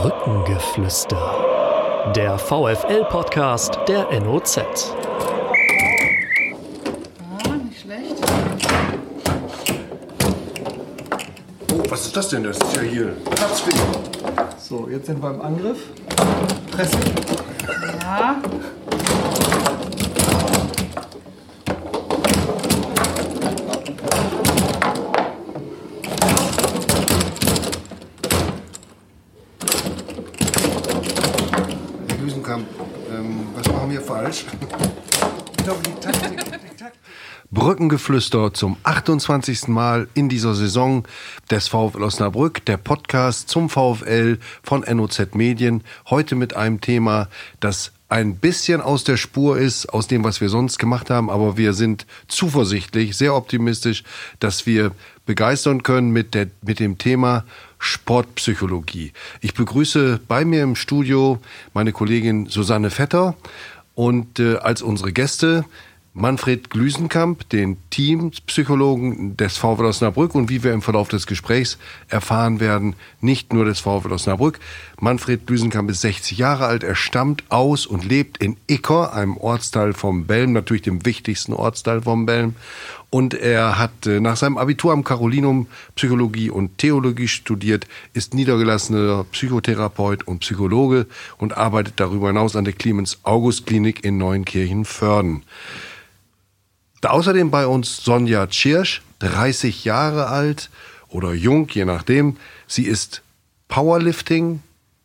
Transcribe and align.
Brückengeflüster. 0.00 1.34
Der 2.16 2.38
VFL-Podcast 2.38 3.78
der 3.86 4.10
NOZ. 4.18 4.58
Ah, 7.36 7.56
nicht 7.62 7.80
schlecht. 7.82 8.14
Oh, 11.70 11.82
was 11.90 12.06
ist 12.06 12.16
das 12.16 12.30
denn? 12.30 12.44
Das 12.44 12.56
ist 12.56 12.76
ja 12.76 12.80
hier 12.82 13.08
Platzfinger. 13.26 13.82
So, 14.58 14.88
jetzt 14.88 15.04
sind 15.04 15.22
wir 15.22 15.34
im 15.34 15.42
Angriff. 15.42 15.80
Pressing. 16.70 17.00
Ja. 18.00 18.40
Herr 32.08 32.16
Güsenkamp, 32.18 32.66
ähm, 33.10 33.48
was 33.54 33.66
machen 33.68 33.90
wir 33.90 34.00
falsch? 34.00 34.44
Ich 35.58 35.64
glaube, 35.64 35.80
die 35.86 35.94
Taktik, 36.00 36.30
die 36.30 36.76
Taktik. 36.76 37.00
Brückengeflüster 37.52 38.54
zum 38.54 38.76
28. 38.84 39.66
Mal 39.66 40.06
in 40.14 40.28
dieser 40.28 40.54
Saison 40.54 41.02
des 41.50 41.66
VfL 41.66 42.04
Osnabrück, 42.04 42.64
der 42.64 42.76
Podcast 42.76 43.48
zum 43.48 43.68
VfL 43.68 44.38
von 44.62 44.82
NOZ 44.82 45.34
Medien. 45.34 45.82
Heute 46.08 46.36
mit 46.36 46.54
einem 46.54 46.80
Thema, 46.80 47.28
das 47.58 47.90
ein 48.08 48.36
bisschen 48.36 48.80
aus 48.80 49.02
der 49.02 49.16
Spur 49.16 49.58
ist, 49.58 49.86
aus 49.86 50.06
dem, 50.06 50.22
was 50.22 50.40
wir 50.40 50.48
sonst 50.48 50.78
gemacht 50.78 51.10
haben, 51.10 51.28
aber 51.28 51.56
wir 51.56 51.72
sind 51.72 52.06
zuversichtlich, 52.28 53.16
sehr 53.16 53.34
optimistisch, 53.34 54.04
dass 54.38 54.64
wir 54.66 54.92
begeistern 55.26 55.82
können 55.82 56.12
mit, 56.12 56.34
der, 56.34 56.46
mit 56.62 56.78
dem 56.78 56.98
Thema 56.98 57.44
Sportpsychologie. 57.80 59.12
Ich 59.40 59.54
begrüße 59.54 60.20
bei 60.28 60.44
mir 60.44 60.62
im 60.62 60.76
Studio 60.76 61.40
meine 61.74 61.90
Kollegin 61.90 62.46
Susanne 62.46 62.90
Vetter 62.90 63.34
und 63.96 64.38
äh, 64.38 64.56
als 64.56 64.82
unsere 64.82 65.12
Gäste 65.12 65.64
Manfred 66.20 66.68
Glüsenkamp, 66.68 67.48
den 67.48 67.78
Teampsychologen 67.88 69.38
des 69.38 69.56
VfL 69.56 69.86
Osnabrück 69.86 70.34
und 70.34 70.50
wie 70.50 70.62
wir 70.62 70.74
im 70.74 70.82
Verlauf 70.82 71.08
des 71.08 71.26
Gesprächs 71.26 71.78
erfahren 72.08 72.60
werden, 72.60 72.94
nicht 73.22 73.54
nur 73.54 73.64
des 73.64 73.80
VfL 73.80 74.12
Osnabrück. 74.12 74.60
Manfred 75.00 75.46
Glüsenkamp 75.46 75.88
ist 75.88 76.02
60 76.02 76.36
Jahre 76.36 76.66
alt, 76.66 76.84
er 76.84 76.94
stammt 76.94 77.44
aus 77.48 77.86
und 77.86 78.04
lebt 78.04 78.36
in 78.36 78.58
Icker, 78.66 79.14
einem 79.14 79.38
Ortsteil 79.38 79.94
vom 79.94 80.26
Belm, 80.26 80.52
natürlich 80.52 80.82
dem 80.82 81.06
wichtigsten 81.06 81.54
Ortsteil 81.54 82.02
vom 82.02 82.26
Belm. 82.26 82.54
Und 83.08 83.32
er 83.32 83.78
hat 83.78 84.06
äh, 84.06 84.20
nach 84.20 84.36
seinem 84.36 84.58
Abitur 84.58 84.92
am 84.92 85.04
Carolinum 85.04 85.68
Psychologie 85.96 86.50
und 86.50 86.76
Theologie 86.76 87.28
studiert, 87.28 87.86
ist 88.12 88.34
niedergelassener 88.34 89.24
Psychotherapeut 89.32 90.28
und 90.28 90.40
Psychologe 90.40 91.06
und 91.38 91.56
arbeitet 91.56 91.94
darüber 91.96 92.26
hinaus 92.26 92.56
an 92.56 92.66
der 92.66 92.74
Clemens 92.74 93.20
August 93.22 93.64
Klinik 93.64 94.04
in 94.04 94.18
Neunkirchen-Förden. 94.18 95.44
Außerdem 97.02 97.50
bei 97.50 97.66
uns 97.66 97.98
Sonja 97.98 98.46
Tschirsch, 98.46 99.02
30 99.20 99.84
Jahre 99.84 100.26
alt 100.26 100.70
oder 101.08 101.32
jung, 101.32 101.68
je 101.70 101.84
nachdem. 101.84 102.36
Sie 102.66 102.84
ist 102.84 103.22
Powerlifting 103.68 104.60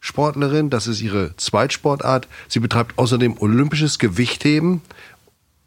Sportlerin, 0.06 0.70
das 0.70 0.86
ist 0.86 1.02
ihre 1.02 1.36
Zweitsportart. 1.38 2.28
Sie 2.48 2.60
betreibt 2.60 3.00
außerdem 3.00 3.38
olympisches 3.40 3.98
Gewichtheben. 3.98 4.82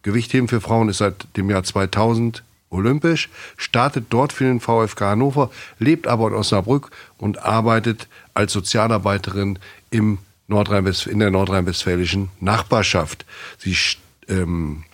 Gewichtheben 0.02 0.46
für 0.46 0.60
Frauen 0.60 0.88
ist 0.88 0.98
seit 0.98 1.26
dem 1.36 1.50
Jahr 1.50 1.64
2000 1.64 2.44
olympisch, 2.70 3.30
startet 3.56 4.06
dort 4.10 4.32
für 4.32 4.44
den 4.44 4.60
VfK 4.60 5.00
Hannover, 5.10 5.50
lebt 5.78 6.06
aber 6.06 6.28
in 6.28 6.34
Osnabrück 6.34 6.90
und 7.16 7.42
arbeitet 7.42 8.06
als 8.34 8.52
Sozialarbeiterin 8.52 9.58
im 9.90 10.18
Nordrhein 10.46 10.86
in 10.86 11.18
der 11.18 11.30
nordrhein-westfälischen 11.30 12.30
Nachbarschaft. 12.40 13.26
Sie 13.58 13.76
ähm, 14.28 14.84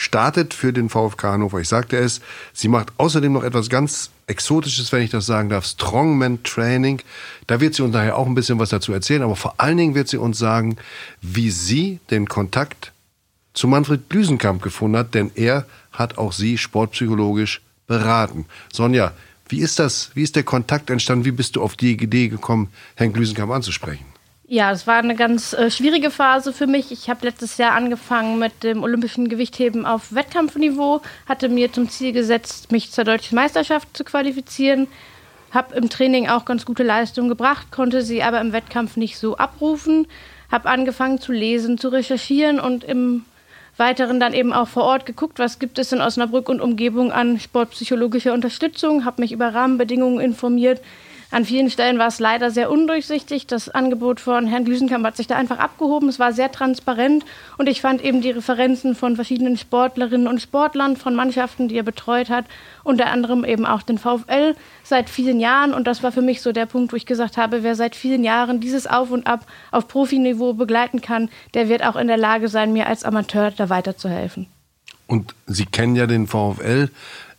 startet 0.00 0.54
für 0.54 0.72
den 0.72 0.88
VfK 0.88 1.32
Hannover. 1.32 1.60
Ich 1.60 1.68
sagte 1.68 1.98
es, 1.98 2.22
sie 2.54 2.68
macht 2.68 2.90
außerdem 2.96 3.34
noch 3.34 3.44
etwas 3.44 3.68
ganz 3.68 4.08
Exotisches, 4.26 4.92
wenn 4.92 5.02
ich 5.02 5.10
das 5.10 5.26
sagen 5.26 5.50
darf, 5.50 5.66
Strongman 5.66 6.42
Training. 6.42 7.02
Da 7.46 7.60
wird 7.60 7.74
sie 7.74 7.82
uns 7.82 7.92
nachher 7.92 8.16
auch 8.16 8.26
ein 8.26 8.34
bisschen 8.34 8.58
was 8.58 8.70
dazu 8.70 8.94
erzählen, 8.94 9.20
aber 9.22 9.36
vor 9.36 9.56
allen 9.58 9.76
Dingen 9.76 9.94
wird 9.94 10.08
sie 10.08 10.16
uns 10.16 10.38
sagen, 10.38 10.78
wie 11.20 11.50
sie 11.50 12.00
den 12.10 12.28
Kontakt 12.28 12.92
zu 13.52 13.68
Manfred 13.68 14.08
Glüsenkamp 14.08 14.62
gefunden 14.62 14.96
hat, 14.96 15.12
denn 15.12 15.32
er 15.34 15.66
hat 15.92 16.16
auch 16.16 16.32
sie 16.32 16.56
sportpsychologisch 16.56 17.60
beraten. 17.86 18.46
Sonja, 18.72 19.12
wie 19.50 19.60
ist 19.60 19.78
das? 19.78 20.12
Wie 20.14 20.22
ist 20.22 20.34
der 20.34 20.44
Kontakt 20.44 20.88
entstanden? 20.88 21.26
Wie 21.26 21.32
bist 21.32 21.56
du 21.56 21.62
auf 21.62 21.76
die 21.76 21.92
Idee 21.92 22.28
gekommen, 22.28 22.70
Herrn 22.94 23.12
Glüsenkamp 23.12 23.52
anzusprechen? 23.52 24.06
Ja, 24.52 24.72
es 24.72 24.88
war 24.88 24.96
eine 24.96 25.14
ganz 25.14 25.52
äh, 25.52 25.70
schwierige 25.70 26.10
Phase 26.10 26.52
für 26.52 26.66
mich. 26.66 26.90
Ich 26.90 27.08
habe 27.08 27.24
letztes 27.24 27.56
Jahr 27.56 27.70
angefangen 27.70 28.40
mit 28.40 28.64
dem 28.64 28.82
olympischen 28.82 29.28
Gewichtheben 29.28 29.86
auf 29.86 30.12
Wettkampfniveau, 30.12 31.02
hatte 31.28 31.48
mir 31.48 31.72
zum 31.72 31.88
Ziel 31.88 32.10
gesetzt, 32.10 32.72
mich 32.72 32.90
zur 32.90 33.04
deutschen 33.04 33.36
Meisterschaft 33.36 33.96
zu 33.96 34.02
qualifizieren, 34.02 34.88
habe 35.52 35.76
im 35.76 35.88
Training 35.88 36.28
auch 36.28 36.44
ganz 36.46 36.64
gute 36.64 36.82
Leistungen 36.82 37.28
gebracht, 37.28 37.68
konnte 37.70 38.02
sie 38.02 38.24
aber 38.24 38.40
im 38.40 38.52
Wettkampf 38.52 38.96
nicht 38.96 39.18
so 39.18 39.36
abrufen, 39.36 40.08
habe 40.50 40.68
angefangen 40.68 41.20
zu 41.20 41.30
lesen, 41.30 41.78
zu 41.78 41.86
recherchieren 41.90 42.58
und 42.58 42.82
im 42.82 43.24
Weiteren 43.76 44.18
dann 44.18 44.34
eben 44.34 44.52
auch 44.52 44.66
vor 44.66 44.82
Ort 44.82 45.06
geguckt, 45.06 45.38
was 45.38 45.60
gibt 45.60 45.78
es 45.78 45.92
in 45.92 46.00
Osnabrück 46.00 46.48
und 46.48 46.60
Umgebung 46.60 47.12
an 47.12 47.38
sportpsychologischer 47.38 48.32
Unterstützung, 48.32 49.04
habe 49.04 49.22
mich 49.22 49.30
über 49.30 49.54
Rahmenbedingungen 49.54 50.18
informiert, 50.18 50.80
an 51.32 51.44
vielen 51.44 51.70
Stellen 51.70 51.98
war 51.98 52.08
es 52.08 52.18
leider 52.18 52.50
sehr 52.50 52.70
undurchsichtig. 52.70 53.46
Das 53.46 53.68
Angebot 53.68 54.18
von 54.18 54.46
Herrn 54.46 54.64
Glüsenkamp 54.64 55.06
hat 55.06 55.16
sich 55.16 55.28
da 55.28 55.36
einfach 55.36 55.58
abgehoben. 55.58 56.08
Es 56.08 56.18
war 56.18 56.32
sehr 56.32 56.50
transparent 56.50 57.24
und 57.56 57.68
ich 57.68 57.80
fand 57.80 58.02
eben 58.02 58.20
die 58.20 58.32
Referenzen 58.32 58.96
von 58.96 59.14
verschiedenen 59.14 59.56
Sportlerinnen 59.56 60.26
und 60.26 60.40
Sportlern 60.40 60.96
von 60.96 61.14
Mannschaften, 61.14 61.68
die 61.68 61.76
er 61.76 61.84
betreut 61.84 62.30
hat, 62.30 62.46
unter 62.82 63.06
anderem 63.06 63.44
eben 63.44 63.64
auch 63.64 63.82
den 63.82 63.98
VfL 63.98 64.56
seit 64.82 65.08
vielen 65.08 65.38
Jahren. 65.38 65.72
Und 65.72 65.86
das 65.86 66.02
war 66.02 66.10
für 66.10 66.22
mich 66.22 66.42
so 66.42 66.50
der 66.50 66.66
Punkt, 66.66 66.92
wo 66.92 66.96
ich 66.96 67.06
gesagt 67.06 67.36
habe, 67.36 67.62
wer 67.62 67.76
seit 67.76 67.94
vielen 67.94 68.24
Jahren 68.24 68.60
dieses 68.60 68.88
Auf 68.88 69.12
und 69.12 69.28
Ab 69.28 69.46
auf 69.70 69.86
Profiniveau 69.86 70.54
begleiten 70.54 71.00
kann, 71.00 71.28
der 71.54 71.68
wird 71.68 71.84
auch 71.84 71.96
in 71.96 72.08
der 72.08 72.16
Lage 72.16 72.48
sein, 72.48 72.72
mir 72.72 72.88
als 72.88 73.04
Amateur 73.04 73.52
da 73.52 73.68
weiterzuhelfen. 73.68 74.46
Und 75.06 75.34
Sie 75.46 75.66
kennen 75.66 75.96
ja 75.96 76.06
den 76.06 76.26
VfL 76.26 76.88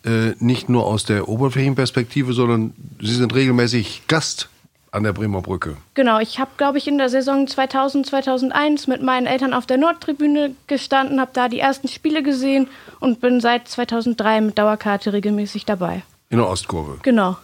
äh, 0.06 0.34
nicht 0.40 0.70
nur 0.70 0.86
aus 0.86 1.06
der 1.06 1.30
Oberflächenperspektive, 1.30 2.34
sondern 2.34 2.74
Sie 3.00 3.16
sind 3.16 3.34
regelmäßig 3.34 4.04
Gast 4.08 4.50
an 4.92 5.04
der 5.04 5.14
Bremer 5.14 5.42
Brücke. 5.42 5.78
Genau, 5.94 6.20
ich 6.20 6.40
habe, 6.40 6.52
glaube 6.58 6.78
ich, 6.78 6.88
in 6.88 6.98
der 6.98 7.10
Saison 7.10 7.48
2000, 7.48 8.06
2001 8.06 8.88
mit 8.88 9.02
meinen 9.02 9.26
Eltern 9.26 9.54
auf 9.54 9.66
der 9.66 9.78
Nordtribüne 9.78 10.54
gestanden, 10.68 11.22
habe 11.22 11.32
da 11.34 11.48
die 11.48 11.60
ersten 11.60 11.88
Spiele 11.88 12.24
gesehen 12.24 12.68
und 13.00 13.22
bin 13.22 13.40
seit 13.40 13.68
2003 13.68 14.42
mit 14.42 14.58
Dauerkarte 14.58 15.14
regelmäßig 15.14 15.66
dabei. 15.66 16.04
In 16.30 16.38
der 16.38 16.48
Ostkurve. 16.48 17.00
Genau. 17.04 17.38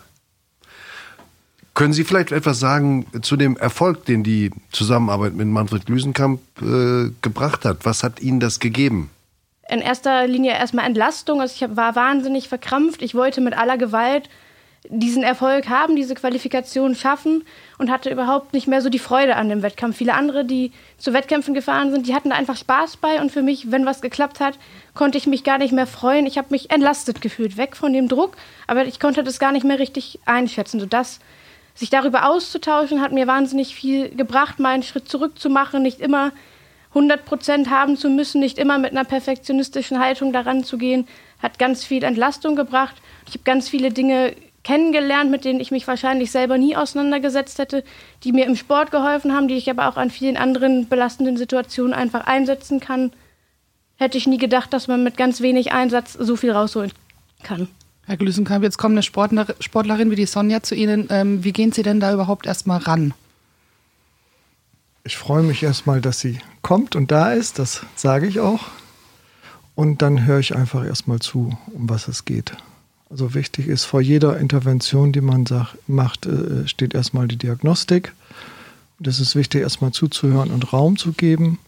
Können 1.74 1.94
Sie 1.94 2.03
vielleicht 2.03 2.31
etwas 2.31 2.59
sagen 2.59 3.06
zu 3.22 3.38
dem 3.38 3.56
Erfolg, 3.56 4.06
den 4.06 4.24
die 4.24 4.51
Zusammenarbeit 4.72 5.35
mit 5.35 5.47
Manfred 5.47 5.85
Glüsenkamp 5.85 6.41
äh, 6.62 7.12
gebracht 7.22 7.66
hat? 7.66 7.85
Was 7.85 8.03
hat 8.03 8.19
Ihnen 8.19 8.39
das 8.39 8.59
gegeben? 8.59 9.12
In 9.69 9.81
erster 9.81 10.28
Linie 10.28 10.53
erstmal 10.53 10.85
Entlastung. 10.85 11.41
Also 11.41 11.66
ich 11.66 11.75
war 11.75 11.95
wahnsinnig 11.95 12.47
verkrampft. 12.47 13.01
Ich 13.01 13.16
wollte 13.16 13.41
mit 13.41 13.57
aller 13.57 13.78
Gewalt 13.78 14.29
diesen 14.89 15.23
Erfolg 15.23 15.67
haben, 15.67 15.95
diese 15.95 16.16
Qualifikation 16.16 16.95
schaffen 16.95 17.44
und 17.77 17.91
hatte 17.91 18.09
überhaupt 18.09 18.53
nicht 18.53 18.67
mehr 18.67 18.81
so 18.81 18.89
die 18.89 19.00
Freude 19.00 19.35
an 19.35 19.50
dem 19.50 19.61
Wettkampf. 19.61 19.97
Viele 19.97 20.13
andere, 20.13 20.45
die 20.45 20.72
zu 20.97 21.13
Wettkämpfen 21.13 21.53
gefahren 21.53 21.91
sind, 21.91 22.07
die 22.07 22.16
hatten 22.16 22.29
da 22.29 22.35
einfach 22.35 22.56
Spaß 22.56 22.97
bei 22.97 23.19
und 23.19 23.31
für 23.31 23.41
mich, 23.41 23.72
wenn 23.72 23.85
was 23.85 24.01
geklappt 24.01 24.39
hat, 24.39 24.57
konnte 24.94 25.17
ich 25.17 25.27
mich 25.27 25.44
gar 25.44 25.57
nicht 25.57 25.73
mehr 25.73 25.88
freuen. 25.88 26.25
Ich 26.25 26.38
habe 26.38 26.47
mich 26.51 26.72
entlastet 26.72 27.22
gefühlt, 27.22 27.57
weg 27.57 27.75
von 27.75 27.91
dem 27.91 28.07
Druck, 28.07 28.38
aber 28.66 28.85
ich 28.85 29.00
konnte 29.00 29.23
das 29.23 29.39
gar 29.39 29.51
nicht 29.51 29.66
mehr 29.66 29.79
richtig 29.79 30.19
einschätzen. 30.25 30.79
So 30.79 30.85
das, 30.85 31.19
sich 31.75 31.89
darüber 31.89 32.29
auszutauschen, 32.29 33.01
hat 33.01 33.12
mir 33.12 33.27
wahnsinnig 33.27 33.75
viel 33.75 34.09
gebracht, 34.15 34.59
mal 34.59 34.69
einen 34.69 34.83
Schritt 34.83 35.09
zurück 35.09 35.38
zu 35.38 35.50
machen, 35.50 35.83
nicht 35.83 36.00
immer 36.00 36.31
100 36.97 37.25
Prozent 37.25 37.69
haben 37.69 37.95
zu 37.95 38.09
müssen, 38.09 38.39
nicht 38.39 38.57
immer 38.57 38.79
mit 38.79 38.91
einer 38.91 39.03
perfektionistischen 39.03 39.99
Haltung 39.99 40.33
daran 40.33 40.63
zu 40.63 40.77
gehen, 40.77 41.07
hat 41.39 41.59
ganz 41.59 41.83
viel 41.85 42.03
Entlastung 42.03 42.55
gebracht. 42.55 42.95
Ich 43.27 43.33
habe 43.33 43.44
ganz 43.44 43.69
viele 43.69 43.91
Dinge 43.91 44.33
kennengelernt, 44.63 45.29
mit 45.29 45.45
denen 45.45 45.59
ich 45.59 45.69
mich 45.69 45.88
wahrscheinlich 45.88 46.31
selber 46.31 46.57
nie 46.57 46.75
auseinandergesetzt 46.75 47.59
hätte, 47.59 47.83
die 48.23 48.31
mir 48.31 48.45
im 48.47 48.55
Sport 48.55 48.89
geholfen 48.91 49.33
haben, 49.33 49.47
die 49.47 49.55
ich 49.55 49.69
aber 49.69 49.88
auch 49.88 49.97
an 49.97 50.09
vielen 50.09 50.38
anderen 50.38 50.89
belastenden 50.89 51.38
Situationen 51.38 51.94
einfach 51.94 52.25
einsetzen 52.25 52.79
kann. 52.79 53.11
Hätte 53.97 54.17
ich 54.17 54.27
nie 54.27 54.38
gedacht, 54.38 54.73
dass 54.73 54.88
man 54.88 55.03
mit 55.03 55.17
ganz 55.17 55.39
wenig 55.41 55.71
Einsatz 55.71 56.13
so 56.13 56.35
viel 56.35 56.51
rausholen 56.51 56.91
kann. 57.44 57.67
Herr 58.05 58.17
Glüsenkamp, 58.17 58.63
jetzt 58.63 58.77
kommt 58.77 58.94
eine 58.94 59.03
Sportlerin 59.03 60.11
wie 60.11 60.15
die 60.15 60.25
Sonja 60.25 60.63
zu 60.63 60.73
Ihnen. 60.73 61.07
Ähm, 61.11 61.44
wie 61.44 61.53
gehen 61.53 61.71
Sie 61.71 61.83
denn 61.83 61.99
da 61.99 62.13
überhaupt 62.13 62.47
erstmal 62.47 62.79
ran? 62.79 63.13
Ich 65.07 65.15
freue 65.15 65.42
mich 65.42 65.63
erstmal, 65.63 66.01
dass 66.01 66.19
sie 66.19 66.38
kommt 66.62 66.94
und 66.98 67.12
da 67.12 67.31
ist, 67.31 67.59
das 67.59 67.86
sage 67.95 68.27
ich 68.27 68.42
auch. 68.42 68.65
Und 69.74 70.01
dann 70.01 70.25
höre 70.25 70.39
ich 70.39 70.54
einfach 70.54 70.83
erstmal 70.83 71.19
zu, 71.19 71.57
um 71.68 71.89
was 71.89 72.09
es 72.09 72.25
geht. 72.25 72.57
Also 73.09 73.33
wichtig 73.33 73.68
ist, 73.68 73.86
vor 73.86 74.01
jeder 74.01 74.38
Intervention, 74.38 75.13
die 75.13 75.21
man 75.21 75.45
sagt, 75.45 75.77
macht, 75.88 76.25
äh, 76.25 76.68
steht 76.68 76.94
erstmal 76.94 77.30
die 77.30 77.38
Diagnostik. 77.38 78.12
Das 79.00 79.21
ist 79.21 79.38
wichtig, 79.38 79.62
erstmal 79.62 79.94
zuzuhören 79.94 80.51
und 80.51 80.74
Raum 80.74 80.98
zu 80.98 81.13
geben. 81.13 81.59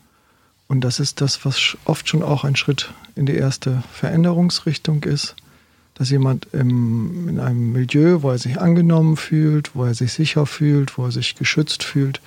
Und 0.67 0.81
das 0.81 0.99
ist 0.99 1.21
das, 1.21 1.45
was 1.45 1.77
oft 1.85 2.09
schon 2.09 2.23
auch 2.23 2.43
ein 2.43 2.57
Schritt 2.57 2.93
in 3.15 3.25
die 3.25 3.35
erste 3.35 3.83
Veränderungsrichtung 3.93 5.05
ist. 5.05 5.37
Dass 5.93 6.09
jemand 6.09 6.47
im, 6.51 7.29
in 7.29 7.39
einem 7.39 7.71
Milieu, 7.71 8.21
wo 8.21 8.31
er 8.31 8.37
sich 8.37 8.59
angenommen 8.59 9.15
fühlt, 9.15 9.75
wo 9.75 9.85
er 9.85 9.93
sich 9.93 10.11
sicher 10.11 10.45
fühlt, 10.45 10.97
wo 10.97 11.05
er 11.05 11.11
sich 11.11 11.35
geschützt 11.35 11.83
fühlt, 11.83 12.19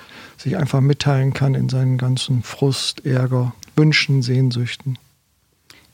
sich 0.42 0.56
einfach 0.56 0.80
mitteilen 0.80 1.32
kann 1.32 1.54
in 1.54 1.68
seinen 1.68 1.98
ganzen 1.98 2.42
Frust, 2.42 3.04
Ärger, 3.06 3.54
Wünschen, 3.76 4.22
Sehnsüchten. 4.22 4.98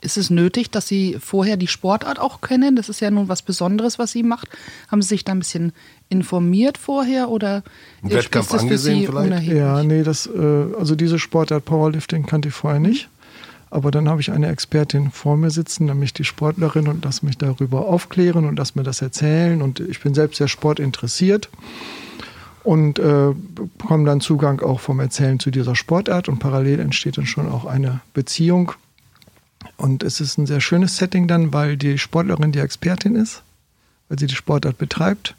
Ist 0.01 0.17
es 0.17 0.31
nötig, 0.31 0.71
dass 0.71 0.87
Sie 0.87 1.17
vorher 1.19 1.57
die 1.57 1.67
Sportart 1.67 2.21
auch 2.21 2.41
kennen? 2.41 2.77
Das 2.77 2.89
ist 2.89 3.01
ja 3.01 3.11
nun 3.11 3.29
was 3.29 3.43
Besonderes, 3.43 3.99
was 3.99 4.13
Sie 4.13 4.23
macht. 4.23 4.49
Haben 4.89 5.03
Sie 5.03 5.09
sich 5.09 5.25
da 5.25 5.33
ein 5.33 5.41
bisschen 5.41 5.73
informiert 6.09 6.79
vorher 6.79 7.31
oder 7.31 7.65
Ein 8.03 8.11
Wettkampf 8.11 8.47
ist 8.47 8.53
das 8.53 8.61
für 8.61 8.67
angesehen 8.67 9.01
Sie 9.01 9.07
vielleicht? 9.07 9.27
unerheblich? 9.27 9.59
Ja, 9.59 9.83
nee, 9.83 10.05
das, 10.05 10.27
äh, 10.27 10.67
also 10.79 10.95
diese 10.95 11.19
Sportart 11.19 11.65
Powerlifting 11.65 12.27
kannte 12.27 12.49
ich 12.49 12.55
vorher 12.55 12.79
nicht. 12.79 13.09
Aber 13.71 13.91
dann 13.91 14.09
habe 14.09 14.21
ich 14.21 14.31
eine 14.31 14.49
Expertin 14.49 15.11
vor 15.11 15.37
mir 15.37 15.51
sitzen, 15.51 15.87
nämlich 15.87 16.15
die 16.15 16.25
Sportlerin, 16.25 16.87
und 16.87 17.05
lass 17.05 17.25
mich 17.25 17.37
darüber 17.37 17.87
aufklären 17.87 18.45
und 18.47 18.57
lass 18.57 18.77
mir 18.77 18.85
das 18.85 19.03
erzählen. 19.03 19.61
Und 19.61 19.81
ich 19.81 20.01
bin 20.01 20.15
selbst 20.15 20.39
sehr 20.39 20.49
sportinteressiert 20.49 21.51
und 22.69 22.99
äh, 22.99 23.33
bekomme 23.79 24.05
dann 24.05 24.21
Zugang 24.21 24.61
auch 24.61 24.81
vom 24.81 25.01
Erzählen 25.01 25.41
zu 25.41 25.51
dieser 25.51 25.75
Sportart. 25.75 26.29
Und 26.29 26.39
parallel 26.39 26.81
entsteht 26.81 27.17
dann 27.17 27.25
schon 27.25 27.49
auch 27.49 27.65
eine 27.65 28.03
Beziehung. 28.13 28.73
Und 29.79 30.03
es 30.03 30.21
ist 30.21 30.37
ein 30.37 30.45
sehr 30.45 30.61
schönes 30.61 30.99
Setting 30.99 31.29
dann, 31.29 31.55
weil 31.55 31.79
die 31.79 31.97
Sportlerin 31.97 32.53
die 32.53 32.59
Expertin 32.59 33.17
ist, 33.17 33.43
weil 34.11 34.19
sie 34.19 34.27
die 34.27 34.35
Sportart 34.35 34.77
betreibt. 34.77 35.35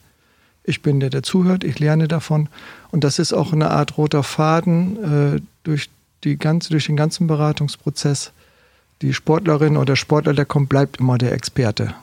Ich 0.64 0.82
bin 0.82 1.00
der, 1.00 1.12
der 1.12 1.22
zuhört, 1.22 1.64
ich 1.64 1.78
lerne 1.78 2.08
davon. 2.08 2.50
Und 2.90 3.04
das 3.04 3.20
ist 3.20 3.32
auch 3.32 3.54
eine 3.54 3.70
Art 3.70 4.00
roter 4.00 4.24
Faden 4.24 5.36
äh, 5.36 5.42
durch, 5.62 5.92
die 6.24 6.36
ganze, 6.36 6.72
durch 6.72 6.88
den 6.88 6.98
ganzen 6.98 7.28
Beratungsprozess. 7.28 8.32
Die 9.04 9.14
Sportlerin 9.14 9.78
oder 9.78 9.86
der 9.86 9.98
Sportler, 9.98 10.34
der 10.34 10.46
kommt, 10.46 10.70
bleibt 10.70 10.98
immer 10.98 11.20
der 11.20 11.34
Experte. 11.34 11.94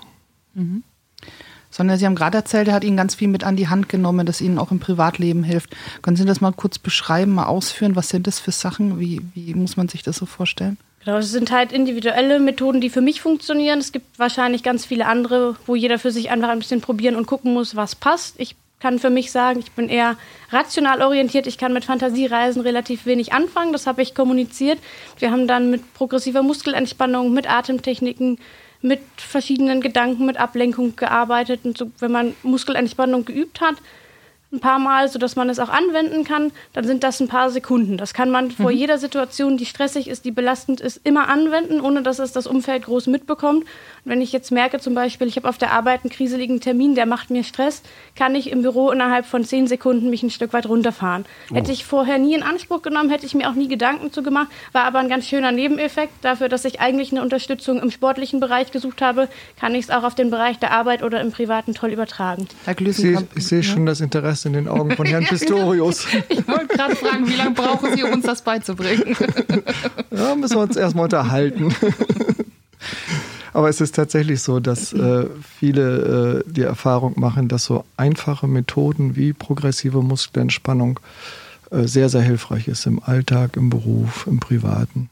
Sondern 1.70 1.98
Sie 1.98 2.06
haben 2.06 2.14
gerade 2.14 2.38
erzählt, 2.38 2.68
er 2.68 2.74
hat 2.74 2.84
Ihnen 2.84 2.96
ganz 2.96 3.14
viel 3.14 3.28
mit 3.28 3.44
an 3.44 3.56
die 3.56 3.68
Hand 3.68 3.88
genommen, 3.88 4.26
das 4.26 4.40
Ihnen 4.40 4.58
auch 4.58 4.70
im 4.70 4.80
Privatleben 4.80 5.42
hilft. 5.42 5.76
Können 6.02 6.16
Sie 6.16 6.24
das 6.24 6.40
mal 6.40 6.52
kurz 6.52 6.78
beschreiben, 6.78 7.34
mal 7.34 7.46
ausführen? 7.46 7.96
Was 7.96 8.08
sind 8.08 8.26
das 8.26 8.40
für 8.40 8.52
Sachen? 8.52 8.98
Wie, 9.00 9.20
wie 9.34 9.54
muss 9.54 9.76
man 9.76 9.88
sich 9.88 10.02
das 10.02 10.16
so 10.16 10.26
vorstellen? 10.26 10.78
Genau, 11.04 11.18
es 11.18 11.30
sind 11.30 11.52
halt 11.52 11.70
individuelle 11.70 12.40
Methoden, 12.40 12.80
die 12.80 12.90
für 12.90 13.00
mich 13.00 13.20
funktionieren. 13.20 13.78
Es 13.78 13.92
gibt 13.92 14.18
wahrscheinlich 14.18 14.64
ganz 14.64 14.84
viele 14.84 15.06
andere, 15.06 15.54
wo 15.64 15.76
jeder 15.76 16.00
für 16.00 16.10
sich 16.10 16.30
einfach 16.30 16.48
ein 16.48 16.58
bisschen 16.58 16.80
probieren 16.80 17.14
und 17.14 17.26
gucken 17.26 17.54
muss, 17.54 17.76
was 17.76 17.94
passt. 17.94 18.34
Ich 18.38 18.56
kann 18.80 18.98
für 18.98 19.10
mich 19.10 19.30
sagen, 19.30 19.60
ich 19.60 19.72
bin 19.72 19.88
eher 19.88 20.16
rational 20.50 21.02
orientiert. 21.02 21.46
Ich 21.46 21.58
kann 21.58 21.72
mit 21.72 21.84
Fantasiereisen 21.84 22.60
relativ 22.62 23.06
wenig 23.06 23.32
anfangen. 23.32 23.72
Das 23.72 23.86
habe 23.86 24.02
ich 24.02 24.14
kommuniziert. 24.14 24.78
Wir 25.18 25.30
haben 25.30 25.46
dann 25.46 25.70
mit 25.70 25.94
progressiver 25.94 26.42
Muskelentspannung, 26.42 27.32
mit 27.32 27.48
Atemtechniken, 27.48 28.38
mit 28.87 29.00
verschiedenen 29.17 29.81
Gedanken, 29.81 30.27
mit 30.27 30.37
Ablenkung 30.37 30.94
gearbeitet. 30.94 31.65
Und 31.65 31.77
so, 31.77 31.91
wenn 31.99 32.12
man 32.12 32.35
Muskelentspannung 32.43 33.25
geübt 33.25 33.61
hat, 33.61 33.77
ein 34.52 34.60
paar 34.60 34.78
Mal, 34.78 35.08
sodass 35.08 35.34
man 35.34 35.50
es 35.50 35.58
auch 35.58 35.69
anwenden 35.69 36.25
kann, 36.25 36.52
dann 36.72 36.87
sind 36.87 37.02
das 37.02 37.20
ein 37.20 37.26
paar 37.26 37.50
Sekunden. 37.50 37.96
Das 37.96 38.14
kann 38.14 38.31
man 38.31 38.52
vor 38.52 38.70
jeder 38.70 38.96
Situation, 38.96 39.56
die 39.56 39.66
stressig 39.66 40.08
ist, 40.08 40.25
die 40.25 40.31
belastend 40.31 40.81
ist, 40.81 41.00
immer 41.04 41.28
anwenden, 41.28 41.81
ohne 41.81 42.02
dass 42.02 42.20
es 42.20 42.32
das 42.32 42.46
Umfeld 42.46 42.84
groß 42.84 43.08
mitbekommt. 43.08 43.64
Und 43.64 43.69
wenn 44.04 44.20
ich 44.20 44.32
jetzt 44.32 44.52
merke, 44.52 44.78
zum 44.78 44.94
Beispiel, 44.94 45.26
ich 45.26 45.37
habe 45.37 45.48
auf 45.48 45.58
der 45.58 45.72
Arbeit 45.72 46.04
einen 46.04 46.10
kriseligen 46.10 46.60
Termin, 46.60 46.94
der 46.94 47.06
macht 47.06 47.31
mir 47.31 47.43
Stress, 47.43 47.82
kann 48.14 48.37
ich 48.37 48.50
im 48.50 48.62
Büro 48.62 48.90
innerhalb 48.90 49.26
von 49.26 49.44
zehn 49.44 49.66
Sekunden 49.66 50.10
mich 50.10 50.22
ein 50.22 50.31
Stück 50.31 50.52
weit 50.52 50.69
runterfahren. 50.69 51.25
Hätte 51.52 51.72
ich 51.72 51.84
vorher 51.84 52.19
nie 52.19 52.34
in 52.34 52.44
Anspruch 52.44 52.82
genommen, 52.82 53.10
hätte 53.10 53.26
ich 53.26 53.34
mir 53.34 53.50
auch 53.50 53.54
nie 53.54 53.69
Gedanken 53.69 54.12
zu 54.12 54.22
gemacht, 54.22 54.49
war 54.72 54.84
aber 54.84 55.00
ein 55.00 55.08
ganz 55.08 55.26
schöner 55.26 55.50
Nebeneffekt. 55.50 56.12
Dafür, 56.22 56.49
dass 56.49 56.64
ich 56.64 56.81
eigentlich 56.81 57.10
eine 57.10 57.22
Unterstützung 57.22 57.81
im 57.81 57.90
sportlichen 57.90 58.38
Bereich 58.38 58.70
gesucht 58.70 59.02
habe, 59.02 59.28
kann 59.58 59.75
ich 59.75 59.87
es 59.87 59.90
auch 59.90 60.04
auf 60.04 60.14
den 60.14 60.31
Bereich 60.31 60.60
der 60.60 60.70
Arbeit 60.70 61.02
oder 61.02 61.20
im 61.20 61.32
Privaten 61.32 61.75
toll 61.75 61.90
übertragen. 61.90 62.46
Herr 62.64 62.81
Ich 62.81 62.96
sehe, 62.96 63.26
ich 63.34 63.46
sehe 63.46 63.62
schon 63.62 63.87
das 63.87 64.00
Interesse 64.00 64.45
in 64.46 64.52
den 64.52 64.69
Augen 64.69 64.93
von 64.93 65.06
Herrn 65.06 65.25
Pistorius. 65.28 66.06
Ich 66.28 66.46
wollte 66.48 66.69
gerade 66.69 66.96
fragen, 66.96 67.28
wie 67.28 67.34
lange 67.34 67.52
brauchen 67.52 67.94
Sie, 67.94 68.02
um 68.02 68.12
uns 68.12 68.25
das 68.25 68.43
beizubringen? 68.43 69.16
Ja, 70.10 70.34
müssen 70.34 70.56
wir 70.56 70.62
uns 70.62 70.76
erstmal 70.76 71.04
unterhalten. 71.04 71.75
Aber 73.52 73.69
es 73.69 73.81
ist 73.81 73.94
tatsächlich 73.94 74.40
so, 74.40 74.60
dass 74.60 74.93
äh, 74.93 75.26
viele 75.58 76.44
äh, 76.46 76.50
die 76.50 76.62
Erfahrung 76.62 77.19
machen, 77.19 77.48
dass 77.48 77.64
so 77.64 77.84
einfache 77.96 78.46
Methoden 78.46 79.16
wie 79.16 79.32
progressive 79.32 80.02
Muskelentspannung 80.02 81.00
äh, 81.70 81.82
sehr, 81.84 82.08
sehr 82.08 82.22
hilfreich 82.22 82.69
ist 82.69 82.87
im 82.87 83.02
Alltag, 83.02 83.56
im 83.56 83.69
Beruf, 83.69 84.26
im 84.26 84.40
Privaten. 84.40 85.10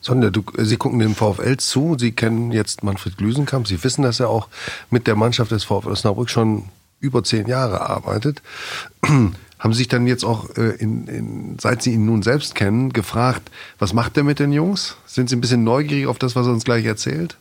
Sonja, 0.00 0.30
du, 0.30 0.44
Sie 0.56 0.76
gucken 0.76 1.00
dem 1.00 1.16
VfL 1.16 1.56
zu. 1.56 1.96
Sie 1.98 2.12
kennen 2.12 2.52
jetzt 2.52 2.84
Manfred 2.84 3.16
Glüsenkamp. 3.16 3.66
Sie 3.66 3.82
wissen, 3.82 4.02
dass 4.02 4.20
er 4.20 4.28
auch 4.28 4.46
mit 4.90 5.08
der 5.08 5.16
Mannschaft 5.16 5.50
des 5.50 5.64
VfL 5.64 5.88
Osnabrück 5.90 6.30
schon 6.30 6.64
über 7.00 7.24
zehn 7.24 7.46
Jahre 7.46 7.80
arbeitet. 7.80 8.42
Haben 9.58 9.72
Sie 9.72 9.78
sich 9.78 9.88
dann 9.88 10.06
jetzt 10.06 10.24
auch, 10.24 10.50
äh, 10.56 10.76
in, 10.76 11.06
in, 11.08 11.58
seit 11.58 11.82
Sie 11.82 11.92
ihn 11.92 12.04
nun 12.04 12.22
selbst 12.22 12.54
kennen, 12.54 12.92
gefragt, 12.92 13.50
was 13.78 13.94
macht 13.94 14.16
er 14.16 14.22
mit 14.22 14.38
den 14.38 14.52
Jungs? 14.52 14.96
Sind 15.06 15.30
Sie 15.30 15.36
ein 15.36 15.40
bisschen 15.40 15.64
neugierig 15.64 16.06
auf 16.06 16.18
das, 16.18 16.36
was 16.36 16.46
er 16.46 16.52
uns 16.52 16.64
gleich 16.64 16.84
erzählt? 16.84 17.36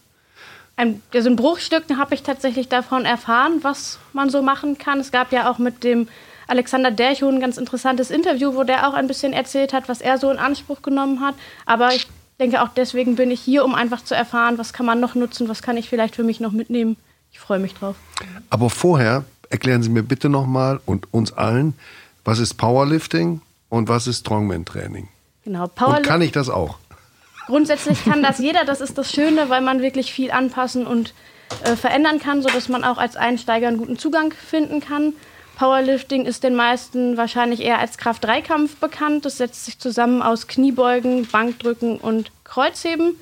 Ein, 0.77 1.01
also 1.13 1.29
in 1.29 1.35
Bruchstücken 1.35 1.97
habe 1.97 2.15
ich 2.15 2.23
tatsächlich 2.23 2.67
davon 2.67 3.05
erfahren, 3.05 3.59
was 3.61 3.99
man 4.13 4.29
so 4.29 4.41
machen 4.41 4.77
kann. 4.77 4.99
Es 4.99 5.11
gab 5.11 5.31
ja 5.31 5.49
auch 5.49 5.57
mit 5.57 5.83
dem 5.83 6.07
Alexander 6.47 6.91
Derchow 6.91 7.29
ein 7.29 7.39
ganz 7.39 7.57
interessantes 7.57 8.11
Interview, 8.11 8.55
wo 8.55 8.63
der 8.63 8.87
auch 8.87 8.93
ein 8.93 9.07
bisschen 9.07 9.33
erzählt 9.33 9.73
hat, 9.73 9.89
was 9.89 10.01
er 10.01 10.17
so 10.17 10.29
in 10.29 10.37
Anspruch 10.37 10.81
genommen 10.81 11.21
hat. 11.21 11.35
Aber 11.65 11.93
ich 11.93 12.07
denke 12.39 12.61
auch 12.61 12.69
deswegen 12.69 13.15
bin 13.15 13.31
ich 13.31 13.41
hier, 13.41 13.63
um 13.65 13.73
einfach 13.73 14.03
zu 14.03 14.15
erfahren, 14.15 14.57
was 14.57 14.73
kann 14.73 14.85
man 14.85 14.99
noch 14.99 15.15
nutzen, 15.15 15.47
was 15.47 15.61
kann 15.61 15.77
ich 15.77 15.89
vielleicht 15.89 16.15
für 16.15 16.23
mich 16.23 16.39
noch 16.39 16.51
mitnehmen. 16.51 16.97
Ich 17.31 17.39
freue 17.39 17.59
mich 17.59 17.73
drauf. 17.73 17.95
Aber 18.49 18.69
vorher 18.69 19.25
erklären 19.55 19.81
Sie 19.83 19.89
mir 19.89 20.03
bitte 20.03 20.29
nochmal 20.29 20.79
und 20.85 21.11
uns 21.13 21.31
allen, 21.33 21.73
was 22.23 22.39
ist 22.39 22.55
Powerlifting 22.55 23.41
und 23.69 23.87
was 23.89 24.05
ist 24.07 24.19
Strongman-Training? 24.19 25.07
Genau, 25.45 25.63
Und 25.63 25.75
Powerlifting. 25.75 26.05
kann 26.05 26.21
ich 26.21 26.31
das 26.31 26.49
auch? 26.49 26.77
Grundsätzlich 27.47 28.03
kann 28.03 28.21
das 28.23 28.39
jeder, 28.39 28.65
das 28.65 28.81
ist 28.81 28.97
das 28.97 29.11
Schöne, 29.11 29.49
weil 29.49 29.61
man 29.61 29.81
wirklich 29.81 30.11
viel 30.11 30.31
anpassen 30.31 30.85
und 30.87 31.13
äh, 31.63 31.75
verändern 31.75 32.19
kann, 32.19 32.41
sodass 32.41 32.69
man 32.69 32.83
auch 32.83 32.97
als 32.97 33.15
Einsteiger 33.15 33.67
einen 33.67 33.77
guten 33.77 33.97
Zugang 33.97 34.33
finden 34.33 34.79
kann. 34.81 35.13
Powerlifting 35.57 36.25
ist 36.25 36.43
den 36.43 36.55
meisten 36.55 37.15
wahrscheinlich 37.17 37.61
eher 37.61 37.79
als 37.79 37.97
Kraft-3-Kampf 37.97 38.75
bekannt. 38.77 39.23
Das 39.25 39.37
setzt 39.37 39.63
sich 39.65 39.79
zusammen 39.79 40.21
aus 40.21 40.47
Kniebeugen, 40.47 41.27
Bankdrücken 41.27 41.97
und 41.97 42.31
Kreuzheben. 42.43 43.15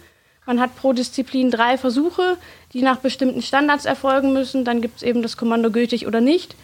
Man 0.45 0.59
hat 0.59 0.75
pro 0.75 0.93
Disziplin 0.93 1.51
drei 1.51 1.77
Versuche, 1.77 2.37
die 2.73 2.81
nach 2.81 2.97
bestimmten 2.97 3.41
Standards 3.41 3.85
erfolgen 3.85 4.33
müssen. 4.33 4.65
Dann 4.65 4.81
gibt 4.81 4.97
es 4.97 5.03
eben 5.03 5.21
das 5.21 5.37
Kommando 5.37 5.71
gültig 5.71 6.07
oder 6.07 6.21
nicht. 6.21 6.55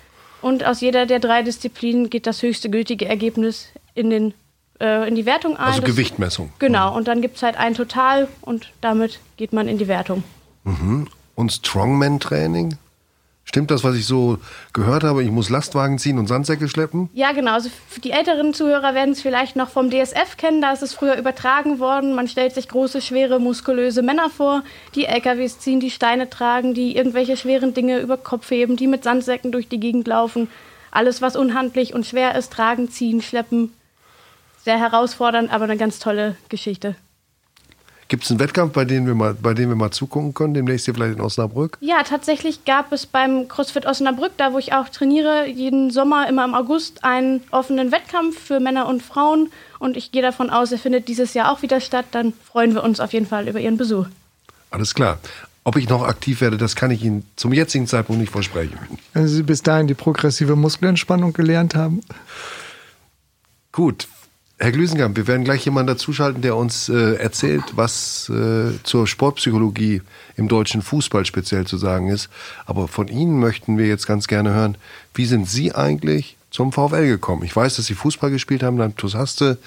Und 0.42 0.64
aus 0.66 0.82
jeder 0.82 1.06
der 1.06 1.20
drei 1.20 1.44
Disziplinen 1.44 2.10
geht 2.10 2.26
das 2.26 2.42
höchste 2.42 2.70
gültige 2.70 3.06
Ergebnis 3.08 3.68
in, 3.94 4.10
den, 4.10 4.34
äh, 4.80 5.08
in 5.08 5.16
die 5.16 5.26
Wertung 5.26 5.58
ein. 5.58 5.66
Also 5.68 5.82
Das- 5.82 5.90
Gewichtmessung. 5.90 6.52
Genau, 6.60 6.96
und 6.96 7.08
dann 7.08 7.22
gibt 7.22 7.36
es 7.38 7.44
halt 7.44 7.58
ein 7.58 7.74
Total 7.76 8.28
und 8.42 8.72
damit 8.82 9.20
geht 9.38 9.54
man 9.54 9.68
in 9.68 9.78
die 9.78 9.88
Wertung. 9.88 10.24
Und 11.36 11.52
Strongman-Training? 11.52 12.78
Stimmt 13.50 13.72
das, 13.72 13.84
was 13.84 13.96
ich 13.96 14.06
so 14.06 14.38
gehört 14.74 15.04
habe? 15.04 15.24
Ich 15.24 15.32
muss 15.32 15.50
Lastwagen 15.50 15.98
ziehen 15.98 16.20
und 16.20 16.28
Sandsäcke 16.28 16.70
schleppen? 16.70 17.10
Ja, 17.14 17.32
genau. 17.32 17.54
Also 17.54 17.72
die 18.04 18.12
älteren 18.12 18.54
Zuhörer 18.54 18.94
werden 18.94 19.14
es 19.14 19.24
vielleicht 19.24 19.56
noch 19.56 19.72
vom 19.72 19.90
DSF 19.90 20.38
kennen. 20.38 20.62
Da 20.62 20.72
ist 20.72 20.84
es 20.84 20.94
früher 20.94 21.16
übertragen 21.16 21.80
worden. 21.80 22.14
Man 22.14 22.28
stellt 22.28 22.54
sich 22.54 22.68
große, 22.68 23.02
schwere, 23.02 23.40
muskulöse 23.40 24.04
Männer 24.04 24.30
vor, 24.30 24.62
die 24.94 25.06
LKWs 25.06 25.58
ziehen, 25.58 25.80
die 25.80 25.90
Steine 25.90 26.30
tragen, 26.30 26.76
die 26.76 26.96
irgendwelche 26.96 27.38
schweren 27.38 27.74
Dinge 27.74 27.98
über 28.02 28.18
Kopf 28.18 28.52
heben, 28.52 28.76
die 28.76 28.86
mit 28.86 29.04
Sandsäcken 29.04 29.52
durch 29.52 29.68
die 29.68 29.80
Gegend 29.80 30.08
laufen. 30.08 30.48
Alles, 30.92 31.20
was 31.24 31.36
unhandlich 31.36 31.96
und 31.96 32.06
schwer 32.06 32.36
ist, 32.36 32.54
tragen, 32.54 32.92
ziehen, 32.92 33.20
schleppen. 33.20 33.74
Sehr 34.64 34.78
herausfordernd, 34.78 35.52
aber 35.52 35.64
eine 35.64 35.78
ganz 35.78 35.98
tolle 35.98 36.36
Geschichte. 36.50 36.96
Gibt 38.10 38.24
es 38.24 38.32
einen 38.32 38.40
Wettkampf, 38.40 38.74
bei 38.74 38.86
dem, 38.86 39.06
wir 39.06 39.16
mal, 39.16 39.36
bei 39.36 39.54
dem 39.54 39.70
wir 39.70 39.76
mal 39.76 39.92
zugucken 39.92 40.34
können? 40.34 40.54
Demnächst 40.54 40.86
hier 40.86 40.96
vielleicht 40.96 41.16
in 41.16 41.22
Osnabrück? 41.22 41.78
Ja, 41.80 42.02
tatsächlich 42.04 42.66
gab 42.66 42.92
es 42.92 43.06
beim 43.06 43.48
CrossFit 43.48 43.86
Osnabrück, 43.86 44.32
da 44.38 44.52
wo 44.52 44.58
ich 44.58 44.74
auch 44.74 44.90
trainiere, 44.90 45.48
jeden 45.48 45.92
Sommer 45.92 46.28
immer 46.28 46.44
im 46.44 46.56
August 46.56 47.04
einen 47.04 47.42
offenen 47.52 47.92
Wettkampf 47.92 48.38
für 48.38 48.60
Männer 48.60 48.88
und 48.88 49.04
Frauen. 49.04 49.52
Und 49.78 49.96
ich 49.96 50.12
gehe 50.12 50.24
davon 50.24 50.50
aus, 50.50 50.72
er 50.72 50.80
findet 50.80 51.08
dieses 51.08 51.36
Jahr 51.36 51.52
auch 51.52 51.62
wieder 51.62 51.80
statt. 51.80 52.08
Dann 52.12 52.34
freuen 52.52 52.74
wir 52.74 52.84
uns 52.84 53.00
auf 53.00 53.14
jeden 53.14 53.28
Fall 53.28 53.48
über 53.48 53.60
Ihren 53.60 53.78
Besuch. 53.78 54.08
Alles 54.72 54.94
klar. 54.94 55.20
Ob 55.64 55.76
ich 55.76 55.88
noch 55.88 56.02
aktiv 56.02 56.42
werde, 56.42 56.58
das 56.58 56.76
kann 56.76 56.90
ich 56.90 57.04
Ihnen 57.04 57.26
zum 57.36 57.54
jetzigen 57.54 57.86
Zeitpunkt 57.86 58.20
nicht 58.20 58.32
versprechen. 58.32 58.78
Wenn 59.14 59.28
Sie 59.28 59.44
bis 59.44 59.62
dahin 59.62 59.86
die 59.86 59.94
progressive 59.94 60.56
Muskelentspannung 60.56 61.34
gelernt 61.34 61.76
haben, 61.76 62.02
Gut. 63.72 64.08
Herr 64.62 64.74
Glüsenkamp, 64.74 65.16
wir 65.16 65.26
werden 65.28 65.46
gleich 65.46 65.64
jemanden 65.64 65.88
dazuschalten, 65.88 66.42
der 66.42 66.58
uns 66.58 66.90
äh, 66.90 67.14
erzählt, 67.14 67.64
was 67.76 68.28
äh, 68.28 68.74
zur 68.84 69.08
Sportpsychologie 69.08 70.02
im 70.36 70.50
deutschen 70.50 70.82
Fußball 70.82 71.24
speziell 71.24 71.66
zu 71.66 71.78
sagen 71.78 72.10
ist. 72.10 72.30
Aber 72.66 72.90
von 72.90 73.08
Ihnen 73.08 73.40
möchten 73.40 73.78
wir 73.78 73.88
jetzt 73.88 74.06
ganz 74.06 74.28
gerne 74.28 74.54
hören, 74.54 74.76
wie 75.14 75.24
sind 75.24 75.50
Sie 75.50 75.74
eigentlich 75.74 76.36
zum 76.52 76.74
VfL 76.74 77.08
gekommen? 77.08 77.44
Ich 77.44 77.56
weiß, 77.56 77.78
dass 77.78 77.86
Sie 77.86 77.94
Fußball 77.94 78.32
gespielt 78.32 78.62
haben, 78.62 78.78
dann 78.78 78.98
Tusaste, 78.98 79.60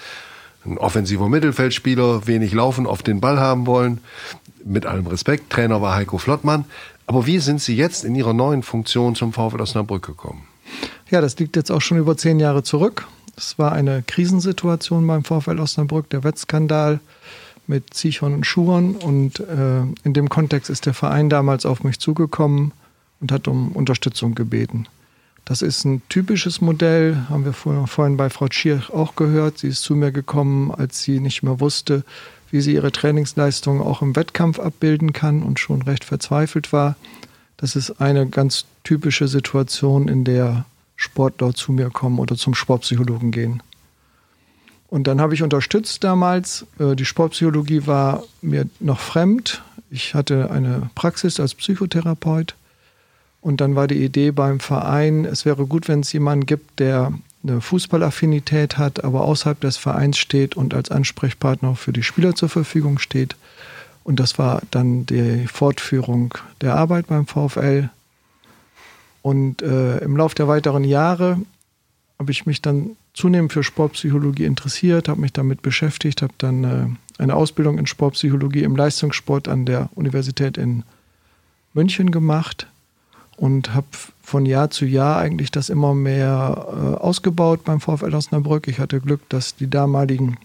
ein 0.63 0.77
offensiver 0.77 1.27
Mittelfeldspieler, 1.27 2.27
wenig 2.27 2.53
laufen, 2.53 2.85
oft 2.85 3.07
den 3.07 3.19
Ball 3.19 3.39
haben 3.39 3.65
wollen. 3.65 3.99
Mit 4.63 4.85
allem 4.85 5.07
Respekt, 5.07 5.49
Trainer 5.49 5.81
war 5.81 5.95
Heiko 5.95 6.19
Flottmann. 6.19 6.65
Aber 7.07 7.25
wie 7.25 7.39
sind 7.39 7.61
Sie 7.61 7.75
jetzt 7.75 8.05
in 8.05 8.13
Ihrer 8.13 8.33
neuen 8.33 8.61
Funktion 8.61 9.15
zum 9.15 9.33
VfL 9.33 9.59
Osnabrück 9.59 10.05
gekommen? 10.05 10.43
Ja, 11.09 11.19
das 11.19 11.39
liegt 11.39 11.55
jetzt 11.55 11.71
auch 11.71 11.81
schon 11.81 11.97
über 11.97 12.15
zehn 12.15 12.39
Jahre 12.39 12.61
zurück. 12.61 13.07
Es 13.35 13.57
war 13.57 13.71
eine 13.71 14.03
Krisensituation 14.03 15.05
beim 15.07 15.23
VfL 15.23 15.59
Osnabrück, 15.59 16.09
der 16.09 16.23
Wettskandal 16.23 16.99
mit 17.67 17.93
Zichon 17.93 18.33
und 18.33 18.45
Schuron. 18.45 18.95
Und 18.95 19.39
äh, 19.39 19.81
in 20.03 20.13
dem 20.13 20.29
Kontext 20.29 20.69
ist 20.69 20.85
der 20.85 20.93
Verein 20.93 21.29
damals 21.29 21.65
auf 21.65 21.83
mich 21.83 21.99
zugekommen 21.99 22.71
und 23.19 23.31
hat 23.31 23.47
um 23.47 23.71
Unterstützung 23.71 24.35
gebeten. 24.35 24.87
Das 25.45 25.61
ist 25.61 25.83
ein 25.83 26.01
typisches 26.07 26.61
Modell, 26.61 27.17
haben 27.29 27.43
wir 27.43 27.53
vorhin 27.53 28.15
bei 28.15 28.29
Frau 28.29 28.47
Schirch 28.49 28.89
auch 28.91 29.15
gehört. 29.15 29.57
Sie 29.57 29.67
ist 29.67 29.81
zu 29.81 29.95
mir 29.95 30.11
gekommen, 30.11 30.71
als 30.71 31.01
sie 31.01 31.19
nicht 31.19 31.43
mehr 31.43 31.59
wusste, 31.59 32.05
wie 32.49 32.61
sie 32.61 32.73
ihre 32.73 32.93
Trainingsleistungen 32.93 33.81
auch 33.81 34.01
im 34.01 34.15
Wettkampf 34.15 34.59
abbilden 34.59 35.11
kann 35.11 35.43
und 35.43 35.59
schon 35.59 35.81
recht 35.81 36.05
verzweifelt 36.05 36.71
war. 36.71 36.95
Das 37.57 37.75
ist 37.75 37.99
eine 37.99 38.27
ganz 38.27 38.65
typische 38.83 39.27
Situation, 39.27 40.07
in 40.07 40.23
der 40.23 40.65
Sportler 41.03 41.53
zu 41.53 41.71
mir 41.71 41.89
kommen 41.89 42.19
oder 42.19 42.35
zum 42.35 42.55
Sportpsychologen 42.55 43.31
gehen. 43.31 43.61
Und 44.89 45.07
dann 45.07 45.21
habe 45.21 45.33
ich 45.33 45.43
unterstützt 45.43 46.03
damals. 46.03 46.65
Äh, 46.79 46.95
die 46.95 47.05
Sportpsychologie 47.05 47.87
war 47.87 48.23
mir 48.41 48.67
noch 48.79 48.99
fremd. 48.99 49.63
Ich 49.89 50.13
hatte 50.13 50.51
eine 50.51 50.89
Praxis 50.95 51.39
als 51.39 51.55
Psychotherapeut 51.55 52.55
und 53.43 53.59
dann 53.59 53.75
war 53.75 53.87
die 53.87 54.03
Idee 54.03 54.31
beim 54.31 54.61
Verein, 54.61 55.25
es 55.25 55.45
wäre 55.45 55.65
gut, 55.65 55.89
wenn 55.89 55.99
es 55.99 56.13
jemanden 56.13 56.45
gibt, 56.45 56.79
der 56.79 57.11
eine 57.43 57.59
Fußballaffinität 57.59 58.77
hat, 58.77 59.03
aber 59.03 59.25
außerhalb 59.25 59.59
des 59.59 59.75
Vereins 59.75 60.17
steht 60.17 60.55
und 60.55 60.73
als 60.73 60.89
Ansprechpartner 60.89 61.75
für 61.75 61.91
die 61.91 62.03
Spieler 62.03 62.35
zur 62.35 62.47
Verfügung 62.47 62.99
steht. 62.99 63.35
Und 64.05 64.19
das 64.21 64.39
war 64.39 64.61
dann 64.71 65.05
die 65.05 65.47
Fortführung 65.47 66.33
der 66.61 66.75
Arbeit 66.75 67.07
beim 67.07 67.27
VfL. 67.27 67.89
Und 69.23 69.61
äh, 69.61 69.99
im 69.99 70.17
Laufe 70.17 70.35
der 70.35 70.47
weiteren 70.47 70.83
Jahre 70.83 71.39
habe 72.19 72.31
ich 72.31 72.45
mich 72.45 72.61
dann 72.61 72.97
zunehmend 73.13 73.53
für 73.53 73.63
Sportpsychologie 73.63 74.43
interessiert, 74.43 75.07
habe 75.07 75.21
mich 75.21 75.33
damit 75.33 75.61
beschäftigt, 75.61 76.21
habe 76.21 76.33
dann 76.37 76.63
äh, 76.63 77.21
eine 77.21 77.35
Ausbildung 77.35 77.77
in 77.77 77.87
Sportpsychologie 77.87 78.63
im 78.63 78.75
Leistungssport 78.75 79.47
an 79.47 79.65
der 79.65 79.89
Universität 79.95 80.57
in 80.57 80.83
München 81.73 82.11
gemacht 82.11 82.67
und 83.37 83.73
habe 83.73 83.87
von 84.21 84.45
Jahr 84.45 84.69
zu 84.69 84.85
Jahr 84.85 85.17
eigentlich 85.19 85.51
das 85.51 85.69
immer 85.69 85.93
mehr 85.93 86.67
äh, 86.67 87.01
ausgebaut 87.01 87.63
beim 87.63 87.79
VfL 87.79 88.13
Osnabrück. 88.13 88.67
Ich 88.67 88.79
hatte 88.79 88.99
Glück, 88.99 89.27
dass 89.29 89.55
die 89.55 89.69
damaligen 89.69 90.37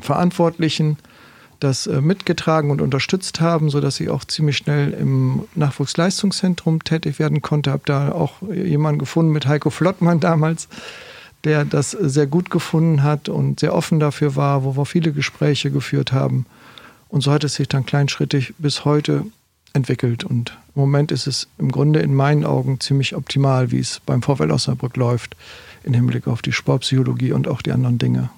Verantwortlichen 0.00 0.96
das 1.60 1.86
äh, 1.86 2.00
mitgetragen 2.00 2.70
und 2.70 2.80
unterstützt 2.80 3.40
haben, 3.40 3.70
sodass 3.70 4.00
ich 4.00 4.10
auch 4.10 4.24
ziemlich 4.24 4.56
schnell 4.56 4.92
im 4.92 5.44
Nachwuchsleistungszentrum 5.54 6.84
tätig 6.84 7.18
werden 7.18 7.42
konnte. 7.42 7.70
Habe 7.70 7.82
da 7.86 8.12
auch 8.12 8.42
jemanden 8.42 8.98
gefunden 8.98 9.32
mit 9.32 9.46
Heiko 9.46 9.70
Flottmann 9.70 10.20
damals, 10.20 10.68
der 11.44 11.64
das 11.64 11.92
sehr 11.92 12.26
gut 12.26 12.50
gefunden 12.50 13.02
hat 13.02 13.28
und 13.28 13.60
sehr 13.60 13.74
offen 13.74 14.00
dafür 14.00 14.36
war, 14.36 14.64
wo 14.64 14.76
wir 14.76 14.84
viele 14.84 15.12
Gespräche 15.12 15.70
geführt 15.70 16.12
haben. 16.12 16.46
Und 17.08 17.22
so 17.22 17.32
hat 17.32 17.44
es 17.44 17.54
sich 17.54 17.68
dann 17.68 17.86
kleinschrittig 17.86 18.54
bis 18.58 18.84
heute 18.84 19.24
entwickelt. 19.72 20.24
Und 20.24 20.58
im 20.74 20.80
Moment 20.80 21.12
ist 21.12 21.26
es 21.26 21.48
im 21.58 21.70
Grunde 21.70 22.00
in 22.00 22.14
meinen 22.14 22.44
Augen 22.44 22.80
ziemlich 22.80 23.14
optimal, 23.14 23.70
wie 23.70 23.78
es 23.78 24.00
beim 24.04 24.22
VfL 24.22 24.50
Osnabrück 24.50 24.96
läuft, 24.96 25.36
im 25.84 25.94
Hinblick 25.94 26.26
auf 26.26 26.42
die 26.42 26.52
Sportpsychologie 26.52 27.32
und 27.32 27.46
auch 27.46 27.62
die 27.62 27.72
anderen 27.72 27.98
Dinge. 27.98 28.30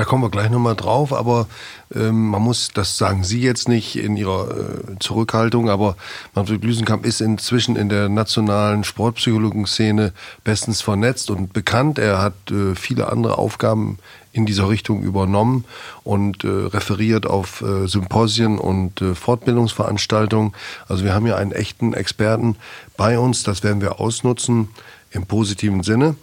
Da 0.00 0.06
kommen 0.06 0.24
wir 0.24 0.30
gleich 0.30 0.48
nochmal 0.48 0.76
drauf, 0.76 1.12
aber 1.12 1.46
ähm, 1.94 2.28
man 2.28 2.40
muss, 2.40 2.70
das 2.72 2.96
sagen 2.96 3.22
Sie 3.22 3.42
jetzt 3.42 3.68
nicht 3.68 3.96
in 3.96 4.16
Ihrer 4.16 4.48
äh, 4.48 4.98
Zurückhaltung, 4.98 5.68
aber 5.68 5.94
Manfred 6.34 6.64
Lüsenkamp 6.64 7.04
ist 7.04 7.20
inzwischen 7.20 7.76
in 7.76 7.90
der 7.90 8.08
nationalen 8.08 8.82
Sportpsychologenszene 8.82 10.14
bestens 10.42 10.80
vernetzt 10.80 11.30
und 11.30 11.52
bekannt. 11.52 11.98
Er 11.98 12.22
hat 12.22 12.32
äh, 12.50 12.74
viele 12.76 13.12
andere 13.12 13.36
Aufgaben 13.36 13.98
in 14.32 14.46
dieser 14.46 14.70
Richtung 14.70 15.02
übernommen 15.02 15.66
und 16.02 16.44
äh, 16.44 16.48
referiert 16.48 17.26
auf 17.26 17.60
äh, 17.60 17.86
Symposien 17.86 18.58
und 18.58 19.02
äh, 19.02 19.14
Fortbildungsveranstaltungen. 19.14 20.54
Also 20.88 21.04
wir 21.04 21.12
haben 21.12 21.26
ja 21.26 21.36
einen 21.36 21.52
echten 21.52 21.92
Experten 21.92 22.56
bei 22.96 23.18
uns, 23.18 23.42
das 23.42 23.62
werden 23.62 23.82
wir 23.82 24.00
ausnutzen 24.00 24.70
im 25.10 25.26
positiven 25.26 25.82
Sinne. 25.82 26.16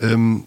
Ähm, 0.00 0.44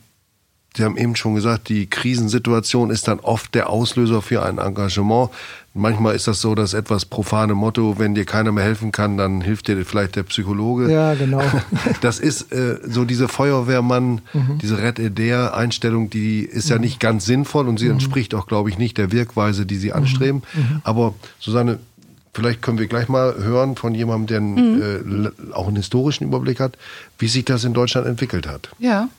Sie 0.76 0.84
haben 0.84 0.98
eben 0.98 1.16
schon 1.16 1.36
gesagt, 1.36 1.70
die 1.70 1.88
Krisensituation 1.88 2.90
ist 2.90 3.08
dann 3.08 3.20
oft 3.20 3.56
der 3.56 3.70
Auslöser 3.70 4.22
für 4.22 4.44
ein 4.44 4.58
Engagement. 4.58 5.30
Manchmal 5.74 6.16
ist 6.16 6.28
das 6.28 6.42
so 6.42 6.56
das 6.56 6.74
etwas 6.74 7.06
profane 7.06 7.54
Motto, 7.54 8.00
wenn 8.00 8.16
dir 8.16 8.26
keiner 8.26 8.52
mehr 8.52 8.64
helfen 8.64 8.92
kann, 8.92 9.18
dann 9.18 9.42
hilft 9.42 9.68
dir 9.68 9.86
vielleicht 9.86 10.16
der 10.16 10.24
Psychologe. 10.24 10.92
Ja, 10.92 11.14
genau. 11.14 11.42
Das 12.02 12.20
ist 12.20 12.52
äh, 12.52 12.80
so 12.84 13.06
diese 13.06 13.28
Feuerwehrmann, 13.28 14.22
mhm. 14.34 14.58
diese 14.62 14.78
Red 14.78 15.00
Eder 15.00 15.56
Einstellung, 15.56 16.10
die 16.10 16.42
ist 16.42 16.70
ja 16.70 16.76
mhm. 16.76 16.82
nicht 16.84 17.00
ganz 17.00 17.26
sinnvoll 17.26 17.68
und 17.68 17.78
sie 17.78 17.86
mhm. 17.86 17.94
entspricht 17.94 18.34
auch, 18.36 18.48
glaube 18.48 18.70
ich, 18.70 18.78
nicht 18.78 18.98
der 18.98 19.12
Wirkweise, 19.12 19.66
die 19.66 19.78
sie 19.78 19.90
mhm. 19.90 19.96
anstreben. 19.96 20.44
Mhm. 20.54 20.82
Aber 20.84 21.14
Susanne, 21.40 21.80
vielleicht 22.34 22.62
können 22.62 22.80
wir 22.80 22.88
gleich 22.88 23.08
mal 23.08 23.36
hören 23.38 23.76
von 23.76 23.96
jemandem, 23.96 24.28
der 24.28 24.38
einen, 24.38 25.26
äh, 25.26 25.54
auch 25.54 25.68
einen 25.68 25.78
historischen 25.78 26.26
Überblick 26.26 26.60
hat, 26.60 26.78
wie 27.18 27.28
sich 27.28 27.46
das 27.46 27.64
in 27.64 27.74
Deutschland 27.74 28.08
entwickelt 28.08 28.48
hat. 28.48 28.70
Ja. 28.80 29.10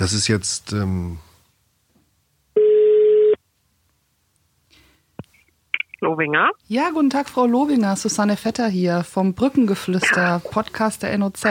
Das 0.00 0.14
ist 0.14 0.28
jetzt. 0.28 0.72
Ähm 0.72 1.18
Lobinger. 6.00 6.48
Ja, 6.68 6.88
guten 6.88 7.10
Tag, 7.10 7.28
Frau 7.28 7.44
Lobinger. 7.44 7.94
Susanne 7.96 8.38
Vetter 8.38 8.68
hier 8.68 9.04
vom 9.04 9.34
Brückengeflüster, 9.34 10.40
Podcast 10.42 11.02
der 11.02 11.18
NOZ. 11.18 11.42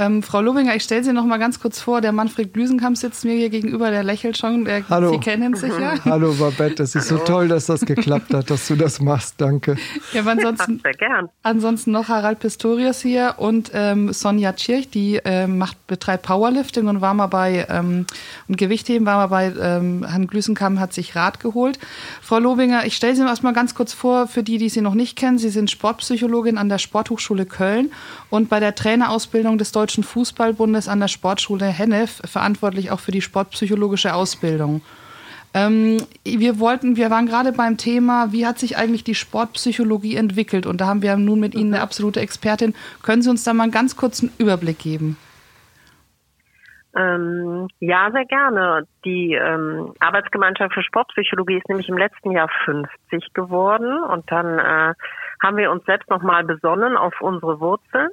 Ähm, 0.00 0.22
Frau 0.22 0.40
Lobinger, 0.40 0.74
ich 0.74 0.82
stelle 0.82 1.04
Sie 1.04 1.12
noch 1.12 1.26
mal 1.26 1.36
ganz 1.36 1.60
kurz 1.60 1.78
vor. 1.78 2.00
Der 2.00 2.12
Manfred 2.12 2.54
Glüsenkamp 2.54 2.96
sitzt 2.96 3.22
mir 3.26 3.34
hier 3.34 3.50
gegenüber, 3.50 3.90
der 3.90 4.02
lächelt 4.02 4.38
schon. 4.38 4.64
Der, 4.64 4.82
Hallo. 4.88 5.12
Sie 5.12 5.18
kennen 5.18 5.42
ihn 5.42 5.54
sicher. 5.54 5.96
Hallo, 6.06 6.32
Babette. 6.32 6.76
Das 6.76 6.94
ist 6.94 7.10
Hallo. 7.10 7.20
so 7.20 7.26
toll, 7.26 7.48
dass 7.48 7.66
das 7.66 7.82
geklappt 7.84 8.32
hat, 8.32 8.48
dass 8.48 8.66
du 8.66 8.76
das 8.76 9.02
machst. 9.02 9.34
Danke. 9.36 9.76
Ja, 10.14 10.22
aber 10.22 10.30
ansonsten, 10.30 10.80
Sehr 10.82 10.94
gern. 10.94 11.28
ansonsten 11.42 11.90
noch 11.90 12.08
Harald 12.08 12.38
Pistorius 12.38 13.02
hier 13.02 13.34
und 13.36 13.72
ähm, 13.74 14.14
Sonja 14.14 14.54
Tschirch, 14.54 14.88
die 14.88 15.16
äh, 15.16 15.46
macht, 15.46 15.86
betreibt 15.86 16.24
Powerlifting 16.24 16.86
und 16.86 17.02
war 17.02 17.12
mal 17.12 17.26
bei 17.26 17.66
ähm, 17.68 18.06
und 18.48 18.56
Gewichtheben, 18.56 19.04
war 19.04 19.18
mal 19.18 19.26
bei 19.26 19.52
ähm, 19.60 20.06
Herrn 20.08 20.28
Glüsenkamp, 20.28 20.80
hat 20.80 20.94
sich 20.94 21.14
Rat 21.14 21.40
geholt. 21.40 21.78
Frau 22.22 22.38
Lobinger, 22.38 22.86
ich 22.86 22.96
stelle 22.96 23.14
Sie 23.14 23.22
erst 23.22 23.42
mal 23.42 23.52
ganz 23.52 23.74
kurz 23.74 23.92
vor, 23.92 24.28
für 24.28 24.42
die, 24.42 24.56
die 24.56 24.70
Sie 24.70 24.80
noch 24.80 24.94
nicht 24.94 25.18
kennen. 25.18 25.36
Sie 25.36 25.50
sind 25.50 25.70
Sportpsychologin 25.70 26.56
an 26.56 26.70
der 26.70 26.78
Sporthochschule 26.78 27.44
Köln 27.44 27.92
und 28.30 28.48
bei 28.48 28.60
der 28.60 28.74
Trainerausbildung 28.74 29.58
des 29.58 29.72
Deutschen 29.72 29.89
Deutschen 29.90 30.04
Fußballbundes 30.04 30.86
an 30.86 31.00
der 31.00 31.08
Sportschule 31.08 31.64
Hennef 31.64 32.22
verantwortlich 32.24 32.92
auch 32.92 33.00
für 33.00 33.10
die 33.10 33.20
sportpsychologische 33.20 34.14
Ausbildung. 34.14 34.82
Ähm, 35.52 35.96
wir 36.24 36.60
wollten, 36.60 36.94
wir 36.94 37.10
waren 37.10 37.26
gerade 37.26 37.50
beim 37.50 37.76
Thema, 37.76 38.30
wie 38.30 38.46
hat 38.46 38.60
sich 38.60 38.76
eigentlich 38.76 39.02
die 39.02 39.16
Sportpsychologie 39.16 40.14
entwickelt? 40.14 40.66
Und 40.66 40.80
da 40.80 40.86
haben 40.86 41.02
wir 41.02 41.16
nun 41.16 41.40
mit 41.40 41.56
Ihnen 41.56 41.74
eine 41.74 41.82
absolute 41.82 42.20
Expertin. 42.20 42.72
Können 43.02 43.22
Sie 43.22 43.30
uns 43.30 43.42
da 43.42 43.52
mal 43.52 43.64
einen 43.64 43.72
ganz 43.72 43.96
kurzen 43.96 44.30
Überblick 44.38 44.78
geben? 44.78 45.16
Ähm, 46.94 47.66
ja, 47.80 48.12
sehr 48.12 48.26
gerne. 48.26 48.86
Die 49.04 49.32
ähm, 49.32 49.92
Arbeitsgemeinschaft 49.98 50.72
für 50.72 50.84
Sportpsychologie 50.84 51.56
ist 51.56 51.68
nämlich 51.68 51.88
im 51.88 51.98
letzten 51.98 52.30
Jahr 52.30 52.48
50 52.64 53.34
geworden 53.34 54.04
und 54.04 54.30
dann 54.30 54.60
äh, 54.60 54.94
haben 55.42 55.56
wir 55.56 55.72
uns 55.72 55.84
selbst 55.84 56.08
nochmal 56.10 56.44
besonnen 56.44 56.96
auf 56.96 57.20
unsere 57.20 57.58
Wurzeln 57.58 58.10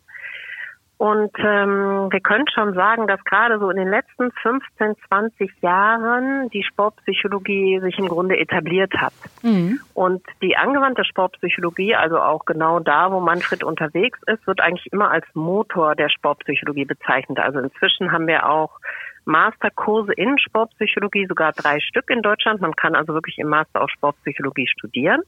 und 0.98 1.32
ähm, 1.38 2.08
wir 2.12 2.20
können 2.22 2.46
schon 2.52 2.74
sagen, 2.74 3.06
dass 3.06 3.24
gerade 3.24 3.60
so 3.60 3.70
in 3.70 3.78
den 3.78 3.90
letzten 3.90 4.32
15, 4.32 4.96
20 5.08 5.62
Jahren 5.62 6.50
die 6.50 6.64
Sportpsychologie 6.64 7.80
sich 7.82 8.00
im 8.00 8.08
Grunde 8.08 8.40
etabliert 8.40 8.94
hat. 8.96 9.14
Mhm. 9.44 9.80
Und 9.94 10.24
die 10.42 10.58
angewandte 10.58 11.06
Sportpsychologie, 11.06 11.94
also 11.94 12.20
auch 12.20 12.46
genau 12.46 12.80
da, 12.80 13.12
wo 13.12 13.20
Manfred 13.20 13.64
unterwegs 13.64 14.20
ist, 14.26 14.48
wird 14.48 14.60
eigentlich 14.60 14.92
immer 14.92 15.12
als 15.12 15.26
Motor 15.36 15.94
der 15.94 16.10
Sportpsychologie 16.10 16.86
bezeichnet. 16.86 17.38
Also 17.38 17.60
inzwischen 17.60 18.12
haben 18.12 18.26
wir 18.26 18.50
auch 18.50 18.80
Masterkurse 19.26 20.14
in 20.14 20.40
Sportpsychologie, 20.40 21.28
sogar 21.28 21.52
drei 21.52 21.80
Stück 21.80 22.10
in 22.10 22.24
Deutschland. 22.24 22.60
Man 22.60 22.76
kann 22.76 22.96
also 22.96 23.14
wirklich 23.14 23.38
im 23.38 23.50
Master 23.50 23.84
auch 23.84 23.90
Sportpsychologie 23.90 24.68
studieren. 24.68 25.22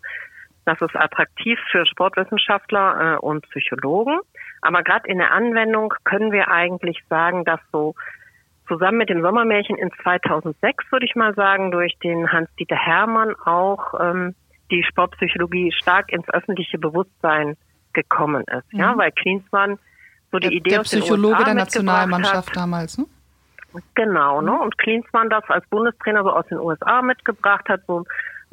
Das 0.66 0.82
ist 0.82 0.96
attraktiv 0.96 1.60
für 1.72 1.86
Sportwissenschaftler 1.86 3.16
äh, 3.16 3.18
und 3.20 3.48
Psychologen. 3.50 4.20
Aber 4.62 4.84
gerade 4.84 5.10
in 5.10 5.18
der 5.18 5.32
Anwendung 5.32 5.94
können 6.04 6.32
wir 6.32 6.50
eigentlich 6.50 7.04
sagen, 7.10 7.46
dass 7.46 7.60
so 7.72 7.96
zusammen 8.68 9.00
mit 9.00 9.10
dem 9.10 9.22
Sommermärchen 9.22 9.78
in 9.78 9.92
2006, 10.04 10.92
würde 10.92 11.06
ich 11.06 11.16
mal 11.16 11.34
sagen, 11.34 11.72
durch 11.72 11.98
den 12.04 12.32
Hans-Dieter 12.32 12.76
Hermann 12.76 13.36
auch 13.46 13.94
ähm, 14.00 14.36
die 14.72 14.84
Sportpsychologie 14.84 15.72
stark 15.72 16.12
ins 16.12 16.30
öffentliche 16.30 16.78
Bewusstsein 16.78 17.58
gekommen 17.94 18.44
ist. 18.44 18.72
Mhm. 18.72 18.80
Ja, 18.80 18.98
weil 18.98 19.12
Klinsmann 19.12 19.80
so 20.32 20.38
die 20.38 20.48
der, 20.48 20.58
Idee 20.58 20.70
der 20.70 20.82
aus 20.82 20.90
den 20.90 21.02
Psychologe 21.02 21.34
USA 21.34 21.46
der 21.46 21.54
Nationalmannschaft 21.56 22.50
hat. 22.50 22.56
damals, 22.56 22.98
ne? 22.98 23.06
Genau, 23.96 24.42
ne? 24.42 24.60
Und 24.60 24.78
Klinsmann 24.78 25.30
das 25.30 25.44
als 25.48 25.68
Bundestrainer 25.70 26.24
so 26.24 26.32
aus 26.32 26.46
den 26.48 26.60
USA 26.60 27.02
mitgebracht 27.02 27.70
hat, 27.70 27.82
so 27.88 28.04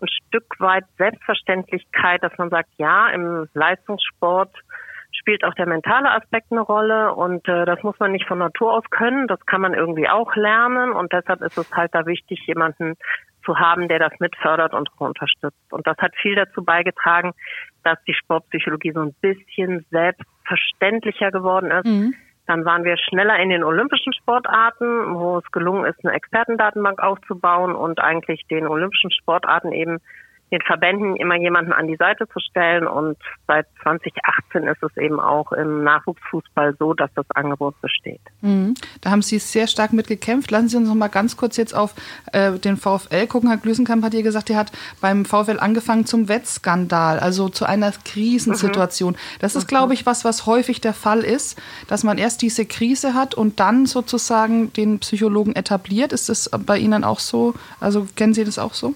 ein 0.01 0.09
Stück 0.09 0.59
weit 0.59 0.85
Selbstverständlichkeit, 0.99 2.23
dass 2.23 2.37
man 2.37 2.51
sagt, 2.51 2.69
ja, 2.77 3.09
im 3.09 3.49
Leistungssport 3.55 4.55
spielt 5.18 5.44
auch 5.44 5.54
der 5.54 5.66
mentale 5.66 6.11
Aspekt 6.11 6.52
eine 6.52 6.61
Rolle 6.61 7.14
und 7.14 7.46
äh, 7.49 7.64
das 7.64 7.82
muss 7.82 7.99
man 7.99 8.12
nicht 8.12 8.26
von 8.26 8.38
Natur 8.38 8.73
aus 8.73 8.85
können, 8.90 9.26
das 9.26 9.44
kann 9.46 9.61
man 9.61 9.75
irgendwie 9.75 10.08
auch 10.08 10.35
lernen 10.37 10.92
und 10.92 11.12
deshalb 11.12 11.42
ist 11.42 11.58
es 11.58 11.73
halt 11.73 11.94
da 11.94 12.06
wichtig, 12.06 12.46
jemanden 12.46 12.94
zu 13.44 13.58
haben, 13.58 13.88
der 13.88 13.99
das 13.99 14.12
mitfördert 14.18 14.75
und 14.75 14.90
unterstützt. 14.99 15.73
Und 15.73 15.87
das 15.87 15.96
hat 15.99 16.14
viel 16.16 16.35
dazu 16.35 16.64
beigetragen, 16.64 17.32
dass 17.85 18.02
die 18.04 18.14
Sportpsychologie 18.14 18.92
so 18.92 19.00
ein 19.00 19.14
bisschen 19.20 19.87
selbstverständlicher 19.90 21.30
geworden 21.30 21.70
ist. 21.70 21.87
Mhm. 21.87 22.14
Dann 22.46 22.64
waren 22.64 22.85
wir 22.85 22.96
schneller 22.96 23.38
in 23.38 23.50
den 23.50 23.64
olympischen 23.64 24.12
Sportarten, 24.12 25.14
wo 25.14 25.38
es 25.38 25.50
gelungen 25.52 25.85
ist, 25.85 26.04
eine 26.04 26.14
Expertendatenbank 26.14 27.00
aufzubauen 27.00 27.75
und 27.75 28.00
eigentlich 28.00 28.42
den 28.49 28.66
olympischen 28.66 29.11
Sportarten 29.11 29.73
eben 29.73 29.99
den 30.50 30.61
Verbänden 30.62 31.17
immer 31.17 31.37
jemanden 31.37 31.73
an 31.73 31.88
die 31.88 31.97
Seite 31.97 32.29
zu 32.29 32.38
stellen. 32.38 32.87
Und 32.87 33.17
seit 33.47 33.67
2018 33.83 34.65
ist 34.65 34.83
es 34.83 34.97
eben 34.97 35.19
auch 35.21 35.53
im 35.53 35.83
Nachwuchsfußball 35.83 36.76
so, 36.79 36.95
dass 36.95 37.11
das 37.15 37.26
Angebot 37.35 37.81
besteht. 37.81 38.21
Mhm. 38.43 38.75
Da 39.00 39.11
haben 39.11 39.23
Sie 39.23 39.38
sehr 39.38 39.67
stark 39.67 39.93
mitgekämpft. 39.93 40.50
Lassen 40.50 40.69
Sie 40.69 40.76
uns 40.76 40.88
noch 40.88 40.95
mal 40.95 41.09
ganz 41.09 41.37
kurz 41.37 41.57
jetzt 41.57 41.75
auf 41.75 41.95
äh, 42.33 42.53
den 42.53 42.76
VfL 42.76 43.26
gucken. 43.26 43.49
Herr 43.49 43.59
Glüsenkamp 43.59 44.05
hat 44.05 44.12
hier 44.12 44.23
gesagt, 44.23 44.50
er 44.50 44.59
hat 44.59 44.73
beim 45.00 45.25
VfL 45.25 45.59
angefangen 45.59 46.07
zum 46.07 46.29
Wettskandal, 46.29 47.19
also 47.19 47.49
zu 47.49 47.65
einer 47.67 47.93
Krisensituation. 48.05 49.17
Das 49.41 49.57
ist, 49.57 49.67
glaube 49.67 49.95
ich, 49.95 50.07
was, 50.07 50.25
was 50.25 50.47
häufig 50.47 50.81
der 50.81 50.95
Fall 50.95 51.21
ist, 51.21 51.61
dass 51.88 52.05
man 52.05 52.19
erst 52.19 52.43
diese 52.43 52.67
Krise 52.67 53.15
hat 53.15 53.35
und 53.35 53.59
dann 53.59 53.87
sozusagen 53.87 54.73
den 54.73 55.00
Psychologen 55.00 55.55
etabliert. 55.57 56.12
Ist 56.12 56.29
das 56.29 56.50
bei 56.67 56.79
Ihnen 56.79 57.05
auch 57.05 57.19
so? 57.19 57.55
Also 57.81 58.07
kennen 58.15 58.35
Sie 58.35 58.45
das 58.45 58.59
auch 58.59 58.75
so? 58.75 58.95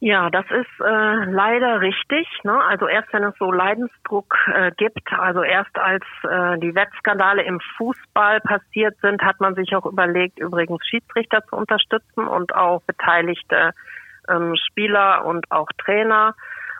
Ja, 0.00 0.30
das 0.30 0.44
ist 0.44 0.80
äh, 0.80 1.24
leider 1.24 1.80
richtig. 1.80 2.28
Ne? 2.44 2.56
Also 2.68 2.86
erst 2.86 3.12
wenn 3.12 3.24
es 3.24 3.34
so 3.38 3.50
Leidensdruck 3.50 4.36
äh, 4.46 4.70
gibt, 4.76 5.12
also 5.12 5.42
erst 5.42 5.76
als 5.76 6.04
äh, 6.22 6.56
die 6.58 6.74
Wettskandale 6.74 7.42
im 7.42 7.58
Fußball 7.76 8.40
passiert 8.40 8.96
sind, 9.02 9.22
hat 9.22 9.40
man 9.40 9.56
sich 9.56 9.74
auch 9.74 9.86
überlegt, 9.86 10.38
übrigens 10.38 10.86
Schiedsrichter 10.86 11.44
zu 11.46 11.56
unterstützen 11.56 12.28
und 12.28 12.54
auch 12.54 12.80
beteiligte 12.82 13.72
ähm, 14.28 14.54
Spieler 14.54 15.24
und 15.24 15.50
auch 15.50 15.68
Trainer. 15.84 16.36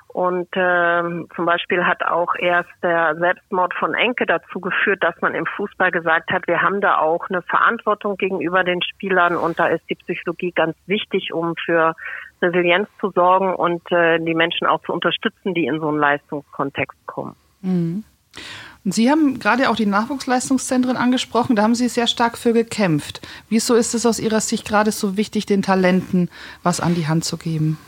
Und 0.08 0.48
ähm, 0.54 1.28
zum 1.36 1.44
Beispiel 1.44 1.84
hat 1.84 2.02
auch 2.02 2.34
erst 2.36 2.70
der 2.82 3.14
Selbstmord 3.16 3.74
von 3.74 3.94
Enke 3.94 4.26
dazu 4.26 4.58
geführt, 4.58 5.02
dass 5.02 5.20
man 5.20 5.34
im 5.34 5.44
Fußball 5.44 5.90
gesagt 5.90 6.30
hat, 6.30 6.46
wir 6.46 6.62
haben 6.62 6.80
da 6.80 6.98
auch 6.98 7.28
eine 7.28 7.42
Verantwortung 7.42 8.16
gegenüber 8.16 8.64
den 8.64 8.80
Spielern 8.82 9.36
und 9.36 9.58
da 9.58 9.66
ist 9.66 9.88
die 9.90 9.96
Psychologie 9.96 10.52
ganz 10.52 10.76
wichtig, 10.86 11.32
um 11.34 11.54
für 11.56 11.94
Resilienz 12.40 12.88
zu 13.00 13.10
sorgen 13.10 13.54
und 13.54 13.82
äh, 13.90 14.18
die 14.18 14.34
Menschen 14.34 14.66
auch 14.66 14.82
zu 14.82 14.92
unterstützen, 14.92 15.54
die 15.54 15.66
in 15.66 15.80
so 15.80 15.88
einen 15.88 15.98
Leistungskontext 15.98 16.98
kommen. 17.06 17.36
Mhm. 17.62 18.04
Und 18.84 18.92
Sie 18.92 19.10
haben 19.10 19.38
gerade 19.38 19.70
auch 19.70 19.76
die 19.76 19.86
Nachwuchsleistungszentren 19.86 20.96
angesprochen, 20.96 21.56
da 21.56 21.62
haben 21.62 21.74
Sie 21.74 21.88
sehr 21.88 22.06
stark 22.06 22.38
für 22.38 22.52
gekämpft. 22.52 23.26
Wieso 23.48 23.74
ist 23.74 23.94
es 23.94 24.06
aus 24.06 24.20
Ihrer 24.20 24.40
Sicht 24.40 24.66
gerade 24.66 24.92
so 24.92 25.16
wichtig, 25.16 25.46
den 25.46 25.62
Talenten 25.62 26.30
was 26.62 26.80
an 26.80 26.94
die 26.94 27.06
Hand 27.06 27.24
zu 27.24 27.36
geben? 27.36 27.78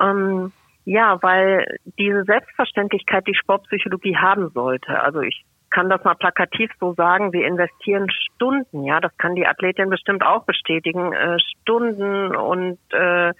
Ähm, 0.00 0.52
ja, 0.84 1.18
weil 1.22 1.78
diese 1.98 2.24
Selbstverständlichkeit 2.24 3.26
die 3.26 3.34
Sportpsychologie 3.34 4.16
haben 4.16 4.50
sollte. 4.50 5.00
Also 5.00 5.20
ich 5.20 5.44
kann 5.72 5.90
das 5.90 6.04
mal 6.04 6.14
plakativ 6.14 6.70
so 6.78 6.94
sagen, 6.94 7.32
wir 7.32 7.46
investieren 7.46 8.08
Stunden, 8.10 8.84
ja, 8.84 9.00
das 9.00 9.16
kann 9.18 9.34
die 9.34 9.46
Athletin 9.46 9.90
bestimmt 9.90 10.24
auch 10.24 10.44
bestätigen, 10.44 11.12
äh, 11.12 11.38
Stunden 11.40 12.36
und 12.36 12.78
äh, 12.92 13.32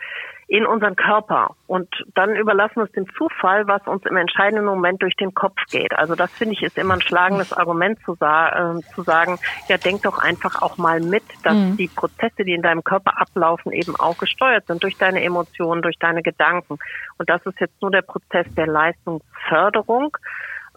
in 0.48 0.66
unseren 0.66 0.96
Körper. 0.96 1.54
Und 1.66 1.88
dann 2.14 2.36
überlassen 2.36 2.76
wir 2.76 2.84
es 2.84 2.92
dem 2.92 3.06
Zufall, 3.16 3.66
was 3.68 3.86
uns 3.86 4.04
im 4.04 4.16
entscheidenden 4.16 4.66
Moment 4.66 5.00
durch 5.00 5.14
den 5.16 5.32
Kopf 5.32 5.56
geht. 5.70 5.94
Also 5.94 6.14
das 6.14 6.30
finde 6.30 6.54
ich 6.54 6.62
ist 6.62 6.76
immer 6.76 6.94
ein 6.94 7.00
schlagendes 7.00 7.54
Argument 7.54 7.98
zu, 8.04 8.14
sa 8.16 8.74
äh, 8.76 8.80
zu 8.94 9.02
sagen, 9.02 9.38
ja, 9.68 9.78
denk 9.78 10.02
doch 10.02 10.18
einfach 10.18 10.60
auch 10.60 10.76
mal 10.76 11.00
mit, 11.00 11.22
dass 11.42 11.54
mhm. 11.54 11.76
die 11.78 11.88
Prozesse, 11.88 12.44
die 12.44 12.52
in 12.52 12.60
deinem 12.60 12.84
Körper 12.84 13.18
ablaufen, 13.18 13.72
eben 13.72 13.96
auch 13.96 14.18
gesteuert 14.18 14.66
sind 14.66 14.82
durch 14.82 14.98
deine 14.98 15.22
Emotionen, 15.22 15.80
durch 15.80 15.98
deine 15.98 16.22
Gedanken. 16.22 16.78
Und 17.16 17.30
das 17.30 17.44
ist 17.46 17.58
jetzt 17.60 17.80
nur 17.80 17.90
der 17.90 18.02
Prozess 18.02 18.46
der 18.54 18.66
Leistungsförderung. 18.66 20.16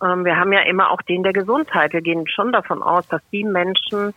Ähm, 0.01 0.25
wir 0.25 0.37
haben 0.37 0.53
ja 0.53 0.61
immer 0.61 0.91
auch 0.91 1.01
den 1.01 1.23
der 1.23 1.33
Gesundheit. 1.33 1.93
Wir 1.93 2.01
gehen 2.01 2.27
schon 2.27 2.51
davon 2.51 2.81
aus, 2.83 3.07
dass 3.07 3.21
die 3.31 3.43
Menschen, 3.43 4.13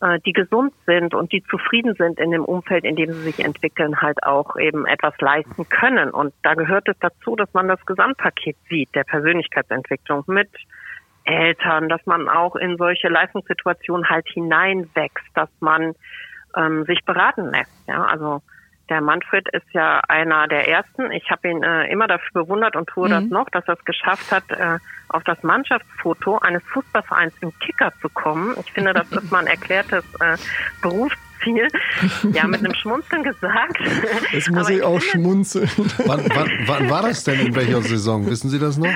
äh, 0.00 0.18
die 0.24 0.32
gesund 0.32 0.72
sind 0.86 1.14
und 1.14 1.32
die 1.32 1.42
zufrieden 1.44 1.94
sind 1.94 2.18
in 2.18 2.30
dem 2.30 2.44
Umfeld, 2.44 2.84
in 2.84 2.96
dem 2.96 3.12
sie 3.12 3.22
sich 3.22 3.44
entwickeln, 3.44 4.00
halt 4.00 4.22
auch 4.22 4.56
eben 4.56 4.86
etwas 4.86 5.14
leisten 5.20 5.68
können. 5.68 6.10
Und 6.10 6.34
da 6.42 6.54
gehört 6.54 6.88
es 6.88 6.98
dazu, 7.00 7.36
dass 7.36 7.52
man 7.52 7.68
das 7.68 7.84
Gesamtpaket 7.86 8.56
sieht, 8.68 8.94
der 8.94 9.04
Persönlichkeitsentwicklung 9.04 10.24
mit 10.26 10.50
Eltern, 11.24 11.88
dass 11.88 12.04
man 12.06 12.28
auch 12.28 12.56
in 12.56 12.76
solche 12.78 13.08
Leistungssituationen 13.08 14.08
halt 14.08 14.26
hineinwächst, 14.28 15.26
dass 15.34 15.48
man 15.60 15.94
ähm, 16.56 16.84
sich 16.84 17.04
beraten 17.04 17.50
lässt. 17.50 17.72
Ja, 17.86 18.04
also 18.04 18.42
der 18.88 19.00
Manfred 19.00 19.48
ist 19.52 19.66
ja 19.72 20.00
einer 20.08 20.48
der 20.48 20.68
ersten. 20.68 21.10
Ich 21.12 21.30
habe 21.30 21.48
ihn 21.48 21.62
äh, 21.62 21.86
immer 21.90 22.06
dafür 22.06 22.42
bewundert 22.42 22.76
und 22.76 22.88
tue 22.88 23.08
mhm. 23.08 23.12
das 23.12 23.24
noch, 23.24 23.50
dass 23.50 23.66
er 23.66 23.74
es 23.74 23.84
geschafft 23.84 24.30
hat, 24.30 24.50
äh, 24.50 24.78
auf 25.08 25.24
das 25.24 25.42
Mannschaftsfoto 25.42 26.38
eines 26.38 26.62
Fußballvereins 26.64 27.34
im 27.40 27.52
Kicker 27.58 27.92
zu 28.00 28.08
kommen. 28.08 28.54
Ich 28.60 28.72
finde, 28.72 28.92
das 28.92 29.10
ist 29.12 29.30
mal 29.30 29.40
ein 29.40 29.46
erklärtes 29.46 30.04
äh, 30.20 30.36
Berufsziel. 30.80 31.68
Ja, 32.32 32.46
mit 32.46 32.60
einem 32.60 32.72
Schmunzeln 32.74 33.24
gesagt. 33.24 33.76
Jetzt 34.32 34.48
muss 34.52 34.68
ich, 34.68 34.76
ich 34.76 34.82
auch 34.84 35.00
schmunzeln. 35.00 35.68
Wann, 36.06 36.24
wann, 36.32 36.50
wann 36.66 36.88
war 36.90 37.02
das 37.02 37.24
denn 37.24 37.40
in 37.46 37.54
welcher 37.56 37.82
Saison? 37.82 38.26
Wissen 38.26 38.48
Sie 38.48 38.60
das 38.60 38.78
noch? 38.78 38.94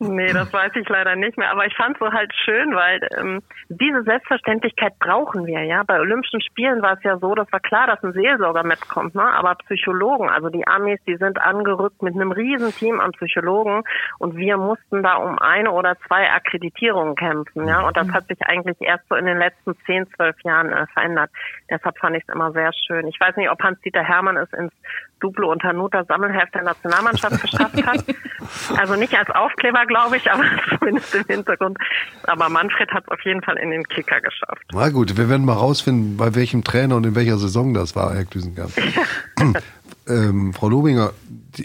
Nee, 0.00 0.32
das 0.32 0.52
weiß 0.52 0.72
ich 0.76 0.88
leider 0.88 1.16
nicht 1.16 1.36
mehr. 1.36 1.50
Aber 1.50 1.66
ich 1.66 1.74
fand 1.74 1.96
es 1.96 1.98
so 1.98 2.12
halt 2.12 2.32
schön, 2.44 2.72
weil 2.74 3.00
ähm, 3.18 3.42
diese 3.68 4.04
Selbstverständlichkeit 4.04 4.96
brauchen 5.00 5.44
wir, 5.44 5.64
ja. 5.64 5.82
Bei 5.82 5.98
Olympischen 5.98 6.40
Spielen 6.40 6.82
war 6.82 6.92
es 6.92 7.02
ja 7.02 7.18
so, 7.18 7.34
das 7.34 7.50
war 7.50 7.58
klar, 7.58 7.88
dass 7.88 8.02
ein 8.04 8.12
Seelsorger 8.12 8.62
mitkommt, 8.62 9.16
ne? 9.16 9.24
Aber 9.24 9.56
Psychologen, 9.56 10.28
also 10.28 10.50
die 10.50 10.66
Amis, 10.68 11.00
die 11.04 11.16
sind 11.16 11.40
angerückt 11.40 12.00
mit 12.00 12.14
einem 12.14 12.30
riesen 12.30 12.70
Team 12.70 13.00
an 13.00 13.10
Psychologen 13.12 13.82
und 14.20 14.36
wir 14.36 14.56
mussten 14.56 15.02
da 15.02 15.14
um 15.16 15.36
eine 15.40 15.72
oder 15.72 15.96
zwei 16.06 16.30
Akkreditierungen 16.30 17.16
kämpfen, 17.16 17.66
ja. 17.66 17.84
Und 17.84 17.96
das 17.96 18.08
hat 18.12 18.28
sich 18.28 18.40
eigentlich 18.42 18.80
erst 18.80 19.08
so 19.08 19.16
in 19.16 19.26
den 19.26 19.38
letzten 19.38 19.76
zehn, 19.84 20.06
zwölf 20.14 20.36
Jahren 20.44 20.70
äh, 20.70 20.86
verändert. 20.92 21.30
Deshalb 21.68 21.98
fand 21.98 22.16
ich 22.16 22.22
es 22.26 22.32
immer 22.32 22.52
sehr 22.52 22.70
schön. 22.86 23.08
Ich 23.08 23.18
weiß 23.18 23.34
nicht, 23.36 23.50
ob 23.50 23.60
Hans-Dieter 23.60 24.04
Hermann 24.04 24.36
es 24.36 24.52
ins 24.52 24.72
Duplo 25.20 25.50
und 25.50 25.62
Hanuta 25.62 26.04
Sammelheft 26.04 26.54
der 26.54 26.62
Nationalmannschaft 26.62 27.40
geschafft 27.40 27.86
hat. 27.86 28.04
Also 28.76 28.94
nicht 28.94 29.14
als 29.14 29.28
Aufkleber, 29.30 29.84
glaube 29.86 30.16
ich, 30.16 30.30
aber 30.30 30.44
zumindest 30.78 31.14
im 31.14 31.24
Hintergrund. 31.24 31.76
Aber 32.22 32.48
Manfred 32.48 32.90
hat 32.92 33.04
es 33.04 33.10
auf 33.10 33.20
jeden 33.22 33.42
Fall 33.42 33.58
in 33.58 33.70
den 33.70 33.84
Kicker 33.84 34.20
geschafft. 34.20 34.62
Na 34.72 34.88
gut, 34.88 35.18
wir 35.18 35.28
werden 35.28 35.44
mal 35.44 35.54
rausfinden, 35.54 36.16
bei 36.16 36.34
welchem 36.34 36.64
Trainer 36.64 36.96
und 36.96 37.04
in 37.04 37.14
welcher 37.14 37.36
Saison 37.36 37.74
das 37.74 37.94
war, 37.94 38.14
Herr 38.14 38.24
Klüsenkamp. 38.24 38.72
ähm, 40.08 40.54
Frau 40.54 40.68
Lobinger, 40.68 41.10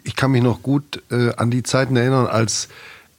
ich 0.04 0.16
kann 0.16 0.32
mich 0.32 0.44
noch 0.44 0.62
gut 0.62 1.02
äh, 1.12 1.34
an 1.38 1.52
die 1.52 1.64
Zeiten 1.64 1.96
erinnern, 1.96 2.28
als 2.28 2.70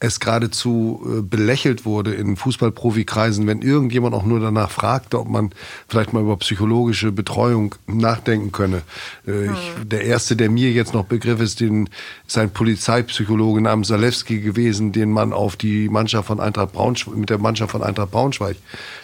es 0.05 0.21
geradezu 0.21 1.03
äh, 1.05 1.23
belächelt 1.23 1.85
wurde 1.85 2.15
in 2.15 2.37
Fußballprofikreisen, 2.37 3.47
wenn 3.47 3.63
irgendjemand 3.63 4.15
auch 4.15 4.25
nur 4.25 4.41
danach 4.41 4.71
fragte, 4.71 5.19
ob 5.19 5.29
man 5.29 5.51
vielleicht 5.89 6.13
mal 6.13 6.23
über 6.23 6.37
psychologische 6.37 7.11
Betreuung 7.11 7.75
nachdenken 7.87 8.53
könne. 8.53 8.83
Äh, 9.27 9.47
ich, 9.47 9.73
der 9.85 10.05
erste, 10.05 10.37
der 10.37 10.51
mir 10.51 10.71
jetzt 10.73 10.95
noch 10.95 11.05
Begriff 11.05 11.41
ist, 11.41 11.61
den, 11.61 11.89
ist 12.27 12.39
ein 12.39 12.51
Polizeipsychologe 12.51 13.61
namens 13.61 13.89
Zalewski 13.89 14.41
gewesen, 14.41 14.93
den 14.93 15.11
man 15.11 15.33
auf 15.33 15.57
die 15.57 15.89
Mannschaft 15.89 16.29
von 16.29 16.41
Eintracht 16.41 16.73
Braunschweig, 16.73 17.17
mit 17.17 17.31
der 17.31 17.39
Mannschaft 17.39 17.73
von 17.73 17.83
Eintracht 17.83 18.11
Braunschweig 18.11 18.57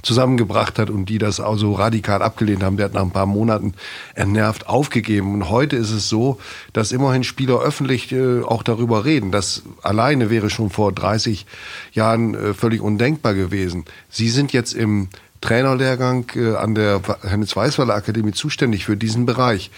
zusammengebracht 0.03 0.79
hat 0.79 0.91
und 0.91 1.07
die 1.07 1.19
das 1.19 1.41
also 1.41 1.73
radikal 1.73 2.23
abgelehnt 2.23 2.63
haben. 2.63 2.77
Der 2.77 2.87
hat 2.87 2.95
nach 2.95 3.03
ein 3.03 3.11
paar 3.11 3.27
Monaten 3.27 3.75
entnervt 4.15 4.69
aufgegeben. 4.69 5.35
Und 5.35 5.51
heute 5.51 5.77
ist 5.77 5.91
es 5.91 6.09
so, 6.09 6.39
dass 6.73 6.93
immerhin 6.93 7.25
Spieler 7.25 7.61
öffentlich 7.61 8.13
äh, 8.13 8.43
auch 8.43 8.63
darüber 8.63 9.05
reden. 9.05 9.31
Das 9.31 9.63
alleine 9.83 10.31
wäre 10.31 10.51
schon 10.51 10.71
vor 10.71 10.89
30 10.92 11.46
Jahren 11.92 12.35
äh, 12.35 12.55
völlig 12.55 12.81
undenkbar 12.81 13.35
gewesen. 13.35 13.85
Sie 14.09 14.29
sind 14.29 14.53
jetzt 14.53 14.72
im 14.72 15.09
Trainerlehrgang 15.40 16.26
äh, 16.35 16.55
an 16.57 16.74
der 16.74 17.00
Hennes-Weißweiler 17.22 17.94
Akademie 17.94 18.33
zuständig 18.33 18.85
für 18.85 18.96
diesen 18.96 19.24
Bereich. 19.26 19.70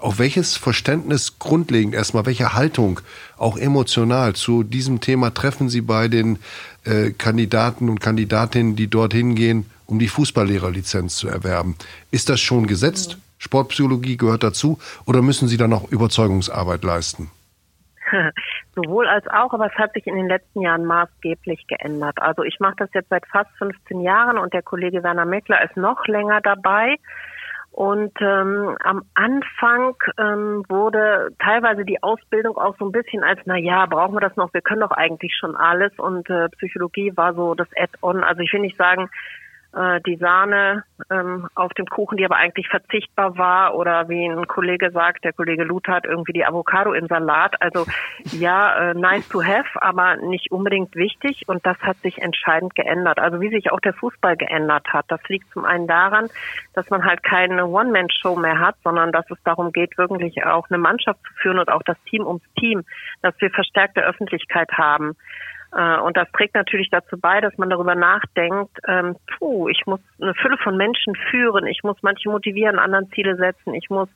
Auf 0.00 0.18
welches 0.18 0.56
Verständnis 0.56 1.38
grundlegend 1.38 1.94
erstmal, 1.94 2.26
welche 2.26 2.54
Haltung 2.54 3.00
auch 3.36 3.56
emotional 3.56 4.34
zu 4.34 4.62
diesem 4.62 5.00
Thema 5.00 5.34
treffen 5.34 5.68
Sie 5.68 5.80
bei 5.80 6.08
den 6.08 6.38
äh, 6.84 7.10
Kandidaten 7.10 7.88
und 7.88 8.00
Kandidatinnen, 8.00 8.76
die 8.76 8.88
dorthin 8.88 9.34
gehen, 9.34 9.66
um 9.86 9.98
die 9.98 10.08
Fußballlehrerlizenz 10.08 11.16
zu 11.16 11.28
erwerben? 11.28 11.74
Ist 12.10 12.28
das 12.28 12.40
schon 12.40 12.66
gesetzt? 12.66 13.16
Mhm. 13.16 13.22
Sportpsychologie 13.38 14.16
gehört 14.16 14.42
dazu 14.42 14.78
oder 15.04 15.22
müssen 15.22 15.48
Sie 15.48 15.56
da 15.56 15.68
noch 15.68 15.90
Überzeugungsarbeit 15.90 16.84
leisten? 16.84 17.30
Sowohl 18.74 19.06
als 19.08 19.26
auch, 19.28 19.52
aber 19.52 19.66
es 19.66 19.78
hat 19.78 19.92
sich 19.92 20.06
in 20.06 20.16
den 20.16 20.28
letzten 20.28 20.60
Jahren 20.60 20.84
maßgeblich 20.84 21.66
geändert. 21.66 22.20
Also 22.20 22.42
ich 22.42 22.60
mache 22.60 22.76
das 22.78 22.90
jetzt 22.94 23.10
seit 23.10 23.26
fast 23.26 23.50
15 23.58 24.00
Jahren 24.00 24.38
und 24.38 24.52
der 24.52 24.62
Kollege 24.62 25.02
Werner 25.02 25.24
Meckler 25.24 25.62
ist 25.64 25.76
noch 25.76 26.06
länger 26.06 26.40
dabei. 26.40 26.96
Und 27.70 28.12
ähm, 28.20 28.76
am 28.82 29.02
Anfang 29.14 29.94
ähm, 30.18 30.64
wurde 30.68 31.30
teilweise 31.38 31.84
die 31.84 32.02
Ausbildung 32.02 32.56
auch 32.56 32.76
so 32.76 32.86
ein 32.86 32.92
bisschen 32.92 33.22
als, 33.22 33.38
na 33.44 33.56
ja, 33.56 33.86
brauchen 33.86 34.16
wir 34.16 34.20
das 34.20 34.36
noch? 34.36 34.52
Wir 34.52 34.62
können 34.62 34.80
doch 34.80 34.90
eigentlich 34.90 35.36
schon 35.38 35.54
alles. 35.54 35.92
Und 35.96 36.28
äh, 36.28 36.48
Psychologie 36.48 37.16
war 37.16 37.34
so 37.34 37.54
das 37.54 37.68
Add-on. 37.76 38.24
Also 38.24 38.40
ich 38.40 38.52
will 38.52 38.62
nicht 38.62 38.76
sagen, 38.76 39.08
äh, 39.74 40.00
die 40.06 40.16
Sahne 40.16 40.84
ähm, 41.10 41.48
auf 41.54 41.72
dem 41.74 41.86
Kuchen, 41.86 42.16
die 42.16 42.24
aber 42.24 42.36
eigentlich 42.36 42.68
verzichtbar 42.68 43.36
war 43.36 43.74
oder 43.74 44.08
wie 44.08 44.24
ein 44.24 44.46
Kollege 44.46 44.90
sagt, 44.90 45.24
der 45.24 45.32
Kollege 45.32 45.64
Luther 45.64 45.92
hat 45.92 46.06
irgendwie 46.06 46.32
die 46.32 46.44
Avocado 46.44 46.92
im 46.92 47.06
Salat. 47.06 47.60
Also 47.60 47.86
ja, 48.32 48.90
äh, 48.90 48.94
nice 48.94 49.28
to 49.28 49.42
have, 49.42 49.68
aber 49.82 50.16
nicht 50.16 50.50
unbedingt 50.50 50.96
wichtig 50.96 51.42
und 51.46 51.64
das 51.66 51.78
hat 51.80 51.98
sich 51.98 52.18
entscheidend 52.18 52.74
geändert. 52.74 53.18
Also 53.18 53.40
wie 53.40 53.50
sich 53.50 53.70
auch 53.70 53.80
der 53.80 53.92
Fußball 53.92 54.36
geändert 54.36 54.88
hat. 54.92 55.04
Das 55.08 55.20
liegt 55.28 55.50
zum 55.52 55.64
einen 55.64 55.86
daran, 55.86 56.28
dass 56.74 56.88
man 56.90 57.04
halt 57.04 57.22
keine 57.22 57.66
One-Man-Show 57.66 58.36
mehr 58.36 58.58
hat, 58.58 58.76
sondern 58.84 59.12
dass 59.12 59.30
es 59.30 59.38
darum 59.44 59.72
geht, 59.72 59.98
wirklich 59.98 60.44
auch 60.44 60.70
eine 60.70 60.78
Mannschaft 60.78 61.20
zu 61.26 61.34
führen 61.34 61.58
und 61.58 61.70
auch 61.70 61.82
das 61.82 61.96
Team 62.04 62.26
ums 62.26 62.44
Team, 62.58 62.84
dass 63.22 63.34
wir 63.38 63.50
verstärkte 63.50 64.00
Öffentlichkeit 64.00 64.72
haben. 64.72 65.14
Äh, 65.72 65.98
und 65.98 66.16
das 66.16 66.30
trägt 66.32 66.54
natürlich 66.54 66.88
dazu 66.90 67.18
bei, 67.18 67.40
dass 67.40 67.56
man 67.58 67.70
darüber 67.70 67.94
nachdenkt, 67.94 68.78
ähm, 68.86 69.16
puh, 69.38 69.68
ich 69.68 69.82
muss 69.86 70.00
eine 70.20 70.34
Fülle 70.34 70.56
von 70.58 70.76
Menschen 70.76 71.14
führen, 71.30 71.66
ich 71.66 71.82
muss 71.82 71.96
manche 72.02 72.30
motivieren, 72.30 72.78
anderen 72.78 73.10
Ziele 73.10 73.36
setzen, 73.36 73.74
ich 73.74 73.90
muss 73.90 74.08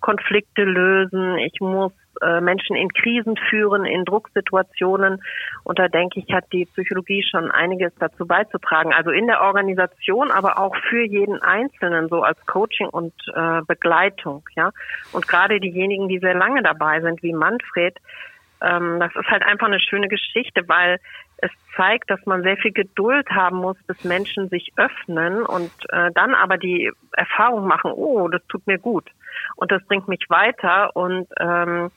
Konflikte 0.00 0.64
lösen, 0.64 1.38
ich 1.38 1.60
muss 1.60 1.92
äh, 2.20 2.40
Menschen 2.40 2.76
in 2.76 2.92
Krisen 2.92 3.36
führen, 3.48 3.84
in 3.84 4.04
Drucksituationen. 4.04 5.22
Und 5.64 5.78
da 5.78 5.88
denke 5.88 6.20
ich, 6.20 6.32
hat 6.32 6.44
die 6.52 6.66
Psychologie 6.66 7.22
schon 7.22 7.50
einiges 7.50 7.92
dazu 7.98 8.26
beizutragen. 8.26 8.92
Also 8.92 9.10
in 9.10 9.26
der 9.26 9.40
Organisation, 9.42 10.30
aber 10.30 10.58
auch 10.58 10.76
für 10.88 11.04
jeden 11.04 11.40
Einzelnen, 11.42 12.08
so 12.08 12.22
als 12.22 12.38
Coaching 12.46 12.88
und 12.88 13.14
äh, 13.34 13.62
Begleitung, 13.66 14.42
ja. 14.56 14.72
Und 15.12 15.28
gerade 15.28 15.60
diejenigen, 15.60 16.08
die 16.08 16.18
sehr 16.18 16.34
lange 16.34 16.62
dabei 16.62 17.00
sind, 17.00 17.22
wie 17.22 17.32
Manfred, 17.32 17.96
ähm, 18.60 19.00
das 19.00 19.14
ist 19.14 19.28
halt 19.28 19.42
einfach 19.42 19.66
eine 19.66 19.80
schöne 19.80 20.08
Geschichte, 20.08 20.68
weil 20.68 20.98
es 21.38 21.50
zeigt, 21.76 22.10
dass 22.10 22.24
man 22.26 22.42
sehr 22.42 22.56
viel 22.56 22.72
Geduld 22.72 23.28
haben 23.30 23.58
muss, 23.58 23.76
bis 23.86 24.02
Menschen 24.02 24.48
sich 24.48 24.72
öffnen 24.76 25.44
und 25.44 25.70
äh, 25.90 26.10
dann 26.12 26.34
aber 26.34 26.58
die 26.58 26.90
Erfahrung 27.12 27.66
machen, 27.66 27.92
oh, 27.92 28.28
das 28.28 28.44
tut 28.48 28.66
mir 28.66 28.78
gut 28.78 29.08
und 29.56 29.70
das 29.70 29.84
bringt 29.86 30.08
mich 30.08 30.24
weiter 30.28 30.94
und 30.96 31.28
ähm, 31.38 31.90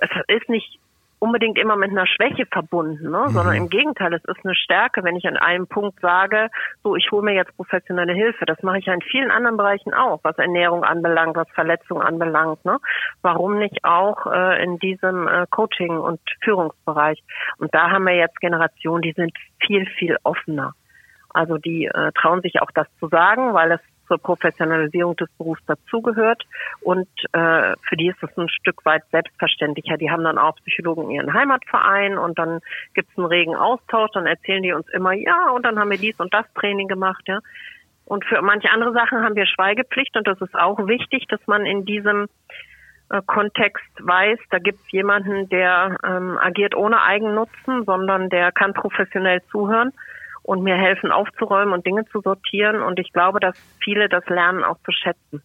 es 0.00 0.10
ist 0.28 0.48
nicht 0.48 0.78
unbedingt 1.26 1.58
immer 1.58 1.76
mit 1.76 1.90
einer 1.90 2.06
Schwäche 2.06 2.46
verbunden, 2.46 3.10
ne? 3.10 3.24
Mhm. 3.26 3.30
sondern 3.30 3.54
im 3.56 3.68
Gegenteil, 3.68 4.14
es 4.14 4.24
ist 4.24 4.44
eine 4.44 4.54
Stärke, 4.54 5.02
wenn 5.02 5.16
ich 5.16 5.26
an 5.26 5.36
einem 5.36 5.66
Punkt 5.66 6.00
sage, 6.00 6.48
so 6.84 6.94
ich 6.94 7.10
hole 7.10 7.22
mir 7.22 7.34
jetzt 7.34 7.54
professionelle 7.56 8.14
Hilfe. 8.14 8.46
Das 8.46 8.62
mache 8.62 8.78
ich 8.78 8.86
ja 8.86 8.94
in 8.94 9.02
vielen 9.02 9.30
anderen 9.30 9.56
Bereichen 9.56 9.92
auch, 9.92 10.20
was 10.22 10.38
Ernährung 10.38 10.84
anbelangt, 10.84 11.36
was 11.36 11.48
Verletzungen 11.50 12.02
anbelangt. 12.02 12.64
Ne? 12.64 12.78
Warum 13.22 13.58
nicht 13.58 13.84
auch 13.84 14.26
äh, 14.26 14.62
in 14.62 14.78
diesem 14.78 15.26
äh, 15.26 15.46
Coaching- 15.50 15.98
und 15.98 16.20
Führungsbereich? 16.42 17.22
Und 17.58 17.74
da 17.74 17.90
haben 17.90 18.04
wir 18.04 18.14
jetzt 18.14 18.40
Generationen, 18.40 19.02
die 19.02 19.12
sind 19.12 19.32
viel, 19.58 19.86
viel 19.98 20.16
offener. 20.22 20.74
Also 21.30 21.58
die 21.58 21.86
äh, 21.86 22.12
trauen 22.12 22.40
sich 22.40 22.62
auch 22.62 22.70
das 22.72 22.86
zu 22.98 23.08
sagen, 23.08 23.52
weil 23.52 23.72
es 23.72 23.80
zur 24.06 24.18
Professionalisierung 24.18 25.16
des 25.16 25.28
Berufs 25.38 25.64
dazugehört. 25.66 26.42
Und 26.80 27.08
äh, 27.32 27.74
für 27.88 27.96
die 27.96 28.08
ist 28.08 28.22
es 28.22 28.36
ein 28.36 28.48
Stück 28.48 28.84
weit 28.84 29.02
selbstverständlicher. 29.10 29.96
Die 29.96 30.10
haben 30.10 30.24
dann 30.24 30.38
auch 30.38 30.56
Psychologen 30.56 31.04
in 31.04 31.10
ihren 31.10 31.34
Heimatverein 31.34 32.18
und 32.18 32.38
dann 32.38 32.60
gibt 32.94 33.10
es 33.10 33.18
einen 33.18 33.26
regen 33.26 33.54
Austausch, 33.54 34.10
dann 34.12 34.26
erzählen 34.26 34.62
die 34.62 34.72
uns 34.72 34.88
immer, 34.90 35.12
ja, 35.12 35.50
und 35.50 35.64
dann 35.64 35.78
haben 35.78 35.90
wir 35.90 35.98
dies 35.98 36.18
und 36.18 36.32
das 36.32 36.46
Training 36.54 36.88
gemacht, 36.88 37.22
ja. 37.26 37.40
Und 38.04 38.24
für 38.24 38.40
manche 38.40 38.70
andere 38.70 38.92
Sachen 38.92 39.22
haben 39.22 39.34
wir 39.34 39.46
Schweigepflicht 39.46 40.16
und 40.16 40.28
das 40.28 40.40
ist 40.40 40.54
auch 40.54 40.86
wichtig, 40.86 41.26
dass 41.28 41.44
man 41.46 41.66
in 41.66 41.84
diesem 41.84 42.28
äh, 43.10 43.20
Kontext 43.26 43.90
weiß, 44.00 44.38
da 44.50 44.58
gibt 44.58 44.80
es 44.80 44.92
jemanden, 44.92 45.48
der 45.48 45.96
ähm, 46.04 46.38
agiert 46.38 46.76
ohne 46.76 47.02
Eigennutzen, 47.02 47.84
sondern 47.84 48.28
der 48.28 48.52
kann 48.52 48.74
professionell 48.74 49.42
zuhören 49.50 49.92
und 50.46 50.62
mir 50.62 50.76
helfen 50.76 51.10
aufzuräumen 51.10 51.74
und 51.74 51.84
Dinge 51.84 52.04
zu 52.12 52.20
sortieren. 52.20 52.80
Und 52.80 52.98
ich 52.98 53.12
glaube, 53.12 53.40
dass 53.40 53.56
viele 53.82 54.08
das 54.08 54.24
lernen 54.28 54.62
auch 54.64 54.78
zu 54.84 54.92
schätzen. 54.92 55.42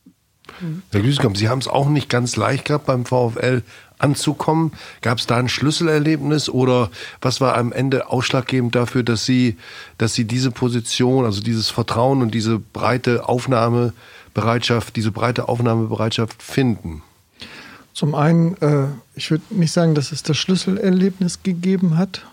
Herr 0.92 1.02
Glüskamp, 1.02 1.38
Sie 1.38 1.50
haben 1.50 1.60
es 1.60 1.68
auch 1.68 1.90
nicht 1.90 2.10
ganz 2.10 2.36
leicht 2.36 2.66
gehabt 2.66 2.86
beim 2.86 3.06
VfL 3.06 3.64
anzukommen. 3.98 4.74
Gab 5.02 5.18
es 5.18 5.28
da 5.28 5.38
ein 5.38 5.50
Schlüsselerlebnis 5.50 6.50
oder 6.50 6.90
was 7.22 7.42
war 7.42 7.58
am 7.58 7.72
Ende 7.72 8.10
ausschlaggebend 8.10 8.76
dafür, 8.76 9.04
dass 9.04 9.26
Sie, 9.26 9.58
dass 9.98 10.14
Sie 10.14 10.26
diese 10.26 10.52
Position, 10.52 11.26
also 11.26 11.42
dieses 11.42 11.70
Vertrauen 11.70 12.22
und 12.22 12.34
diese 12.34 12.60
breite 12.60 13.28
Aufnahmebereitschaft, 13.28 14.96
diese 14.96 15.12
breite 15.12 15.48
Aufnahmebereitschaft 15.48 16.44
finden? 16.44 17.04
Zum 17.94 18.16
einen, 18.16 18.56
äh, 18.62 18.88
ich 19.16 19.32
würde 19.32 19.44
nicht 19.50 19.72
sagen, 19.72 19.96
dass 19.96 20.12
es 20.12 20.24
das 20.24 20.38
Schlüsselerlebnis 20.38 21.44
gegeben 21.44 21.98
hat, 21.98 22.26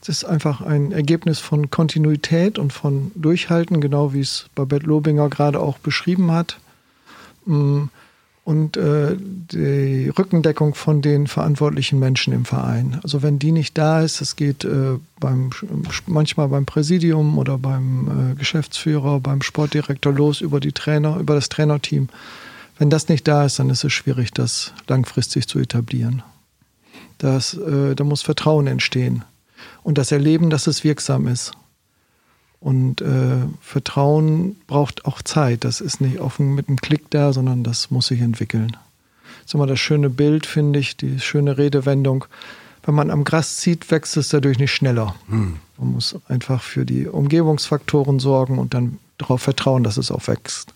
es 0.00 0.08
ist 0.08 0.24
einfach 0.24 0.60
ein 0.60 0.92
Ergebnis 0.92 1.38
von 1.38 1.70
Kontinuität 1.70 2.58
und 2.58 2.72
von 2.72 3.10
Durchhalten, 3.14 3.80
genau 3.80 4.12
wie 4.12 4.20
es 4.20 4.46
Babette 4.54 4.86
Lobinger 4.86 5.28
gerade 5.28 5.60
auch 5.60 5.78
beschrieben 5.78 6.32
hat. 6.32 6.58
Hm, 7.46 7.90
und 8.44 8.76
äh, 8.76 9.16
die 9.18 10.08
Rückendeckung 10.08 10.74
von 10.74 11.02
den 11.02 11.26
verantwortlichen 11.26 11.98
Menschen 11.98 12.32
im 12.32 12.44
Verein. 12.44 12.98
Also 13.02 13.22
wenn 13.22 13.38
die 13.38 13.52
nicht 13.52 13.76
da 13.76 14.00
ist, 14.00 14.20
es 14.20 14.34
geht 14.34 14.64
äh, 14.64 14.98
beim, 15.20 15.50
manchmal 16.06 16.48
beim 16.48 16.64
Präsidium 16.64 17.38
oder 17.38 17.58
beim 17.58 18.32
äh, 18.32 18.34
Geschäftsführer, 18.34 19.20
beim 19.20 19.42
Sportdirektor 19.42 20.12
los 20.12 20.40
über 20.40 20.58
die 20.58 20.72
Trainer, 20.72 21.18
über 21.18 21.34
das 21.34 21.48
Trainerteam. 21.48 22.08
Wenn 22.78 22.90
das 22.90 23.08
nicht 23.08 23.28
da 23.28 23.44
ist, 23.44 23.58
dann 23.58 23.70
ist 23.70 23.84
es 23.84 23.92
schwierig, 23.92 24.32
das 24.32 24.72
langfristig 24.88 25.46
zu 25.46 25.58
etablieren. 25.58 26.22
Das, 27.20 27.54
äh, 27.54 27.94
da 27.94 28.02
muss 28.02 28.22
Vertrauen 28.22 28.66
entstehen 28.66 29.24
und 29.82 29.98
das 29.98 30.10
Erleben, 30.10 30.48
dass 30.48 30.66
es 30.66 30.84
wirksam 30.84 31.28
ist. 31.28 31.52
Und 32.60 33.02
äh, 33.02 33.36
Vertrauen 33.60 34.56
braucht 34.66 35.04
auch 35.04 35.22
Zeit. 35.22 35.64
Das 35.64 35.80
ist 35.80 36.00
nicht 36.00 36.18
offen 36.18 36.54
mit 36.54 36.68
einem 36.68 36.78
Klick 36.78 37.10
da, 37.10 37.32
sondern 37.32 37.62
das 37.62 37.90
muss 37.90 38.08
sich 38.08 38.20
entwickeln. 38.20 38.72
Das 38.72 39.46
ist 39.46 39.54
immer 39.54 39.66
das 39.66 39.78
schöne 39.78 40.10
Bild, 40.10 40.46
finde 40.46 40.78
ich, 40.78 40.96
die 40.96 41.20
schöne 41.20 41.58
Redewendung. 41.58 42.24
Wenn 42.82 42.94
man 42.94 43.10
am 43.10 43.24
Gras 43.24 43.58
zieht, 43.58 43.90
wächst 43.90 44.16
es 44.16 44.30
dadurch 44.30 44.58
nicht 44.58 44.72
schneller. 44.72 45.14
Hm. 45.28 45.56
Man 45.76 45.92
muss 45.92 46.16
einfach 46.28 46.62
für 46.62 46.86
die 46.86 47.06
Umgebungsfaktoren 47.06 48.18
sorgen 48.18 48.58
und 48.58 48.72
dann 48.72 48.98
darauf 49.18 49.42
vertrauen, 49.42 49.84
dass 49.84 49.98
es 49.98 50.10
auch 50.10 50.26
wächst. 50.26 50.72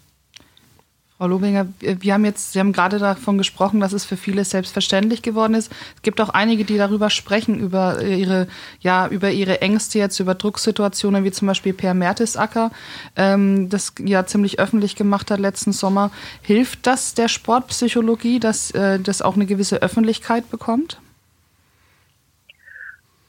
Frau 1.24 1.28
Lobinger, 1.28 1.68
wir 1.80 2.12
haben 2.12 2.26
jetzt, 2.26 2.52
Sie 2.52 2.60
haben 2.60 2.74
gerade 2.74 2.98
davon 2.98 3.38
gesprochen, 3.38 3.80
dass 3.80 3.94
es 3.94 4.04
für 4.04 4.18
viele 4.18 4.44
selbstverständlich 4.44 5.22
geworden 5.22 5.54
ist. 5.54 5.72
Es 5.96 6.02
gibt 6.02 6.20
auch 6.20 6.28
einige, 6.28 6.66
die 6.66 6.76
darüber 6.76 7.08
sprechen, 7.08 7.58
über 7.58 8.02
ihre, 8.02 8.46
ja, 8.80 9.08
über 9.08 9.30
ihre 9.30 9.62
Ängste 9.62 9.98
jetzt, 9.98 10.20
über 10.20 10.34
Drucksituationen, 10.34 11.24
wie 11.24 11.32
zum 11.32 11.48
Beispiel 11.48 11.72
Per 11.72 11.94
Mertesacker, 11.94 12.72
ähm, 13.16 13.70
das 13.70 13.94
ja 14.00 14.26
ziemlich 14.26 14.58
öffentlich 14.58 14.96
gemacht 14.96 15.30
hat 15.30 15.40
letzten 15.40 15.72
Sommer. 15.72 16.10
Hilft 16.42 16.86
das 16.86 17.14
der 17.14 17.28
Sportpsychologie, 17.28 18.38
dass 18.38 18.70
äh, 18.72 19.00
das 19.00 19.22
auch 19.22 19.34
eine 19.34 19.46
gewisse 19.46 19.80
Öffentlichkeit 19.80 20.50
bekommt? 20.50 21.00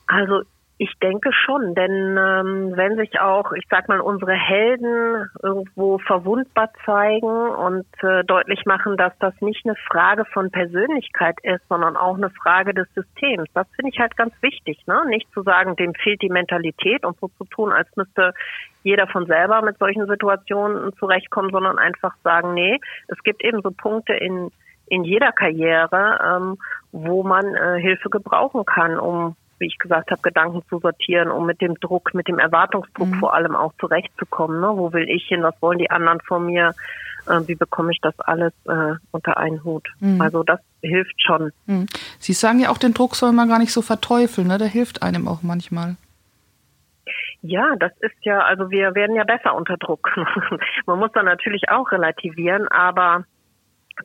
Also 0.08 0.42
ich 0.78 0.92
denke 1.02 1.32
schon, 1.32 1.74
denn 1.74 2.18
ähm, 2.18 2.74
wenn 2.76 2.98
sich 2.98 3.20
auch, 3.22 3.54
ich 3.54 3.64
sag 3.70 3.88
mal, 3.88 4.02
unsere 4.02 4.34
Helden 4.34 5.30
irgendwo 5.42 6.00
verwundbar 6.00 6.70
zeigen 6.86 7.28
und 7.28 7.86
äh, 8.04 8.26
deutlich 8.26 8.66
machen, 8.66 8.98
dass 8.98 9.14
das 9.20 9.34
nicht 9.40 9.66
eine 9.66 9.76
Frage 9.76 10.26
von 10.26 10.52
Persönlichkeit 10.52 11.38
ist, 11.44 11.66
sondern 11.70 11.96
auch 11.96 12.18
eine 12.18 12.30
Frage 12.30 12.74
des 12.74 12.88
Systems, 12.94 13.50
das 13.54 13.68
finde 13.76 13.92
ich 13.94 14.00
halt 14.00 14.18
ganz 14.18 14.34
wichtig, 14.42 14.86
ne? 14.86 15.06
Nicht 15.08 15.32
zu 15.34 15.44
sagen, 15.44 15.78
dem 15.78 15.94
fehlt 15.94 16.22
die 16.22 16.30
Mentalität 16.30 17.06
und 17.06 17.18
so 17.22 17.30
zu 17.38 17.46
tun, 17.46 17.72
als 17.72 17.88
müsste 17.96 18.34
jeder 18.84 19.08
von 19.08 19.28
selber 19.28 19.62
mit 19.62 19.78
solchen 19.78 20.08
Situationen 20.08 20.94
zurechtkommen, 20.98 21.52
sondern 21.52 21.80
einfach 21.80 22.16
sagen, 22.22 22.54
nee, 22.54 22.80
es 23.08 23.24
gibt 23.24 23.46
eben 23.46 23.62
so 23.62 23.72
Punkte 23.72 24.14
in 24.14 24.52
in 24.88 25.04
jeder 25.04 25.32
Karriere, 25.32 26.20
ähm, 26.24 26.58
wo 26.92 27.24
man 27.24 27.56
äh, 27.56 27.82
Hilfe 27.82 28.12
gebrauchen 28.12 28.66
kann, 28.66 29.00
um 29.00 29.36
wie 29.60 29.68
ich 29.68 29.78
gesagt 29.78 30.12
habe, 30.12 30.22
Gedanken 30.22 30.62
zu 30.70 30.80
sortieren, 30.80 31.30
um 31.30 31.46
mit 31.46 31.62
dem 31.62 31.76
Druck, 31.76 32.14
mit 32.14 32.28
dem 32.28 32.40
Erwartungsdruck 32.40 33.08
mhm. 33.08 33.20
vor 33.20 33.34
allem 33.34 33.56
auch 33.56 33.74
zurechtzukommen. 33.80 34.60
Ne? 34.60 34.68
Wo 34.76 34.94
will 34.94 35.10
ich 35.10 35.26
hin? 35.28 35.44
Was 35.44 35.62
wollen 35.62 35.80
die 35.80 35.90
anderen 35.90 36.20
von 36.22 36.46
mir? 36.46 36.74
Äh, 37.28 37.42
wie 37.48 37.56
bekomme 37.56 37.92
ich 37.92 38.00
das 38.02 38.20
alles 38.20 38.54
äh, 38.68 38.94
unter 39.12 39.38
einen 39.38 39.64
Hut? 39.64 39.88
Mhm. 40.00 40.22
Also 40.22 40.44
das 40.44 40.60
hilft 40.82 41.22
schon. 41.22 41.52
Mhm. 41.66 41.88
Sie 42.20 42.34
sagen 42.34 42.60
ja 42.60 42.70
auch, 42.70 42.78
den 42.78 42.94
Druck 42.94 43.16
soll 43.16 43.32
man 43.32 43.50
gar 43.50 43.60
nicht 43.60 43.74
so 43.74 43.82
verteufeln. 43.82 44.48
Ne? 44.48 44.58
Der 44.58 44.68
hilft 44.68 45.02
einem 45.02 45.28
auch 45.28 45.42
manchmal. 45.42 45.96
Ja, 47.42 47.76
das 47.80 47.92
ist 48.00 48.16
ja, 48.22 48.40
also 48.40 48.72
wir 48.72 48.96
werden 48.96 49.16
ja 49.16 49.24
besser 49.24 49.54
unter 49.56 49.78
Druck. 49.78 50.10
man 50.88 51.00
muss 51.00 51.12
dann 51.14 51.26
natürlich 51.26 51.70
auch 51.70 51.92
relativieren, 51.92 52.68
aber 52.70 53.26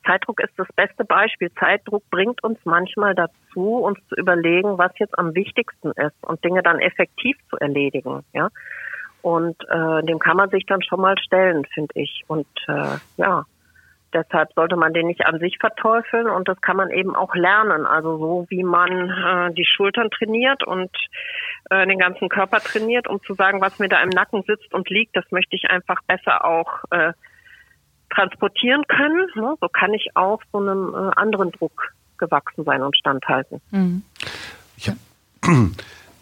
Zeitdruck 0.07 0.41
ist 0.41 0.53
das 0.57 0.69
beste 0.75 1.05
Beispiel. 1.05 1.51
Zeitdruck 1.59 2.09
bringt 2.11 2.43
uns 2.43 2.59
manchmal 2.65 3.15
dazu, 3.15 3.77
uns 3.77 3.99
zu 4.09 4.15
überlegen, 4.17 4.79
was 4.79 4.93
jetzt 4.99 5.19
am 5.19 5.35
wichtigsten 5.35 5.91
ist 5.93 6.17
und 6.23 6.45
Dinge 6.45 6.63
dann 6.63 6.79
effektiv 6.79 7.37
zu 7.49 7.57
erledigen. 7.57 8.25
Ja, 8.33 8.51
und 9.23 9.57
äh, 9.69 10.03
dem 10.05 10.19
kann 10.19 10.37
man 10.37 10.51
sich 10.51 10.65
dann 10.67 10.83
schon 10.83 11.01
mal 11.01 11.19
stellen, 11.19 11.65
finde 11.67 11.93
ich. 11.95 12.25
Und 12.27 12.47
äh, 12.69 12.97
ja, 13.17 13.45
deshalb 14.13 14.53
sollte 14.55 14.77
man 14.77 14.93
den 14.93 15.07
nicht 15.07 15.27
an 15.27 15.39
sich 15.39 15.59
verteufeln 15.59 16.29
und 16.29 16.49
das 16.49 16.61
kann 16.61 16.77
man 16.77 16.91
eben 16.91 17.15
auch 17.15 17.35
lernen. 17.35 17.87
Also 17.87 18.19
so 18.19 18.47
wie 18.49 18.63
man 18.63 19.11
äh, 19.11 19.55
die 19.55 19.67
Schultern 19.67 20.11
trainiert 20.11 20.67
und 20.67 20.91
äh, 21.71 21.87
den 21.87 21.99
ganzen 21.99 22.29
Körper 22.29 22.59
trainiert, 22.59 23.09
um 23.09 23.23
zu 23.23 23.35
sagen, 23.35 23.61
was 23.61 23.79
mir 23.79 23.89
da 23.89 24.03
im 24.03 24.11
Nacken 24.11 24.43
sitzt 24.43 24.73
und 24.73 24.89
liegt, 24.89 25.17
das 25.17 25.31
möchte 25.31 25.57
ich 25.57 25.71
einfach 25.71 26.03
besser 26.07 26.45
auch 26.45 26.85
äh, 26.91 27.13
transportieren 28.15 28.83
können. 28.89 29.27
Ne? 29.35 29.55
So 29.61 29.69
kann 29.69 29.95
ich 29.95 30.09
auch 30.15 30.41
so 30.53 30.59
einem 30.59 30.95
äh, 30.95 31.11
anderen 31.17 31.53
Druck 31.53 31.95
gewachsen 32.19 32.65
sein 32.65 32.83
und 32.83 32.97
standhalten. 32.97 33.61
Mhm. 33.71 34.03
Ja. 34.79 34.95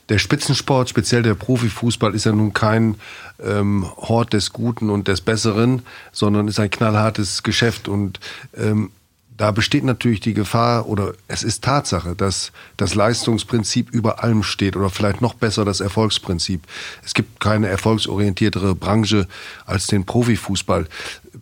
Der 0.09 0.17
Spitzensport, 0.17 0.89
speziell 0.89 1.23
der 1.23 1.35
Profifußball, 1.35 2.15
ist 2.15 2.25
ja 2.25 2.33
nun 2.33 2.55
kein 2.55 2.97
ähm, 3.45 3.87
Hort 3.99 4.33
des 4.33 4.55
Guten 4.55 4.89
und 4.89 5.07
des 5.07 5.21
Besseren, 5.21 5.83
sondern 6.13 6.49
ist 6.49 6.59
ein 6.59 6.71
knallhartes 6.71 7.43
Geschäft. 7.43 7.89
Und 7.89 8.19
ähm, 8.57 8.91
da 9.39 9.53
besteht 9.53 9.85
natürlich 9.85 10.21
die 10.21 10.35
Gefahr 10.35 10.89
oder 10.89 11.13
es 11.29 11.43
ist 11.43 11.63
Tatsache, 11.63 12.17
dass 12.17 12.53
das 12.77 12.95
Leistungsprinzip 12.95 13.91
über 13.91 14.25
allem 14.25 14.43
steht 14.43 14.77
oder 14.77 14.91
vielleicht 14.91 15.21
noch 15.21 15.35
besser 15.35 15.65
das 15.65 15.81
Erfolgsprinzip. 15.81 16.63
Es 17.05 17.15
gibt 17.15 17.39
keine 17.39 17.69
erfolgsorientiertere 17.69 18.75
Branche 18.75 19.29
als 19.65 19.87
den 19.87 20.07
Profifußball. 20.07 20.89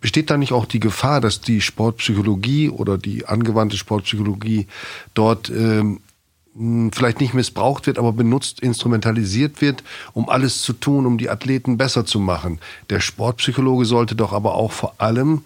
Besteht 0.01 0.31
da 0.31 0.37
nicht 0.37 0.53
auch 0.53 0.67
die 0.67 0.81
Gefahr, 0.81 1.21
dass 1.21 1.41
die 1.41 1.61
Sportpsychologie 1.61 2.69
oder 2.69 2.99
die 2.99 3.27
angewandte 3.27 3.77
Sportpsychologie 3.77 4.67
dort 5.15 5.51
ähm, 5.51 6.01
vielleicht 6.93 7.21
nicht 7.21 7.35
missbraucht 7.35 7.87
wird, 7.87 7.99
aber 7.99 8.13
benutzt, 8.13 8.61
instrumentalisiert 8.61 9.61
wird, 9.61 9.85
um 10.13 10.29
alles 10.29 10.63
zu 10.63 10.73
tun, 10.73 11.07
um 11.07 11.19
die 11.19 11.29
Athleten 11.29 11.77
besser 11.77 12.07
zu 12.07 12.19
machen. 12.19 12.61
Der 12.89 13.01
Sportpsychologe 13.01 13.85
sollte 13.85 14.15
doch 14.15 14.33
aber 14.33 14.55
auch 14.55 14.73
vor 14.73 14.95
allem 14.99 15.43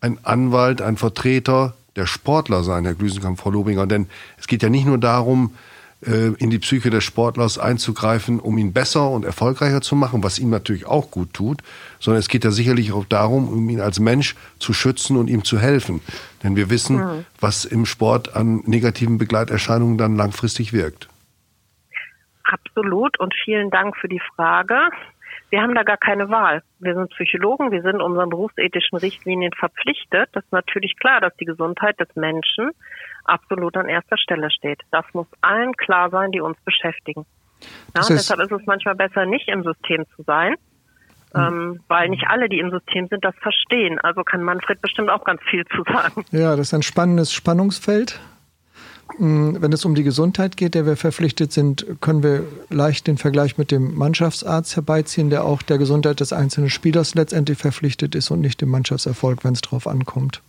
ein 0.00 0.18
Anwalt, 0.22 0.82
ein 0.82 0.96
Vertreter 0.96 1.74
der 1.96 2.06
Sportler 2.06 2.62
sein, 2.62 2.84
Herr 2.84 2.94
Glüsenkamp, 2.94 3.40
Frau 3.40 3.50
Lobinger. 3.50 3.86
Denn 3.86 4.06
es 4.38 4.46
geht 4.46 4.62
ja 4.62 4.68
nicht 4.68 4.84
nur 4.84 4.98
darum, 4.98 5.54
äh, 6.06 6.34
in 6.38 6.50
die 6.50 6.58
Psyche 6.58 6.90
des 6.90 7.04
Sportlers 7.04 7.58
einzugreifen, 7.58 8.40
um 8.40 8.58
ihn 8.58 8.72
besser 8.72 9.10
und 9.10 9.24
erfolgreicher 9.24 9.80
zu 9.80 9.96
machen, 9.96 10.22
was 10.22 10.38
ihm 10.38 10.50
natürlich 10.50 10.86
auch 10.86 11.10
gut 11.10 11.32
tut, 11.32 11.62
sondern 12.00 12.18
es 12.18 12.28
geht 12.28 12.44
ja 12.44 12.50
sicherlich 12.50 12.92
auch 12.92 13.04
darum, 13.04 13.48
um 13.48 13.68
ihn 13.68 13.80
als 13.80 14.00
Mensch 14.00 14.34
zu 14.58 14.72
schützen 14.72 15.16
und 15.16 15.28
ihm 15.28 15.44
zu 15.44 15.58
helfen. 15.58 16.00
Denn 16.42 16.56
wir 16.56 16.70
wissen, 16.70 16.96
mhm. 16.96 17.24
was 17.40 17.64
im 17.64 17.86
Sport 17.86 18.36
an 18.36 18.62
negativen 18.66 19.18
Begleiterscheinungen 19.18 19.98
dann 19.98 20.16
langfristig 20.16 20.72
wirkt. 20.72 21.08
Absolut 22.44 23.18
und 23.18 23.34
vielen 23.44 23.70
Dank 23.70 23.96
für 23.96 24.08
die 24.08 24.20
Frage. 24.34 24.76
Wir 25.50 25.62
haben 25.62 25.74
da 25.74 25.82
gar 25.82 25.96
keine 25.96 26.30
Wahl. 26.30 26.62
Wir 26.80 26.94
sind 26.94 27.10
Psychologen, 27.10 27.70
wir 27.70 27.82
sind 27.82 28.02
unseren 28.02 28.28
berufsethischen 28.28 28.98
Richtlinien 28.98 29.52
verpflichtet. 29.52 30.28
Das 30.32 30.44
ist 30.44 30.52
natürlich 30.52 30.96
klar, 30.98 31.20
dass 31.20 31.34
die 31.36 31.44
Gesundheit 31.44 31.98
des 32.00 32.08
Menschen 32.16 32.72
absolut 33.24 33.76
an 33.76 33.88
erster 33.88 34.16
Stelle 34.18 34.50
steht. 34.50 34.80
Das 34.90 35.04
muss 35.12 35.26
allen 35.40 35.72
klar 35.74 36.10
sein, 36.10 36.32
die 36.32 36.40
uns 36.40 36.56
beschäftigen. 36.64 37.26
Ja, 37.94 38.02
deshalb 38.08 38.40
ist 38.40 38.52
es 38.52 38.66
manchmal 38.66 38.94
besser, 38.94 39.24
nicht 39.26 39.48
im 39.48 39.62
System 39.62 40.04
zu 40.16 40.22
sein, 40.24 40.54
hm. 41.32 41.42
ähm, 41.42 41.80
weil 41.88 42.08
nicht 42.08 42.26
alle, 42.28 42.48
die 42.48 42.58
im 42.58 42.70
System 42.70 43.08
sind, 43.08 43.24
das 43.24 43.34
verstehen. 43.36 43.98
Also 44.00 44.22
kann 44.22 44.42
Manfred 44.42 44.80
bestimmt 44.80 45.10
auch 45.10 45.24
ganz 45.24 45.40
viel 45.50 45.64
zu 45.66 45.82
sagen. 45.84 46.24
Ja, 46.30 46.56
das 46.56 46.68
ist 46.68 46.74
ein 46.74 46.82
spannendes 46.82 47.32
Spannungsfeld. 47.32 48.20
Mm, 49.18 49.56
wenn 49.60 49.72
es 49.72 49.84
um 49.84 49.94
die 49.94 50.02
Gesundheit 50.02 50.56
geht, 50.56 50.74
der 50.74 50.86
wir 50.86 50.96
verpflichtet 50.96 51.52
sind, 51.52 51.86
können 52.00 52.22
wir 52.22 52.44
leicht 52.70 53.06
den 53.06 53.18
Vergleich 53.18 53.58
mit 53.58 53.70
dem 53.70 53.94
Mannschaftsarzt 53.94 54.76
herbeiziehen, 54.76 55.30
der 55.30 55.44
auch 55.44 55.62
der 55.62 55.78
Gesundheit 55.78 56.20
des 56.20 56.32
einzelnen 56.32 56.70
Spielers 56.70 57.14
letztendlich 57.14 57.58
verpflichtet 57.58 58.14
ist 58.14 58.30
und 58.30 58.40
nicht 58.40 58.60
dem 58.60 58.70
Mannschaftserfolg, 58.70 59.44
wenn 59.44 59.52
es 59.52 59.60
drauf 59.60 59.86
ankommt. 59.86 60.42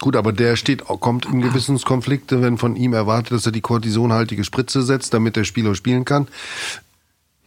Gut, 0.00 0.16
aber 0.16 0.32
der 0.32 0.56
steht, 0.56 0.84
kommt 0.84 1.26
in 1.26 1.40
Gewissenskonflikte, 1.40 2.42
wenn 2.42 2.58
von 2.58 2.76
ihm 2.76 2.92
erwartet, 2.92 3.32
dass 3.32 3.46
er 3.46 3.52
die 3.52 3.60
kortisonhaltige 3.60 4.44
Spritze 4.44 4.82
setzt, 4.82 5.14
damit 5.14 5.36
der 5.36 5.44
Spieler 5.44 5.74
spielen 5.74 6.04
kann. 6.04 6.28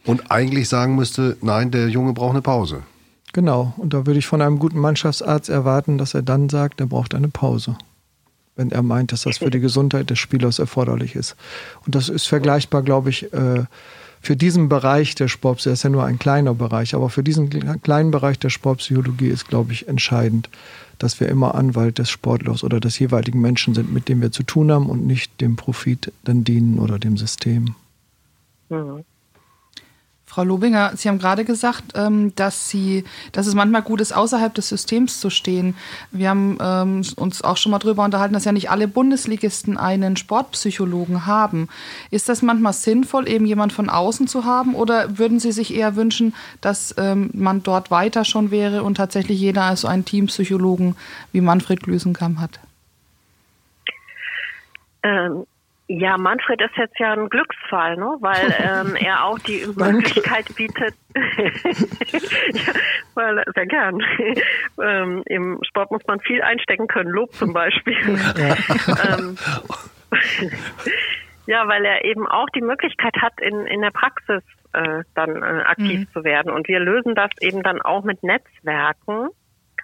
Und 0.04 0.30
eigentlich 0.30 0.68
sagen 0.68 0.96
müsste, 0.96 1.36
nein, 1.42 1.70
der 1.70 1.88
Junge 1.88 2.14
braucht 2.14 2.30
eine 2.30 2.42
Pause. 2.42 2.82
Genau, 3.34 3.74
und 3.76 3.92
da 3.92 4.06
würde 4.06 4.18
ich 4.18 4.26
von 4.26 4.40
einem 4.40 4.58
guten 4.58 4.78
Mannschaftsarzt 4.78 5.50
erwarten, 5.50 5.98
dass 5.98 6.14
er 6.14 6.22
dann 6.22 6.48
sagt, 6.48 6.80
er 6.80 6.86
braucht 6.86 7.14
eine 7.14 7.28
Pause 7.28 7.76
wenn 8.58 8.72
er 8.72 8.82
meint, 8.82 9.12
dass 9.12 9.22
das 9.22 9.38
für 9.38 9.50
die 9.50 9.60
Gesundheit 9.60 10.10
des 10.10 10.18
Spielers 10.18 10.58
erforderlich 10.58 11.14
ist. 11.14 11.36
Und 11.86 11.94
das 11.94 12.08
ist 12.08 12.26
vergleichbar, 12.26 12.82
glaube 12.82 13.08
ich, 13.08 13.32
äh, 13.32 13.64
für 14.20 14.36
diesen 14.36 14.68
Bereich 14.68 15.14
der 15.14 15.28
Sportpsychologie, 15.28 15.70
das 15.70 15.78
ist 15.80 15.84
ja 15.84 15.90
nur 15.90 16.04
ein 16.04 16.18
kleiner 16.18 16.54
Bereich, 16.54 16.94
aber 16.94 17.10
für 17.10 17.22
diesen 17.22 17.50
kleinen 17.82 18.10
Bereich 18.10 18.38
der 18.38 18.50
Sportpsychologie 18.50 19.28
ist, 19.28 19.48
glaube 19.48 19.72
ich, 19.72 19.88
entscheidend, 19.88 20.48
dass 20.98 21.20
wir 21.20 21.28
immer 21.28 21.54
Anwalt 21.54 21.98
des 21.98 22.10
Sportlers 22.10 22.64
oder 22.64 22.80
des 22.80 22.98
jeweiligen 22.98 23.40
Menschen 23.40 23.74
sind, 23.74 23.92
mit 23.92 24.08
dem 24.08 24.20
wir 24.20 24.32
zu 24.32 24.42
tun 24.42 24.72
haben 24.72 24.86
und 24.86 25.06
nicht 25.06 25.40
dem 25.40 25.56
Profit 25.56 26.12
dann 26.24 26.44
dienen 26.44 26.78
oder 26.78 26.98
dem 26.98 27.16
System. 27.16 27.74
Mhm. 28.68 29.04
Frau 30.38 30.44
Lobinger, 30.44 30.92
Sie 30.94 31.08
haben 31.08 31.18
gerade 31.18 31.44
gesagt, 31.44 31.94
ähm, 31.96 32.32
dass, 32.36 32.68
Sie, 32.68 33.02
dass 33.32 33.48
es 33.48 33.56
manchmal 33.56 33.82
gut 33.82 34.00
ist, 34.00 34.14
außerhalb 34.14 34.54
des 34.54 34.68
Systems 34.68 35.18
zu 35.18 35.30
stehen. 35.30 35.74
Wir 36.12 36.30
haben 36.30 36.56
ähm, 36.60 37.02
uns 37.16 37.42
auch 37.42 37.56
schon 37.56 37.72
mal 37.72 37.80
darüber 37.80 38.04
unterhalten, 38.04 38.34
dass 38.34 38.44
ja 38.44 38.52
nicht 38.52 38.70
alle 38.70 38.86
Bundesligisten 38.86 39.76
einen 39.76 40.16
Sportpsychologen 40.16 41.26
haben. 41.26 41.66
Ist 42.12 42.28
das 42.28 42.42
manchmal 42.42 42.72
sinnvoll, 42.72 43.28
eben 43.28 43.46
jemand 43.46 43.72
von 43.72 43.90
außen 43.90 44.28
zu 44.28 44.44
haben? 44.44 44.76
Oder 44.76 45.18
würden 45.18 45.40
Sie 45.40 45.50
sich 45.50 45.74
eher 45.74 45.96
wünschen, 45.96 46.36
dass 46.60 46.94
ähm, 46.98 47.30
man 47.32 47.64
dort 47.64 47.90
weiter 47.90 48.24
schon 48.24 48.52
wäre 48.52 48.84
und 48.84 48.94
tatsächlich 48.94 49.40
jeder 49.40 49.64
also 49.64 49.88
einen 49.88 50.04
Teampsychologen 50.04 50.94
wie 51.32 51.40
Manfred 51.40 51.82
Glüsenkamp 51.82 52.38
hat? 52.38 52.60
Ähm 55.02 55.46
ja, 55.88 56.18
Manfred 56.18 56.60
ist 56.60 56.76
jetzt 56.76 56.98
ja 56.98 57.14
ein 57.14 57.30
Glücksfall, 57.30 57.96
ne? 57.96 58.16
weil 58.20 58.54
ähm, 58.58 58.94
er 58.94 59.24
auch 59.24 59.38
die 59.38 59.66
Möglichkeit 59.76 60.54
bietet, 60.54 60.94
ja, 61.14 62.72
weil, 63.14 63.42
sehr 63.54 63.66
gern. 63.66 64.02
ähm, 64.82 65.22
Im 65.26 65.58
Sport 65.66 65.90
muss 65.90 66.06
man 66.06 66.20
viel 66.20 66.42
einstecken 66.42 66.88
können, 66.88 67.08
Lob 67.08 67.32
zum 67.32 67.54
Beispiel. 67.54 67.96
Ja. 68.36 68.54
ähm, 69.18 69.38
ja, 71.46 71.66
weil 71.66 71.84
er 71.86 72.04
eben 72.04 72.26
auch 72.28 72.48
die 72.54 72.60
Möglichkeit 72.60 73.16
hat, 73.22 73.40
in, 73.40 73.66
in 73.66 73.80
der 73.80 73.90
Praxis 73.90 74.42
äh, 74.74 75.02
dann 75.14 75.42
äh, 75.42 75.62
aktiv 75.64 76.00
mhm. 76.00 76.08
zu 76.12 76.22
werden. 76.22 76.52
Und 76.52 76.68
wir 76.68 76.80
lösen 76.80 77.14
das 77.14 77.30
eben 77.40 77.62
dann 77.62 77.80
auch 77.80 78.04
mit 78.04 78.22
Netzwerken 78.22 79.30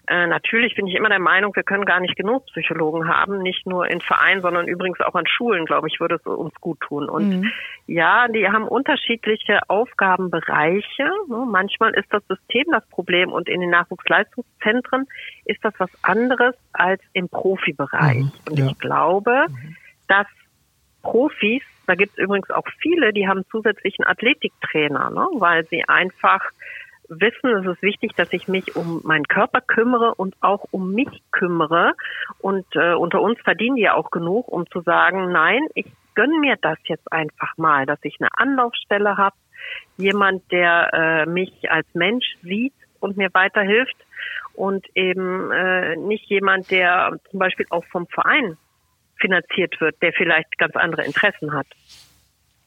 äh, 0.07 0.27
natürlich 0.27 0.75
bin 0.75 0.87
ich 0.87 0.95
immer 0.95 1.09
der 1.09 1.19
Meinung, 1.19 1.57
wir 1.57 1.63
können 1.63 1.87
gar 1.87 2.01
nicht 2.01 2.17
genug 2.17 2.45
Psychologen 2.47 3.09
haben, 3.09 3.39
nicht 3.39 3.67
nur 3.67 3.89
in 3.89 4.01
Vereinen, 4.01 4.43
sondern 4.43 4.69
übrigens 4.69 5.01
auch 5.01 5.15
an 5.15 5.27
Schulen, 5.27 5.65
glaube 5.65 5.89
ich, 5.89 5.99
würde 5.99 6.17
es 6.17 6.27
uns 6.27 6.55
gut 6.61 6.81
tun. 6.81 7.09
Und 7.09 7.41
mhm. 7.41 7.51
ja, 7.87 8.29
die 8.29 8.49
haben 8.49 8.69
unterschiedliche 8.69 9.61
Aufgabenbereiche. 9.69 11.11
Manchmal 11.29 11.95
ist 11.95 12.13
das 12.13 12.23
System 12.27 12.65
das 12.71 12.87
Problem 12.89 13.33
und 13.33 13.49
in 13.49 13.61
den 13.61 13.71
Nachwuchsleistungszentren 13.71 15.07
ist 15.47 15.65
das 15.65 15.73
was 15.79 15.91
anderes 16.03 16.55
als 16.75 17.01
im 17.15 17.29
Profibereich. 17.29 18.25
Mhm. 18.25 18.33
Und 18.51 18.59
ja. 18.59 18.67
ich 18.67 18.79
glaube, 18.79 19.47
mhm. 19.49 19.77
dass 20.09 20.27
Profis, 21.03 21.63
da 21.87 21.95
gibt 21.95 22.13
es 22.13 22.19
übrigens 22.19 22.51
auch 22.51 22.67
viele, 22.81 23.13
die 23.13 23.27
haben 23.29 23.45
zusätzlichen 23.51 24.05
Athletiktrainer, 24.05 25.11
ne? 25.11 25.27
weil 25.35 25.65
sie 25.67 25.85
einfach 25.89 26.43
wissen, 27.09 27.51
es 27.51 27.67
ist 27.67 27.83
wichtig, 27.83 28.13
dass 28.17 28.29
ich 28.33 28.49
mich 28.49 28.77
um 28.77 29.01
meinen 29.05 29.27
Körper 29.27 29.61
kümmere 29.61 30.15
und 30.15 30.35
auch 30.41 30.67
um 30.71 30.93
mich 30.93 31.23
kümmere. 31.31 31.95
Und 32.39 32.67
äh, 32.75 32.95
unter 32.95 33.21
uns 33.21 33.39
verdienen 33.41 33.77
die 33.77 33.83
ja 33.83 33.95
auch 33.95 34.11
genug, 34.11 34.49
um 34.49 34.69
zu 34.71 34.81
sagen, 34.81 35.33
nein, 35.33 35.67
ich 35.75 35.87
gönne 36.15 36.39
mir 36.39 36.57
das 36.61 36.79
jetzt 36.85 37.11
einfach 37.13 37.57
mal, 37.57 37.87
dass 37.87 37.99
ich 38.03 38.17
eine 38.21 38.31
Anlaufstelle 38.37 39.17
habe, 39.17 39.37
jemand, 39.97 40.51
der 40.53 40.91
äh, 40.93 41.27
mich 41.27 41.71
als 41.71 41.87
Mensch 41.95 42.27
sieht 42.43 42.75
und 43.01 43.17
mir 43.17 43.31
weiterhilft 43.33 43.97
und 44.55 44.87
eben 44.95 45.51
äh, 45.51 45.97
nicht 45.97 46.27
jemand, 46.27 46.71
der 46.71 47.19
zum 47.31 47.39
Beispiel 47.39 47.67
auch 47.71 47.85
vom 47.87 48.07
Verein 48.07 48.57
finanziert 49.19 49.81
wird, 49.81 50.01
der 50.03 50.13
vielleicht 50.13 50.59
ganz 50.59 50.77
andere 50.77 51.05
Interessen 51.05 51.53
hat. 51.53 51.67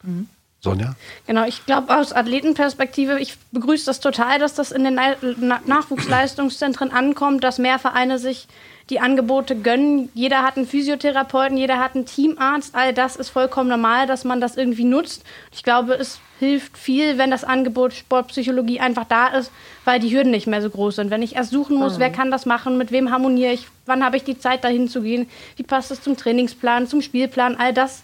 Mhm. 0.04 0.28
Sonja? 0.60 0.96
Genau, 1.28 1.46
ich 1.46 1.66
glaube 1.66 1.96
aus 1.96 2.14
Athletenperspektive, 2.14 3.20
ich 3.20 3.38
begrüße 3.52 3.86
das 3.86 4.00
total, 4.00 4.40
dass 4.40 4.56
das 4.56 4.72
in 4.72 4.84
den 4.84 4.96
Na 4.96 5.62
Nachwuchsleistungszentren 5.66 6.92
ankommt, 6.92 7.44
dass 7.44 7.60
mehr 7.60 7.80
Vereine 7.80 8.18
sich 8.18 8.48
die 8.90 9.00
Angebote 9.00 9.56
gönnen. 9.56 10.10
Jeder 10.14 10.44
hat 10.44 10.58
einen 10.58 10.66
Physiotherapeuten, 10.66 11.58
jeder 11.58 11.78
hat 11.80 11.96
einen 11.96 12.06
Teamarzt. 12.06 12.74
All 12.74 12.94
das 12.94 13.16
ist 13.18 13.30
vollkommen 13.30 13.70
normal, 13.70 14.08
dass 14.08 14.24
man 14.24 14.40
das 14.40 14.56
irgendwie 14.56 14.86
nutzt. 14.86 15.24
Ich 15.52 15.64
glaube, 15.64 15.94
es 15.94 16.20
hilft 16.40 16.78
viel, 16.78 17.18
wenn 17.18 17.30
das 17.30 17.44
Angebot 17.44 17.94
Sportpsychologie 17.94 18.80
einfach 18.80 19.06
da 19.06 19.28
ist, 19.28 19.52
weil 19.86 20.00
die 20.00 20.16
Hürden 20.16 20.32
nicht 20.32 20.48
mehr 20.48 20.62
so 20.62 20.70
groß 20.70 20.96
sind. 20.96 21.12
Wenn 21.12 21.22
ich 21.22 21.36
erst 21.36 21.52
suchen 21.52 21.78
muss, 21.78 21.96
mhm. 21.96 22.00
wer 22.00 22.12
kann 22.12 22.32
das 22.32 22.46
machen, 22.46 22.78
mit 22.78 22.92
wem 22.92 23.12
harmoniere 23.12 23.54
ich, 23.54 23.68
wann 23.86 24.06
habe 24.06 24.18
ich 24.18 24.24
die 24.24 24.40
Zeit, 24.40 24.64
dahin 24.64 24.88
zu 24.88 25.02
gehen, 25.02 25.30
wie 25.58 25.64
passt 25.64 25.92
es 25.92 26.02
zum 26.02 26.16
Trainingsplan, 26.16 26.88
zum 26.88 27.02
Spielplan, 27.02 27.56
all 27.58 27.74
das 27.74 28.04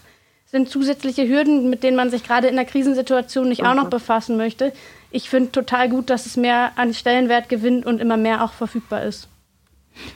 sind 0.54 0.68
zusätzliche 0.68 1.28
Hürden, 1.28 1.68
mit 1.68 1.82
denen 1.82 1.96
man 1.96 2.10
sich 2.10 2.22
gerade 2.22 2.46
in 2.46 2.54
der 2.54 2.64
Krisensituation 2.64 3.48
nicht 3.48 3.62
mhm. 3.62 3.66
auch 3.66 3.74
noch 3.74 3.84
mhm. 3.86 3.90
befassen 3.90 4.36
möchte. 4.36 4.72
Ich 5.10 5.28
finde 5.28 5.50
total 5.50 5.88
gut, 5.88 6.10
dass 6.10 6.26
es 6.26 6.36
mehr 6.36 6.70
an 6.76 6.94
Stellenwert 6.94 7.48
gewinnt 7.48 7.84
und 7.84 8.00
immer 8.00 8.16
mehr 8.16 8.44
auch 8.44 8.52
verfügbar 8.52 9.02
ist. 9.02 9.26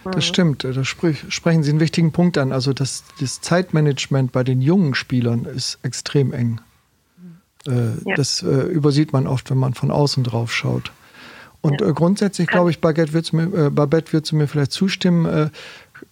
Das 0.05 0.24
stimmt, 0.24 0.62
da 0.62 0.85
sprechen 0.85 1.62
Sie 1.62 1.70
einen 1.70 1.81
wichtigen 1.81 2.12
Punkt 2.12 2.38
an. 2.38 2.53
Also 2.53 2.72
das, 2.72 3.03
das 3.20 3.40
Zeitmanagement 3.40 4.31
bei 4.31 4.44
den 4.44 4.61
jungen 4.61 4.94
Spielern 4.94 5.44
ist 5.44 5.79
extrem 5.83 6.33
eng. 6.33 6.61
Äh, 7.66 7.72
ja. 8.05 8.14
Das 8.16 8.42
äh, 8.42 8.46
übersieht 8.46 9.12
man 9.12 9.27
oft, 9.27 9.51
wenn 9.51 9.59
man 9.59 9.74
von 9.74 9.90
außen 9.90 10.22
drauf 10.22 10.53
schaut. 10.53 10.92
Und 11.61 11.81
ja. 11.81 11.88
äh, 11.88 11.92
grundsätzlich 11.92 12.46
glaube 12.46 12.70
ich, 12.70 12.81
Babette 12.81 13.12
wird, 13.12 13.33
mir, 13.33 13.66
äh, 13.66 13.70
Babette 13.70 14.12
wird 14.12 14.33
mir 14.33 14.46
vielleicht 14.46 14.72
zustimmen, 14.72 15.27
äh, 15.27 15.51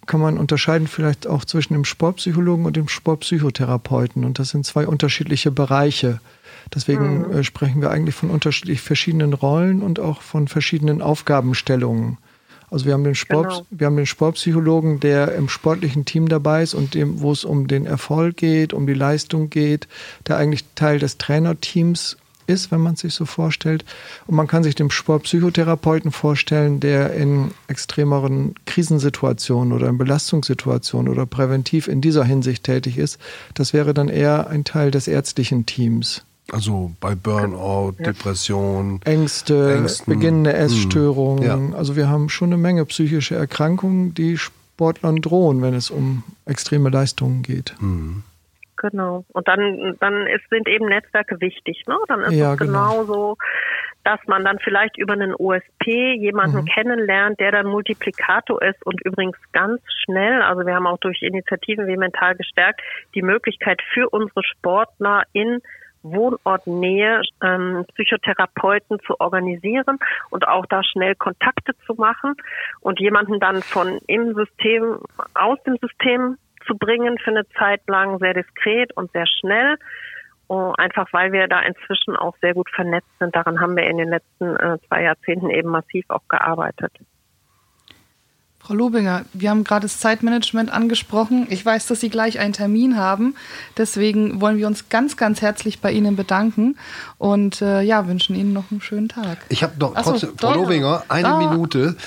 kann 0.07 0.21
man 0.21 0.37
unterscheiden 0.37 0.87
vielleicht 0.87 1.27
auch 1.27 1.45
zwischen 1.45 1.73
dem 1.73 1.85
Sportpsychologen 1.85 2.65
und 2.65 2.75
dem 2.75 2.87
Sportpsychotherapeuten. 2.87 4.25
Und 4.25 4.39
das 4.39 4.49
sind 4.49 4.65
zwei 4.65 4.87
unterschiedliche 4.87 5.51
Bereiche. 5.51 6.19
Deswegen 6.73 7.27
mhm. 7.27 7.31
Äh, 7.31 7.43
sprechen 7.43 7.81
wir 7.81 7.91
eigentlich 7.91 8.15
von 8.15 8.29
unterschiedlich 8.29 8.81
verschiedenen 8.81 9.33
Rollen 9.33 9.81
und 9.81 9.99
auch 9.99 10.21
von 10.21 10.47
verschiedenen 10.47 11.01
Aufgabenstellungen. 11.01 12.17
Also 12.69 12.85
wir 12.85 12.93
haben 12.93 13.05
den 13.05 13.15
Sport, 13.15 13.49
genau. 13.49 13.65
wir 13.69 13.87
haben 13.87 13.95
den 13.95 14.05
Sportpsychologen, 14.05 14.99
der 14.99 15.33
im 15.35 15.47
sportlichen 15.47 16.03
Team 16.03 16.27
dabei 16.27 16.63
ist 16.63 16.73
und 16.73 16.95
dem, 16.95 17.21
wo 17.21 17.31
es 17.31 17.45
um 17.45 17.67
den 17.67 17.85
Erfolg 17.85 18.37
geht, 18.37 18.73
um 18.73 18.87
die 18.87 18.93
Leistung 18.93 19.49
geht, 19.49 19.87
der 20.27 20.37
eigentlich 20.37 20.65
Teil 20.75 20.99
des 20.99 21.17
Trainerteams 21.17 22.17
ist, 22.47 22.71
wenn 22.71 22.81
man 22.81 22.93
es 22.93 23.01
sich 23.01 23.13
so 23.13 23.25
vorstellt. 23.25 23.85
Und 24.25 24.35
man 24.35 24.47
kann 24.47 24.63
sich 24.63 24.75
den 24.75 24.89
Sportpsychotherapeuten 24.89 26.11
vorstellen, 26.11 26.79
der 26.79 27.13
in 27.13 27.51
extremeren 27.67 28.55
Krisensituationen 28.65 29.73
oder 29.73 29.87
in 29.87 29.97
Belastungssituationen 29.97 31.11
oder 31.11 31.25
präventiv 31.25 31.87
in 31.87 32.01
dieser 32.01 32.23
Hinsicht 32.23 32.63
tätig 32.63 32.97
ist. 32.97 33.19
Das 33.53 33.73
wäre 33.73 33.93
dann 33.93 34.09
eher 34.09 34.47
ein 34.47 34.63
Teil 34.63 34.91
des 34.91 35.07
ärztlichen 35.07 35.65
Teams. 35.65 36.23
Also 36.51 36.91
bei 37.01 37.13
Burnout, 37.13 37.95
ja. 37.99 38.05
Depression, 38.05 39.01
Ängste, 39.03 39.75
Ängsten. 39.75 40.13
beginnende 40.13 40.53
hm. 40.53 40.59
Essstörungen. 40.59 41.43
Ja. 41.43 41.77
Also 41.77 41.95
wir 41.95 42.07
haben 42.07 42.29
schon 42.29 42.49
eine 42.49 42.57
Menge 42.57 42.85
psychische 42.85 43.35
Erkrankungen, 43.35 44.13
die 44.13 44.37
Sportlern 44.37 45.17
drohen, 45.17 45.61
wenn 45.61 45.73
es 45.73 45.89
um 45.89 46.23
extreme 46.45 46.89
Leistungen 46.89 47.43
geht. 47.43 47.75
Mhm. 47.79 48.23
Genau. 48.77 49.25
Und 49.33 49.47
dann, 49.47 49.97
dann 49.99 50.27
ist, 50.27 50.47
sind 50.49 50.67
eben 50.67 50.85
Netzwerke 50.85 51.41
wichtig. 51.41 51.83
Ne? 51.87 51.97
Dann 52.07 52.21
ist 52.21 52.33
ja, 52.33 52.53
es 52.53 52.59
genau. 52.59 53.03
genauso, 53.03 53.37
dass 54.03 54.19
man 54.27 54.45
dann 54.45 54.59
vielleicht 54.59 54.97
über 54.97 55.13
einen 55.13 55.33
OSP 55.33 56.15
jemanden 56.17 56.61
mhm. 56.61 56.65
kennenlernt, 56.65 57.39
der 57.39 57.51
dann 57.51 57.67
Multiplikator 57.67 58.61
ist 58.61 58.85
und 58.85 59.03
übrigens 59.05 59.37
ganz 59.51 59.81
schnell, 60.05 60.41
also 60.41 60.65
wir 60.65 60.75
haben 60.75 60.87
auch 60.87 60.99
durch 60.99 61.21
Initiativen 61.21 61.87
wie 61.87 61.97
Mental 61.97 62.35
gestärkt, 62.35 62.81
die 63.15 63.21
Möglichkeit 63.21 63.81
für 63.93 64.09
unsere 64.09 64.43
Sportler 64.43 65.23
in 65.33 65.61
Wohnortnähe 66.03 67.21
ähm, 67.43 67.85
Psychotherapeuten 67.93 68.99
zu 69.05 69.19
organisieren 69.19 69.97
und 70.29 70.47
auch 70.47 70.65
da 70.67 70.83
schnell 70.83 71.15
Kontakte 71.15 71.73
zu 71.85 71.95
machen 71.95 72.35
und 72.81 72.99
jemanden 72.99 73.39
dann 73.39 73.61
von 73.61 73.99
im 74.07 74.33
System, 74.35 74.99
aus 75.33 75.61
dem 75.63 75.77
System 75.77 76.37
zu 76.67 76.77
bringen 76.77 77.17
für 77.17 77.31
eine 77.31 77.47
Zeit 77.57 77.81
lang 77.87 78.19
sehr 78.19 78.33
diskret 78.33 78.95
und 78.95 79.11
sehr 79.11 79.25
schnell. 79.25 79.77
Uh, 80.49 80.71
einfach 80.77 81.11
weil 81.11 81.33
wir 81.33 81.49
da 81.49 81.59
inzwischen 81.59 82.15
auch 82.15 82.33
sehr 82.39 82.53
gut 82.53 82.69
vernetzt 82.69 83.09
sind. 83.19 83.35
Daran 83.35 83.59
haben 83.59 83.75
wir 83.75 83.83
in 83.85 83.97
den 83.97 84.07
letzten 84.07 84.55
äh, 84.55 84.77
zwei 84.87 85.03
Jahrzehnten 85.03 85.49
eben 85.49 85.69
massiv 85.69 86.05
auch 86.07 86.25
gearbeitet. 86.29 86.93
Frau 88.67 88.73
Lobinger, 88.73 89.23
wir 89.31 89.49
haben 89.49 89.63
gerade 89.63 89.83
das 89.83 89.97
Zeitmanagement 89.97 90.73
angesprochen. 90.73 91.47
Ich 91.49 91.65
weiß, 91.65 91.87
dass 91.87 92.01
Sie 92.01 92.09
gleich 92.09 92.39
einen 92.39 92.51
Termin 92.51 92.97
haben. 92.97 93.33
Deswegen 93.77 94.41
wollen 94.41 94.57
wir 94.57 94.67
uns 94.67 94.89
ganz, 94.89 95.15
ganz 95.15 95.41
herzlich 95.41 95.79
bei 95.79 95.93
Ihnen 95.93 96.17
bedanken 96.17 96.75
und 97.17 97.61
äh, 97.61 97.81
ja, 97.81 98.09
wünschen 98.09 98.35
Ihnen 98.35 98.51
noch 98.51 98.69
einen 98.69 98.81
schönen 98.81 99.07
Tag. 99.07 99.37
Ich 99.47 99.63
habe 99.63 99.79
noch 99.79 99.93
trotzdem, 99.95 100.31
Frau 100.37 100.53
Lobinger, 100.53 101.03
eine 101.07 101.29
da. 101.29 101.37
Minute. 101.37 101.95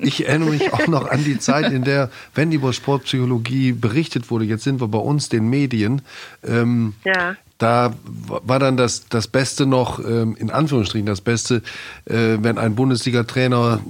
Ich 0.00 0.26
erinnere 0.26 0.50
mich 0.50 0.72
auch 0.72 0.86
noch 0.86 1.08
an 1.10 1.22
die 1.24 1.38
Zeit, 1.38 1.70
in 1.72 1.84
der, 1.84 2.10
wenn 2.34 2.50
über 2.50 2.72
Sportpsychologie 2.72 3.72
berichtet 3.72 4.30
wurde, 4.30 4.44
jetzt 4.44 4.64
sind 4.64 4.80
wir 4.80 4.88
bei 4.88 4.98
uns, 4.98 5.28
den 5.28 5.48
Medien. 5.48 6.02
Ähm, 6.42 6.94
ja 7.04 7.36
da 7.58 7.92
war 8.04 8.60
dann 8.60 8.76
das, 8.76 9.08
das 9.08 9.26
Beste 9.26 9.66
noch, 9.66 9.98
ähm, 9.98 10.36
in 10.38 10.50
Anführungsstrichen 10.50 11.06
das 11.06 11.20
Beste, 11.20 11.62
äh, 12.04 12.38
wenn 12.40 12.56
ein 12.56 12.76
Bundesliga-Trainer, 12.76 13.80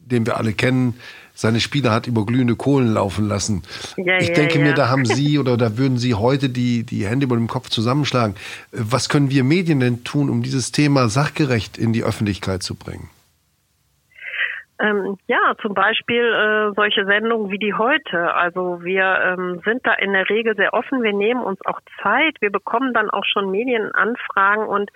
den 0.00 0.26
wir 0.26 0.36
alle 0.36 0.52
kennen, 0.54 0.94
seine 1.42 1.60
Spieler 1.60 1.90
hat 1.90 2.06
über 2.06 2.24
glühende 2.24 2.56
Kohlen 2.56 2.94
laufen 2.94 3.28
lassen. 3.28 3.62
Ja, 3.96 4.16
ich 4.18 4.28
ja, 4.28 4.34
denke 4.34 4.58
ja. 4.58 4.64
mir, 4.64 4.74
da 4.74 4.88
haben 4.88 5.04
Sie 5.04 5.38
oder 5.40 5.56
da 5.56 5.76
würden 5.76 5.98
Sie 5.98 6.14
heute 6.14 6.48
die, 6.48 6.84
die 6.84 7.04
Hände 7.04 7.26
über 7.26 7.36
dem 7.36 7.48
Kopf 7.48 7.68
zusammenschlagen. 7.68 8.36
Was 8.70 9.08
können 9.08 9.30
wir 9.30 9.44
Medien 9.44 9.80
denn 9.80 10.04
tun, 10.04 10.30
um 10.30 10.42
dieses 10.42 10.72
Thema 10.72 11.08
sachgerecht 11.08 11.76
in 11.76 11.92
die 11.92 12.04
Öffentlichkeit 12.04 12.62
zu 12.62 12.76
bringen? 12.76 13.10
Ähm, 14.82 15.16
ja, 15.28 15.54
zum 15.60 15.74
Beispiel 15.74 16.22
äh, 16.22 16.74
solche 16.74 17.04
Sendungen 17.04 17.50
wie 17.50 17.58
die 17.58 17.74
heute. 17.74 18.34
Also 18.34 18.82
wir 18.82 19.36
ähm, 19.38 19.60
sind 19.64 19.86
da 19.86 19.94
in 19.94 20.12
der 20.12 20.28
Regel 20.28 20.56
sehr 20.56 20.74
offen. 20.74 21.04
Wir 21.04 21.12
nehmen 21.12 21.42
uns 21.42 21.60
auch 21.66 21.80
Zeit. 22.02 22.36
Wir 22.40 22.50
bekommen 22.50 22.92
dann 22.92 23.08
auch 23.08 23.24
schon 23.24 23.52
Medienanfragen 23.52 24.66
und 24.66 24.90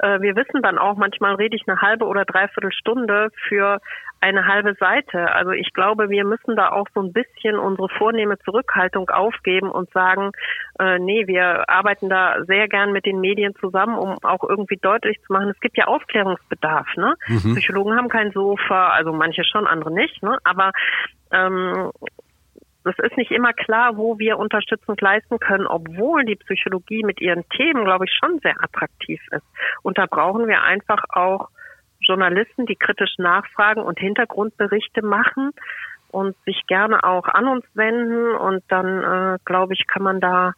äh, 0.00 0.20
wir 0.20 0.36
wissen 0.36 0.60
dann 0.62 0.76
auch, 0.76 0.96
manchmal 0.96 1.36
rede 1.36 1.56
ich 1.56 1.66
eine 1.66 1.80
halbe 1.80 2.04
oder 2.06 2.26
dreiviertel 2.26 2.72
Stunde 2.72 3.30
für 3.48 3.80
eine 4.20 4.46
halbe 4.46 4.74
Seite. 4.74 5.32
Also 5.32 5.52
ich 5.52 5.72
glaube, 5.72 6.10
wir 6.10 6.24
müssen 6.24 6.56
da 6.56 6.72
auch 6.72 6.86
so 6.94 7.00
ein 7.00 7.12
bisschen 7.12 7.58
unsere 7.58 7.88
vornehme 7.88 8.38
Zurückhaltung 8.40 9.08
aufgeben 9.08 9.70
und 9.70 9.90
sagen, 9.92 10.32
äh, 10.78 10.98
nee, 10.98 11.26
wir 11.26 11.68
arbeiten 11.68 12.08
da 12.08 12.44
sehr 12.44 12.68
gern 12.68 12.92
mit 12.92 13.06
den 13.06 13.20
Medien 13.20 13.54
zusammen, 13.56 13.98
um 13.98 14.16
auch 14.22 14.44
irgendwie 14.48 14.76
deutlich 14.76 15.20
zu 15.26 15.32
machen, 15.32 15.50
es 15.50 15.60
gibt 15.60 15.76
ja 15.76 15.86
Aufklärungsbedarf. 15.86 16.86
Ne? 16.96 17.14
Mhm. 17.28 17.54
Psychologen 17.54 17.96
haben 17.96 18.08
kein 18.08 18.32
Sofa, 18.32 18.88
also 18.88 19.12
manche 19.12 19.44
schon, 19.44 19.66
andere 19.66 19.92
nicht. 19.92 20.22
Ne? 20.22 20.36
Aber 20.44 20.72
ähm, 21.32 21.90
es 22.84 22.98
ist 22.98 23.16
nicht 23.16 23.30
immer 23.30 23.52
klar, 23.52 23.96
wo 23.96 24.18
wir 24.18 24.38
unterstützend 24.38 25.00
leisten 25.00 25.38
können, 25.38 25.66
obwohl 25.66 26.24
die 26.24 26.36
Psychologie 26.36 27.02
mit 27.04 27.20
ihren 27.20 27.48
Themen, 27.50 27.84
glaube 27.84 28.06
ich, 28.06 28.12
schon 28.12 28.38
sehr 28.40 28.54
attraktiv 28.62 29.20
ist. 29.30 29.46
Und 29.82 29.98
da 29.98 30.06
brauchen 30.06 30.46
wir 30.46 30.62
einfach 30.62 31.04
auch 31.10 31.48
Journalisten, 32.10 32.66
die 32.66 32.74
kritisch 32.74 33.14
nachfragen 33.18 33.82
und 33.82 34.00
Hintergrundberichte 34.00 35.02
machen 35.02 35.52
und 36.10 36.36
sich 36.44 36.66
gerne 36.66 37.04
auch 37.04 37.28
an 37.28 37.46
uns 37.46 37.64
wenden. 37.74 38.34
Und 38.34 38.64
dann, 38.68 39.02
äh, 39.02 39.38
glaube 39.44 39.74
ich, 39.74 39.86
kann 39.86 40.02
man 40.02 40.20
da, 40.20 40.54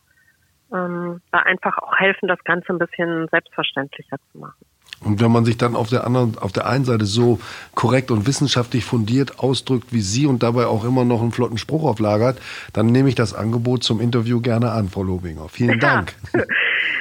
ähm, 0.72 1.20
da 1.30 1.40
einfach 1.40 1.76
auch 1.78 1.94
helfen, 1.96 2.26
das 2.26 2.42
Ganze 2.44 2.72
ein 2.72 2.78
bisschen 2.78 3.28
selbstverständlicher 3.28 4.16
zu 4.30 4.38
machen. 4.38 4.71
Und 5.04 5.20
wenn 5.20 5.30
man 5.30 5.44
sich 5.44 5.56
dann 5.56 5.76
auf 5.76 5.88
der 5.88 6.04
anderen, 6.04 6.36
auf 6.38 6.52
der 6.52 6.66
einen 6.66 6.84
Seite 6.84 7.04
so 7.04 7.40
korrekt 7.74 8.10
und 8.10 8.26
wissenschaftlich 8.26 8.84
fundiert 8.84 9.38
ausdrückt 9.38 9.92
wie 9.92 10.00
Sie 10.00 10.26
und 10.26 10.42
dabei 10.42 10.66
auch 10.66 10.84
immer 10.84 11.04
noch 11.04 11.20
einen 11.20 11.32
flotten 11.32 11.58
Spruch 11.58 11.84
auflagert, 11.84 12.40
dann 12.72 12.86
nehme 12.86 13.08
ich 13.08 13.14
das 13.14 13.34
Angebot 13.34 13.82
zum 13.84 14.00
Interview 14.00 14.40
gerne 14.40 14.72
an, 14.72 14.88
Frau 14.88 15.02
Lobinger. 15.02 15.48
Vielen 15.48 15.78
Dank. 15.78 16.14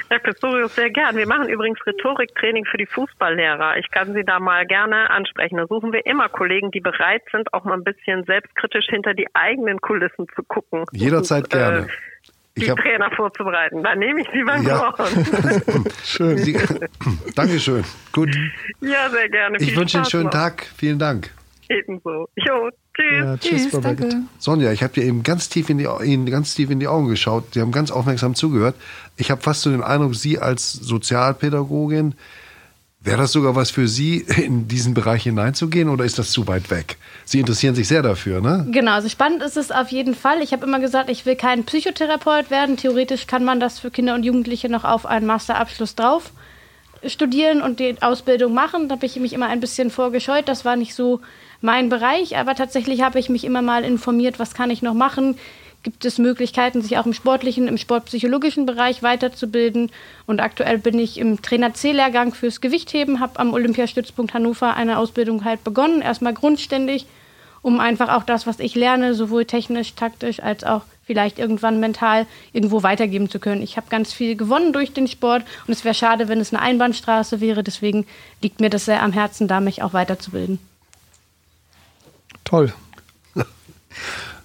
Herr 0.08 0.18
Pistorius, 0.18 0.74
sehr 0.74 0.90
gern. 0.90 1.16
Wir 1.16 1.26
machen 1.26 1.48
übrigens 1.48 1.78
Rhetoriktraining 1.86 2.66
für 2.66 2.76
die 2.76 2.86
Fußballlehrer. 2.86 3.78
Ich 3.78 3.90
kann 3.90 4.12
Sie 4.12 4.24
da 4.24 4.40
mal 4.40 4.66
gerne 4.66 5.10
ansprechen. 5.10 5.56
Da 5.56 5.66
suchen 5.66 5.92
wir 5.92 6.04
immer 6.06 6.28
Kollegen, 6.28 6.70
die 6.70 6.80
bereit 6.80 7.22
sind, 7.32 7.52
auch 7.54 7.64
mal 7.64 7.74
ein 7.74 7.84
bisschen 7.84 8.24
selbstkritisch 8.24 8.86
hinter 8.88 9.14
die 9.14 9.26
eigenen 9.34 9.80
Kulissen 9.80 10.26
zu 10.34 10.42
gucken. 10.42 10.84
Jederzeit 10.92 11.44
und, 11.44 11.54
äh, 11.54 11.56
gerne. 11.56 11.88
Die 12.56 12.70
hab, 12.70 12.78
Trainer 12.78 13.10
vorzubereiten. 13.16 13.82
Dann 13.82 13.98
nehme 13.98 14.20
ich 14.20 14.28
Sie 14.32 14.42
beim 14.44 14.62
ja. 14.66 14.94
Schön. 16.04 16.36
Sie, 16.38 16.52
Dankeschön. 17.34 17.84
Gut. 18.12 18.36
Ja, 18.80 19.08
sehr 19.08 19.28
gerne. 19.30 19.56
Ich 19.58 19.74
wünsche 19.74 19.96
Ihnen 19.96 20.04
einen 20.04 20.10
schönen 20.10 20.24
noch. 20.24 20.32
Tag. 20.32 20.66
Vielen 20.76 20.98
Dank. 20.98 21.30
Ebenso. 21.68 22.28
Jo, 22.36 22.68
tschüss. 22.94 23.24
Ja, 23.24 23.36
tschüss, 23.38 23.70
tschüss 23.70 23.80
danke. 23.80 24.08
Sonja, 24.38 24.70
ich 24.72 24.82
habe 24.82 24.92
dir 24.92 25.04
eben 25.04 25.22
ganz 25.22 25.48
tief, 25.48 25.70
in 25.70 25.78
die, 25.78 25.88
Ihnen 26.04 26.26
ganz 26.26 26.54
tief 26.54 26.70
in 26.70 26.78
die 26.78 26.88
Augen 26.88 27.08
geschaut. 27.08 27.54
Sie 27.54 27.60
haben 27.60 27.72
ganz 27.72 27.90
aufmerksam 27.90 28.34
zugehört. 28.34 28.74
Ich 29.16 29.30
habe 29.30 29.40
fast 29.40 29.62
so 29.62 29.70
den 29.70 29.82
Eindruck, 29.82 30.14
Sie 30.14 30.38
als 30.38 30.72
Sozialpädagogin 30.72 32.14
Wäre 33.04 33.18
das 33.18 33.32
sogar 33.32 33.56
was 33.56 33.70
für 33.72 33.88
Sie, 33.88 34.18
in 34.36 34.68
diesen 34.68 34.94
Bereich 34.94 35.24
hineinzugehen 35.24 35.88
oder 35.88 36.04
ist 36.04 36.18
das 36.18 36.30
zu 36.30 36.46
weit 36.46 36.70
weg? 36.70 36.98
Sie 37.24 37.40
interessieren 37.40 37.74
sich 37.74 37.88
sehr 37.88 38.02
dafür, 38.02 38.40
ne? 38.40 38.66
Genau, 38.70 38.92
also 38.92 39.08
spannend 39.08 39.42
ist 39.42 39.56
es 39.56 39.72
auf 39.72 39.88
jeden 39.88 40.14
Fall. 40.14 40.40
Ich 40.40 40.52
habe 40.52 40.64
immer 40.66 40.78
gesagt, 40.78 41.10
ich 41.10 41.26
will 41.26 41.34
kein 41.34 41.64
Psychotherapeut 41.64 42.50
werden. 42.50 42.76
Theoretisch 42.76 43.26
kann 43.26 43.44
man 43.44 43.58
das 43.58 43.80
für 43.80 43.90
Kinder 43.90 44.14
und 44.14 44.24
Jugendliche 44.24 44.68
noch 44.68 44.84
auf 44.84 45.04
einen 45.04 45.26
Masterabschluss 45.26 45.96
drauf 45.96 46.32
studieren 47.06 47.62
und 47.62 47.80
die 47.80 48.00
Ausbildung 48.00 48.54
machen. 48.54 48.88
Da 48.88 48.96
habe 48.96 49.06
ich 49.06 49.16
mich 49.16 49.32
immer 49.32 49.46
ein 49.46 49.60
bisschen 49.60 49.90
vorgescheut. 49.90 50.44
Das 50.46 50.64
war 50.64 50.76
nicht 50.76 50.94
so 50.94 51.20
mein 51.60 51.88
Bereich, 51.88 52.36
aber 52.36 52.54
tatsächlich 52.54 53.02
habe 53.02 53.18
ich 53.18 53.28
mich 53.28 53.44
immer 53.44 53.62
mal 53.62 53.84
informiert, 53.84 54.38
was 54.38 54.54
kann 54.54 54.70
ich 54.70 54.82
noch 54.82 54.94
machen, 54.94 55.36
gibt 55.82 56.04
es 56.04 56.18
Möglichkeiten, 56.18 56.82
sich 56.82 56.98
auch 56.98 57.06
im 57.06 57.12
sportlichen, 57.12 57.68
im 57.68 57.78
sportpsychologischen 57.78 58.66
Bereich 58.66 59.02
weiterzubilden. 59.02 59.90
Und 60.26 60.40
aktuell 60.40 60.78
bin 60.78 60.98
ich 60.98 61.18
im 61.18 61.42
Trainer 61.42 61.74
C-Lehrgang 61.74 62.34
fürs 62.34 62.60
Gewichtheben, 62.60 63.20
habe 63.20 63.38
am 63.38 63.52
Olympiastützpunkt 63.52 64.34
Hannover 64.34 64.74
eine 64.74 64.98
Ausbildung 64.98 65.44
halt 65.44 65.64
begonnen, 65.64 66.02
erstmal 66.02 66.34
grundständig, 66.34 67.06
um 67.62 67.80
einfach 67.80 68.08
auch 68.08 68.24
das, 68.24 68.46
was 68.46 68.58
ich 68.60 68.74
lerne, 68.74 69.14
sowohl 69.14 69.44
technisch, 69.44 69.94
taktisch 69.94 70.40
als 70.40 70.64
auch 70.64 70.82
vielleicht 71.04 71.38
irgendwann 71.38 71.80
mental 71.80 72.26
irgendwo 72.52 72.82
weitergeben 72.82 73.28
zu 73.28 73.38
können. 73.38 73.62
Ich 73.62 73.76
habe 73.76 73.88
ganz 73.90 74.12
viel 74.12 74.36
gewonnen 74.36 74.72
durch 74.72 74.92
den 74.92 75.08
Sport 75.08 75.44
und 75.66 75.72
es 75.72 75.84
wäre 75.84 75.94
schade, 75.94 76.28
wenn 76.28 76.40
es 76.40 76.52
eine 76.52 76.62
Einbahnstraße 76.62 77.40
wäre. 77.40 77.62
Deswegen 77.62 78.06
liegt 78.40 78.60
mir 78.60 78.70
das 78.70 78.84
sehr 78.84 79.02
am 79.02 79.12
Herzen, 79.12 79.48
da 79.48 79.60
mich 79.60 79.82
auch 79.82 79.92
weiterzubilden. 79.92 80.58
Toll. 82.44 82.72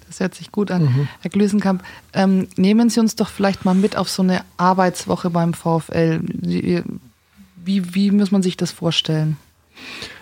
Das 0.08 0.20
hört 0.20 0.34
sich 0.34 0.50
gut 0.50 0.70
an. 0.70 0.84
Mhm. 0.84 1.08
Herr 1.20 1.30
Glüsenkamp, 1.30 1.84
ähm, 2.14 2.48
nehmen 2.56 2.88
Sie 2.88 2.98
uns 2.98 3.14
doch 3.14 3.28
vielleicht 3.28 3.64
mal 3.64 3.74
mit 3.74 3.96
auf 3.96 4.08
so 4.08 4.22
eine 4.22 4.42
Arbeitswoche 4.56 5.30
beim 5.30 5.52
VfL. 5.52 6.20
Wie, 7.64 7.94
wie 7.94 8.10
muss 8.10 8.30
man 8.30 8.42
sich 8.42 8.56
das 8.56 8.72
vorstellen? 8.72 9.36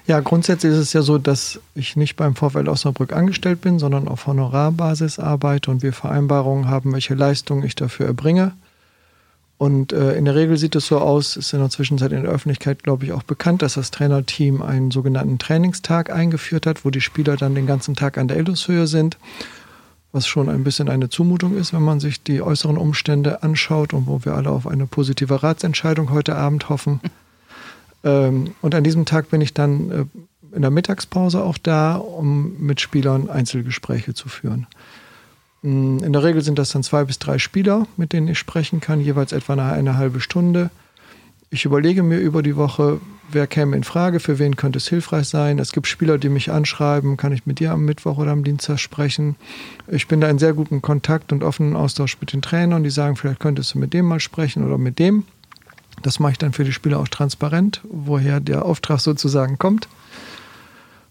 Ja, 0.06 0.20
grundsätzlich 0.20 0.72
ist 0.72 0.78
es 0.78 0.92
ja 0.92 1.02
so, 1.02 1.18
dass 1.18 1.60
ich 1.74 1.96
nicht 1.96 2.16
beim 2.16 2.34
VfL 2.34 2.68
Osnabrück 2.68 3.12
angestellt 3.12 3.60
bin, 3.60 3.78
sondern 3.78 4.08
auf 4.08 4.26
Honorarbasis 4.26 5.18
arbeite 5.18 5.70
und 5.70 5.82
wir 5.82 5.92
Vereinbarungen 5.92 6.68
haben, 6.68 6.92
welche 6.92 7.14
Leistungen 7.14 7.64
ich 7.64 7.74
dafür 7.74 8.06
erbringe. 8.06 8.52
Und 9.58 9.92
äh, 9.92 10.14
in 10.16 10.26
der 10.26 10.34
Regel 10.34 10.58
sieht 10.58 10.76
es 10.76 10.86
so 10.86 10.98
aus, 10.98 11.36
ist 11.36 11.52
in 11.54 11.60
der 11.60 11.70
Zwischenzeit 11.70 12.12
in 12.12 12.22
der 12.22 12.30
Öffentlichkeit, 12.30 12.82
glaube 12.82 13.06
ich, 13.06 13.12
auch 13.12 13.22
bekannt, 13.22 13.62
dass 13.62 13.74
das 13.74 13.90
Trainerteam 13.90 14.62
einen 14.62 14.90
sogenannten 14.90 15.38
Trainingstag 15.38 16.10
eingeführt 16.10 16.66
hat, 16.66 16.84
wo 16.84 16.90
die 16.90 17.00
Spieler 17.00 17.36
dann 17.36 17.54
den 17.54 17.66
ganzen 17.66 17.96
Tag 17.96 18.18
an 18.18 18.28
der 18.28 18.36
Illushöhe 18.36 18.86
sind 18.86 19.16
was 20.16 20.26
schon 20.26 20.48
ein 20.48 20.64
bisschen 20.64 20.88
eine 20.88 21.10
Zumutung 21.10 21.56
ist, 21.56 21.74
wenn 21.74 21.82
man 21.82 22.00
sich 22.00 22.22
die 22.22 22.40
äußeren 22.40 22.78
Umstände 22.78 23.42
anschaut 23.42 23.92
und 23.92 24.06
wo 24.06 24.24
wir 24.24 24.34
alle 24.34 24.50
auf 24.50 24.66
eine 24.66 24.86
positive 24.86 25.42
Ratsentscheidung 25.42 26.10
heute 26.10 26.34
Abend 26.36 26.70
hoffen. 26.70 27.00
ähm, 28.04 28.54
und 28.62 28.74
an 28.74 28.82
diesem 28.82 29.04
Tag 29.04 29.28
bin 29.28 29.42
ich 29.42 29.52
dann 29.52 29.90
äh, 29.90 30.04
in 30.56 30.62
der 30.62 30.70
Mittagspause 30.70 31.44
auch 31.44 31.58
da, 31.58 31.96
um 31.96 32.56
mit 32.58 32.80
Spielern 32.80 33.28
Einzelgespräche 33.28 34.14
zu 34.14 34.30
führen. 34.30 34.66
Mm, 35.60 35.98
in 35.98 36.14
der 36.14 36.24
Regel 36.24 36.40
sind 36.40 36.58
das 36.58 36.70
dann 36.70 36.82
zwei 36.82 37.04
bis 37.04 37.18
drei 37.18 37.38
Spieler, 37.38 37.86
mit 37.98 38.14
denen 38.14 38.28
ich 38.28 38.38
sprechen 38.38 38.80
kann, 38.80 39.02
jeweils 39.02 39.32
etwa 39.32 39.52
eine, 39.52 39.64
eine 39.64 39.98
halbe 39.98 40.20
Stunde. 40.20 40.70
Ich 41.50 41.64
überlege 41.64 42.02
mir 42.02 42.18
über 42.18 42.42
die 42.42 42.56
Woche, 42.56 43.00
wer 43.30 43.46
käme 43.46 43.76
in 43.76 43.84
Frage, 43.84 44.18
für 44.18 44.38
wen 44.38 44.56
könnte 44.56 44.78
es 44.78 44.88
hilfreich 44.88 45.28
sein. 45.28 45.58
Es 45.58 45.72
gibt 45.72 45.86
Spieler, 45.86 46.18
die 46.18 46.28
mich 46.28 46.50
anschreiben, 46.50 47.16
kann 47.16 47.32
ich 47.32 47.46
mit 47.46 47.60
dir 47.60 47.72
am 47.72 47.84
Mittwoch 47.84 48.18
oder 48.18 48.32
am 48.32 48.42
Dienstag 48.42 48.78
sprechen. 48.78 49.36
Ich 49.86 50.08
bin 50.08 50.20
da 50.20 50.28
in 50.28 50.38
sehr 50.38 50.54
gutem 50.54 50.82
Kontakt 50.82 51.32
und 51.32 51.44
offenen 51.44 51.76
Austausch 51.76 52.18
mit 52.20 52.32
den 52.32 52.42
Trainern, 52.42 52.82
die 52.82 52.90
sagen, 52.90 53.16
vielleicht 53.16 53.40
könntest 53.40 53.74
du 53.74 53.78
mit 53.78 53.92
dem 53.92 54.06
mal 54.06 54.20
sprechen 54.20 54.66
oder 54.66 54.76
mit 54.76 54.98
dem. 54.98 55.24
Das 56.02 56.18
mache 56.18 56.32
ich 56.32 56.38
dann 56.38 56.52
für 56.52 56.64
die 56.64 56.72
Spieler 56.72 56.98
auch 56.98 57.08
transparent, 57.08 57.80
woher 57.88 58.40
der 58.40 58.64
Auftrag 58.64 59.00
sozusagen 59.00 59.58
kommt. 59.58 59.88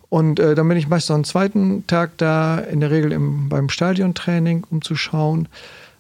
Und 0.10 0.40
äh, 0.40 0.54
dann 0.54 0.68
bin 0.68 0.78
ich 0.78 0.88
meist 0.88 1.10
noch 1.10 1.16
einen 1.16 1.24
zweiten 1.24 1.88
Tag 1.88 2.18
da, 2.18 2.60
in 2.60 2.82
der 2.82 2.92
Regel 2.92 3.12
im, 3.12 3.50
beim 3.50 3.70
Stadiontraining, 3.70 4.66
um 4.70 4.82
zu 4.82 4.96
schauen. 4.96 5.48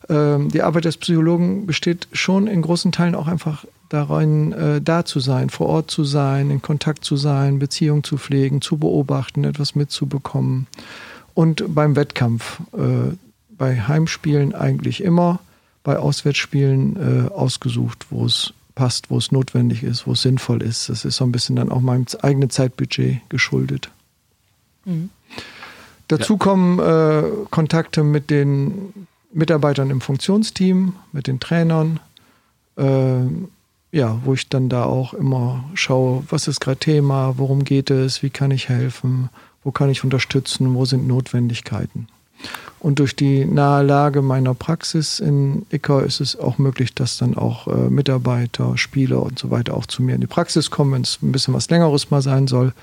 Ähm, 0.09 0.49
die 0.49 0.61
Arbeit 0.61 0.85
des 0.85 0.97
Psychologen 0.97 1.65
besteht 1.65 2.07
schon 2.11 2.47
in 2.47 2.61
großen 2.61 2.91
Teilen 2.91 3.15
auch 3.15 3.27
einfach 3.27 3.65
darin, 3.89 4.51
äh, 4.53 4.81
da 4.81 5.05
zu 5.05 5.19
sein, 5.19 5.49
vor 5.49 5.67
Ort 5.67 5.91
zu 5.91 6.03
sein, 6.03 6.49
in 6.49 6.61
Kontakt 6.61 7.05
zu 7.05 7.17
sein, 7.17 7.59
Beziehungen 7.59 8.03
zu 8.03 8.17
pflegen, 8.17 8.61
zu 8.61 8.77
beobachten, 8.77 9.43
etwas 9.43 9.75
mitzubekommen. 9.75 10.67
Und 11.33 11.63
beim 11.73 11.95
Wettkampf, 11.95 12.59
äh, 12.73 13.15
bei 13.49 13.81
Heimspielen 13.81 14.53
eigentlich 14.53 15.03
immer, 15.03 15.39
bei 15.83 15.97
Auswärtsspielen 15.97 17.27
äh, 17.27 17.31
ausgesucht, 17.31 18.07
wo 18.09 18.25
es 18.25 18.53
passt, 18.73 19.09
wo 19.09 19.17
es 19.17 19.31
notwendig 19.31 19.83
ist, 19.83 20.05
wo 20.05 20.11
es 20.11 20.21
sinnvoll 20.21 20.61
ist. 20.61 20.89
Das 20.89 21.05
ist 21.05 21.15
so 21.15 21.23
ein 21.23 21.31
bisschen 21.31 21.55
dann 21.55 21.71
auch 21.71 21.81
meinem 21.81 22.05
eigenen 22.21 22.49
Zeitbudget 22.49 23.21
geschuldet. 23.29 23.89
Mhm. 24.83 25.09
Dazu 26.07 26.33
ja. 26.33 26.39
kommen 26.39 26.79
äh, 26.79 27.23
Kontakte 27.49 28.03
mit 28.03 28.29
den 28.29 29.07
Mitarbeitern 29.35 29.89
im 29.89 30.01
Funktionsteam, 30.01 30.93
mit 31.11 31.27
den 31.27 31.39
Trainern, 31.39 31.99
äh, 32.77 33.25
ja, 33.91 34.19
wo 34.23 34.33
ich 34.33 34.49
dann 34.49 34.69
da 34.69 34.85
auch 34.85 35.13
immer 35.13 35.65
schaue, 35.73 36.23
was 36.29 36.47
ist 36.47 36.61
gerade 36.61 36.79
Thema, 36.79 37.37
worum 37.37 37.63
geht 37.63 37.89
es, 37.91 38.23
wie 38.23 38.29
kann 38.29 38.51
ich 38.51 38.69
helfen, 38.69 39.29
wo 39.63 39.71
kann 39.71 39.89
ich 39.89 40.03
unterstützen, 40.03 40.73
wo 40.73 40.85
sind 40.85 41.07
Notwendigkeiten. 41.07 42.07
Und 42.79 42.99
durch 42.99 43.15
die 43.15 43.45
nahe 43.45 43.83
Lage 43.83 44.21
meiner 44.21 44.53
Praxis 44.53 45.19
in 45.19 45.65
Icker 45.69 46.03
ist 46.03 46.21
es 46.21 46.37
auch 46.37 46.57
möglich, 46.57 46.93
dass 46.93 47.17
dann 47.17 47.35
auch 47.35 47.67
äh, 47.67 47.89
Mitarbeiter, 47.89 48.77
Spieler 48.77 49.21
und 49.21 49.39
so 49.39 49.51
weiter 49.51 49.75
auch 49.75 49.85
zu 49.85 50.03
mir 50.03 50.15
in 50.15 50.21
die 50.21 50.27
Praxis 50.27 50.69
kommen, 50.69 50.93
wenn 50.93 51.01
es 51.01 51.19
ein 51.21 51.31
bisschen 51.31 51.53
was 51.53 51.69
längeres 51.69 52.11
mal 52.11 52.21
sein 52.21 52.47
soll. 52.47 52.73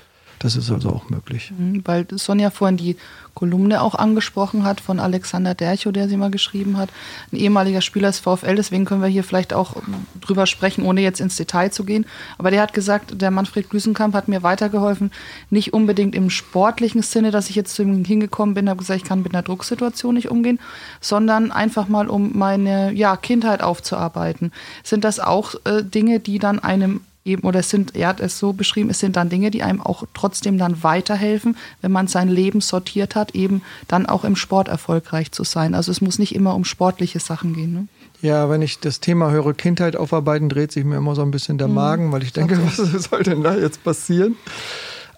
Das 0.43 0.57
ist 0.57 0.69
also 0.69 0.89
auch 0.89 1.09
möglich. 1.09 1.53
Mhm, 1.57 1.81
weil 1.85 2.05
Sonja 2.11 2.49
vorhin 2.49 2.75
die 2.75 2.97
Kolumne 3.33 3.81
auch 3.81 3.95
angesprochen 3.95 4.65
hat 4.65 4.81
von 4.81 4.99
Alexander 4.99 5.55
Dercho, 5.55 5.91
der 5.93 6.09
sie 6.09 6.17
mal 6.17 6.29
geschrieben 6.31 6.77
hat, 6.77 6.89
ein 7.31 7.37
ehemaliger 7.37 7.79
Spieler 7.79 8.09
des 8.09 8.19
VfL, 8.19 8.55
deswegen 8.55 8.83
können 8.83 9.01
wir 9.01 9.07
hier 9.07 9.23
vielleicht 9.23 9.53
auch 9.53 9.77
drüber 10.19 10.45
sprechen, 10.45 10.85
ohne 10.85 10.99
jetzt 10.99 11.21
ins 11.21 11.37
Detail 11.37 11.71
zu 11.71 11.85
gehen. 11.85 12.05
Aber 12.37 12.51
der 12.51 12.61
hat 12.61 12.73
gesagt, 12.73 13.21
der 13.21 13.31
Manfred 13.31 13.69
Glüsenkamp 13.69 14.13
hat 14.13 14.27
mir 14.27 14.43
weitergeholfen, 14.43 15.11
nicht 15.49 15.73
unbedingt 15.73 16.13
im 16.13 16.29
sportlichen 16.29 17.03
Sinne, 17.03 17.31
dass 17.31 17.49
ich 17.49 17.55
jetzt 17.55 17.73
zu 17.73 17.81
ihm 17.81 18.03
hingekommen 18.03 18.53
bin, 18.53 18.69
habe 18.69 18.79
gesagt, 18.79 19.01
ich 19.01 19.07
kann 19.07 19.23
mit 19.23 19.33
einer 19.33 19.43
Drucksituation 19.43 20.13
nicht 20.13 20.29
umgehen, 20.29 20.59
sondern 20.99 21.53
einfach 21.53 21.87
mal 21.87 22.09
um 22.09 22.37
meine 22.37 22.91
ja, 22.91 23.15
Kindheit 23.15 23.63
aufzuarbeiten. 23.63 24.51
Sind 24.83 25.05
das 25.05 25.21
auch 25.21 25.55
äh, 25.63 25.83
Dinge, 25.83 26.19
die 26.19 26.37
dann 26.37 26.59
einem 26.59 26.99
eben, 27.25 27.43
oder 27.43 27.59
es 27.59 27.69
sind, 27.69 27.95
er 27.95 28.09
hat 28.09 28.19
es 28.19 28.39
so 28.39 28.53
beschrieben, 28.53 28.89
es 28.89 28.99
sind 28.99 29.15
dann 29.15 29.29
Dinge, 29.29 29.51
die 29.51 29.63
einem 29.63 29.81
auch 29.81 30.03
trotzdem 30.13 30.57
dann 30.57 30.83
weiterhelfen, 30.83 31.57
wenn 31.81 31.91
man 31.91 32.07
sein 32.07 32.27
Leben 32.27 32.61
sortiert 32.61 33.15
hat, 33.15 33.35
eben 33.35 33.61
dann 33.87 34.05
auch 34.05 34.23
im 34.23 34.35
Sport 34.35 34.67
erfolgreich 34.67 35.31
zu 35.31 35.43
sein. 35.43 35.73
Also 35.73 35.91
es 35.91 36.01
muss 36.01 36.19
nicht 36.19 36.35
immer 36.35 36.55
um 36.55 36.65
sportliche 36.65 37.19
Sachen 37.19 37.53
gehen. 37.53 37.73
Ne? 37.73 37.87
Ja, 38.21 38.49
wenn 38.49 38.61
ich 38.61 38.79
das 38.79 38.99
Thema 38.99 39.31
höre, 39.31 39.53
Kindheit 39.53 39.95
aufarbeiten, 39.95 40.49
dreht 40.49 40.71
sich 40.71 40.85
mir 40.85 40.97
immer 40.97 41.15
so 41.15 41.21
ein 41.21 41.31
bisschen 41.31 41.57
der 41.57 41.67
mhm. 41.67 41.73
Magen, 41.73 42.11
weil 42.11 42.23
ich 42.23 42.33
denke, 42.33 42.57
was 42.65 42.77
soll 43.09 43.23
denn 43.23 43.43
da 43.43 43.55
jetzt 43.55 43.83
passieren? 43.83 44.35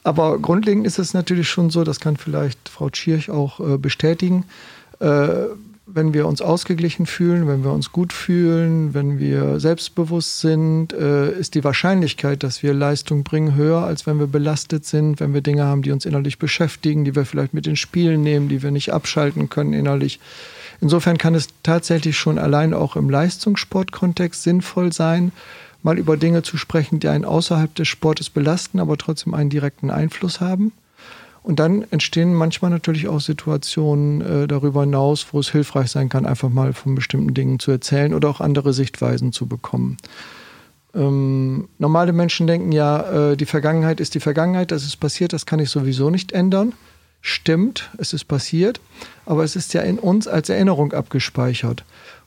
Aber 0.03 0.37
grundlegend 0.37 0.85
ist 0.85 0.99
es 0.99 1.15
natürlich 1.15 1.49
schon 1.49 1.71
so, 1.71 1.83
das 1.83 1.99
kann 1.99 2.15
vielleicht 2.15 2.69
Frau 2.69 2.91
Tschirch 2.91 3.31
auch 3.31 3.59
äh, 3.59 3.77
bestätigen. 3.77 4.45
Wenn 5.87 6.15
wir 6.15 6.27
uns 6.27 6.41
ausgeglichen 6.41 7.05
fühlen, 7.05 7.47
wenn 7.47 7.63
wir 7.63 7.71
uns 7.71 7.91
gut 7.91 8.11
fühlen, 8.11 8.95
wenn 8.95 9.19
wir 9.19 9.59
selbstbewusst 9.59 10.39
sind, 10.39 10.93
äh, 10.93 11.31
ist 11.31 11.53
die 11.53 11.63
Wahrscheinlichkeit, 11.63 12.41
dass 12.41 12.63
wir 12.63 12.73
Leistung 12.73 13.23
bringen, 13.23 13.53
höher, 13.53 13.83
als 13.83 14.07
wenn 14.07 14.17
wir 14.17 14.25
belastet 14.25 14.83
sind, 14.83 15.19
wenn 15.19 15.35
wir 15.35 15.41
Dinge 15.41 15.63
haben, 15.63 15.83
die 15.83 15.91
uns 15.91 16.05
innerlich 16.05 16.39
beschäftigen, 16.39 17.05
die 17.05 17.15
wir 17.15 17.23
vielleicht 17.23 17.53
mit 17.53 17.67
den 17.67 17.75
Spielen 17.75 18.23
nehmen, 18.23 18.49
die 18.49 18.63
wir 18.63 18.71
nicht 18.71 18.93
abschalten 18.93 19.47
können 19.49 19.73
innerlich. 19.73 20.19
Insofern 20.81 21.19
kann 21.19 21.35
es 21.35 21.49
tatsächlich 21.61 22.17
schon 22.17 22.39
allein 22.39 22.73
auch 22.73 22.95
im 22.95 23.07
Leistungssportkontext 23.07 24.41
sinnvoll 24.41 24.91
sein, 24.91 25.31
mal 25.83 25.99
über 25.99 26.17
Dinge 26.17 26.41
zu 26.41 26.57
sprechen, 26.57 26.99
die 26.99 27.09
einen 27.09 27.25
außerhalb 27.25 27.73
des 27.75 27.87
Sportes 27.87 28.31
belasten, 28.31 28.79
aber 28.79 28.97
trotzdem 28.97 29.35
einen 29.35 29.51
direkten 29.51 29.91
Einfluss 29.91 30.41
haben. 30.41 30.71
Und 31.45 31.59
dann 31.59 31.85
entstehen 31.91 32.33
manchmal 32.33 32.71
natürlich 32.71 33.07
auch 33.07 33.21
Situationen 33.21 34.21
äh, 34.21 34.47
darüber 34.47 34.81
hinaus, 34.81 35.27
wo 35.31 35.39
es 35.39 35.51
hilfreich 35.51 35.91
sein 35.91 36.09
kann, 36.09 36.25
einfach 36.25 36.49
mal 36.49 36.73
von 36.73 36.95
bestimmten 36.95 37.35
Dingen 37.35 37.59
zu 37.59 37.69
erzählen 37.69 38.15
oder 38.15 38.29
auch 38.29 38.41
andere 38.41 38.73
Sichtweisen 38.73 39.31
zu 39.31 39.45
bekommen. 39.45 39.97
Ähm, 40.95 41.69
normale 41.77 42.13
Menschen 42.13 42.47
denken 42.47 42.71
ja, 42.71 43.33
äh, 43.33 43.37
die 43.37 43.45
Vergangenheit 43.45 43.99
ist 43.99 44.15
die 44.15 44.19
Vergangenheit, 44.19 44.71
das 44.71 44.85
ist 44.85 44.95
passiert, 44.97 45.33
das 45.33 45.45
kann 45.45 45.59
ich 45.59 45.69
sowieso 45.69 46.09
nicht 46.09 46.31
ändern. 46.31 46.73
Stimmt, 47.21 47.91
es 47.99 48.13
ist 48.13 48.25
passiert, 48.25 48.81
aber 49.27 49.43
es 49.43 49.55
ist 49.55 49.75
ja 49.75 49.81
in 49.81 49.99
uns 49.99 50.27
als 50.27 50.49
Erinnerung 50.49 50.93
abgespeichert. 50.93 51.85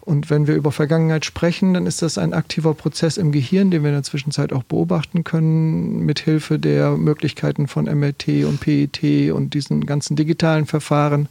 Und 0.09 0.31
wenn 0.31 0.47
wir 0.47 0.55
über 0.55 0.73
Vergangenheit 0.73 1.27
sprechen, 1.27 1.75
dann 1.75 1.85
ist 1.85 2.01
das 2.01 2.17
ein 2.17 2.33
aktiver 2.33 2.73
Prozess 2.73 3.19
im 3.19 3.31
Gehirn, 3.31 3.71
den 3.71 3.83
wir 3.83 3.91
in 3.91 3.97
der 3.97 4.03
Zwischenzeit 4.03 4.55
auch 4.55 4.63
beobachten 4.63 5.23
können, 5.23 6.07
mit 6.07 6.19
Hilfe 6.19 6.59
der 6.59 6.93
Möglichkeiten 6.93 7.69
von 7.69 7.85
MRT 7.85 8.47
und 8.47 8.59
PET 8.59 9.33
und 9.33 9.53
diesen 9.53 9.85
ganzen 9.85 10.17
digitalen 10.17 10.65
Verfahren. 10.65 11.29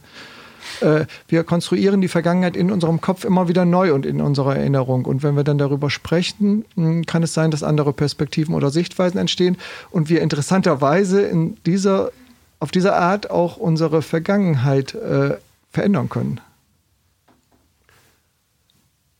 Äh, 0.80 1.06
wir 1.26 1.42
konstruieren 1.42 2.00
die 2.00 2.06
Vergangenheit 2.06 2.56
in 2.56 2.70
unserem 2.70 3.00
Kopf 3.00 3.24
immer 3.24 3.48
wieder 3.48 3.64
neu 3.64 3.92
und 3.92 4.06
in 4.06 4.20
unserer 4.20 4.54
Erinnerung. 4.54 5.06
Und 5.06 5.24
wenn 5.24 5.34
wir 5.34 5.42
dann 5.42 5.58
darüber 5.58 5.90
sprechen, 5.90 6.64
hm, 6.76 7.04
kann 7.04 7.24
es 7.24 7.34
sein, 7.34 7.50
dass 7.50 7.64
andere 7.64 7.92
Perspektiven 7.92 8.54
oder 8.54 8.70
Sichtweisen 8.70 9.18
entstehen 9.18 9.56
und 9.90 10.08
wir 10.08 10.22
interessanterweise 10.22 11.22
in 11.22 11.56
dieser, 11.66 12.12
auf 12.60 12.70
diese 12.70 12.94
Art 12.94 13.28
auch 13.28 13.56
unsere 13.56 14.02
Vergangenheit 14.02 14.94
äh, 14.94 15.36
verändern 15.72 16.08
können. 16.08 16.40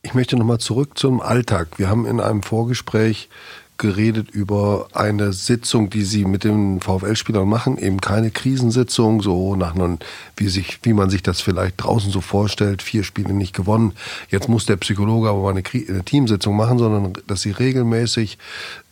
Ich 0.08 0.14
möchte 0.14 0.38
nochmal 0.38 0.56
zurück 0.56 0.96
zum 0.98 1.20
Alltag. 1.20 1.68
Wir 1.76 1.90
haben 1.90 2.06
in 2.06 2.18
einem 2.18 2.42
Vorgespräch 2.42 3.28
geredet 3.76 4.30
über 4.30 4.88
eine 4.94 5.34
Sitzung, 5.34 5.90
die 5.90 6.02
Sie 6.02 6.24
mit 6.24 6.44
den 6.44 6.80
VfL-Spielern 6.80 7.46
machen, 7.46 7.76
eben 7.76 8.00
keine 8.00 8.30
Krisensitzung, 8.30 9.20
so 9.20 9.54
nach 9.54 9.74
einem, 9.74 9.98
wie, 10.34 10.48
sich, 10.48 10.78
wie 10.82 10.94
man 10.94 11.10
sich 11.10 11.22
das 11.22 11.42
vielleicht 11.42 11.74
draußen 11.76 12.10
so 12.10 12.22
vorstellt, 12.22 12.80
vier 12.80 13.04
Spiele 13.04 13.34
nicht 13.34 13.54
gewonnen. 13.54 13.92
Jetzt 14.30 14.48
muss 14.48 14.64
der 14.64 14.76
Psychologe 14.76 15.28
aber 15.28 15.42
mal 15.42 15.50
eine, 15.50 15.62
eine 15.90 16.04
Teamsitzung 16.04 16.56
machen, 16.56 16.78
sondern 16.78 17.12
dass 17.26 17.42
Sie 17.42 17.50
regelmäßig 17.50 18.38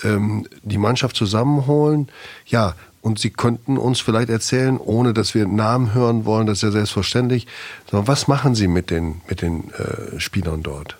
ähm, 0.04 0.46
die 0.64 0.76
Mannschaft 0.76 1.16
zusammenholen. 1.16 2.08
Ja, 2.44 2.74
und 3.00 3.18
Sie 3.18 3.30
könnten 3.30 3.78
uns 3.78 4.00
vielleicht 4.00 4.28
erzählen, 4.28 4.76
ohne 4.76 5.14
dass 5.14 5.34
wir 5.34 5.48
Namen 5.48 5.94
hören 5.94 6.26
wollen, 6.26 6.46
das 6.46 6.58
ist 6.58 6.62
ja 6.62 6.72
selbstverständlich, 6.72 7.46
sondern 7.90 8.06
was 8.06 8.28
machen 8.28 8.54
Sie 8.54 8.68
mit 8.68 8.90
den, 8.90 9.22
mit 9.30 9.40
den 9.40 9.72
äh, 9.72 10.20
Spielern 10.20 10.62
dort? 10.62 10.98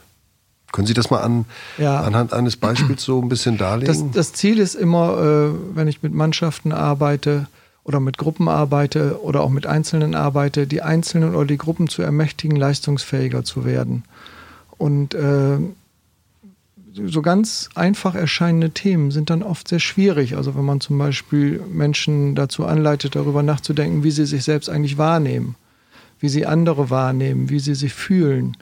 Können 0.73 0.87
Sie 0.87 0.95
das 0.95 1.11
mal 1.11 1.21
an, 1.21 1.45
ja. 1.79 2.01
anhand 2.01 2.33
eines 2.33 2.57
Beispiels 2.57 3.03
so 3.05 3.21
ein 3.21 3.29
bisschen 3.29 3.57
darlegen? 3.57 4.13
Das, 4.13 4.31
das 4.31 4.33
Ziel 4.33 4.59
ist 4.59 4.75
immer, 4.75 5.19
äh, 5.19 5.77
wenn 5.77 5.89
ich 5.89 6.03
mit 6.03 6.13
Mannschaften 6.13 6.73
arbeite 6.73 7.47
oder 7.85 8.01
mit 8.01 8.19
Gruppen 8.19 8.49
arbeite 8.49 9.23
oder 9.23 9.43
auch 9.43 9.51
mit 9.51 9.67
Einzelnen 9.67 10.15
arbeite, 10.15 10.67
die 10.67 10.83
Einzelnen 10.83 11.35
oder 11.35 11.47
die 11.47 11.57
Gruppen 11.57 11.89
zu 11.89 12.03
ermächtigen, 12.03 12.57
leistungsfähiger 12.57 13.45
zu 13.45 13.65
werden. 13.65 14.05
Und 14.77 15.15
äh, 15.15 15.59
so 17.05 17.23
ganz 17.23 17.69
einfach 17.75 18.15
erscheinende 18.15 18.71
Themen 18.71 19.11
sind 19.11 19.31
dann 19.31 19.43
oft 19.43 19.69
sehr 19.69 19.81
schwierig. 19.81 20.37
Also 20.37 20.55
wenn 20.57 20.65
man 20.65 20.81
zum 20.81 20.99
Beispiel 20.99 21.61
Menschen 21.71 22.35
dazu 22.35 22.67
anleitet, 22.67 23.15
darüber 23.15 23.43
nachzudenken, 23.43 24.03
wie 24.03 24.11
sie 24.11 24.27
sich 24.27 24.45
selbst 24.45 24.69
eigentlich 24.69 24.99
wahrnehmen, 24.99 25.57
wie 26.21 26.29
sie 26.29 26.47
andere 26.47 26.91
wahrnehmen, 26.91 27.51
wie 27.51 27.61
sie 27.61 27.75
sich 27.75 27.93
fühlen. 27.93 28.57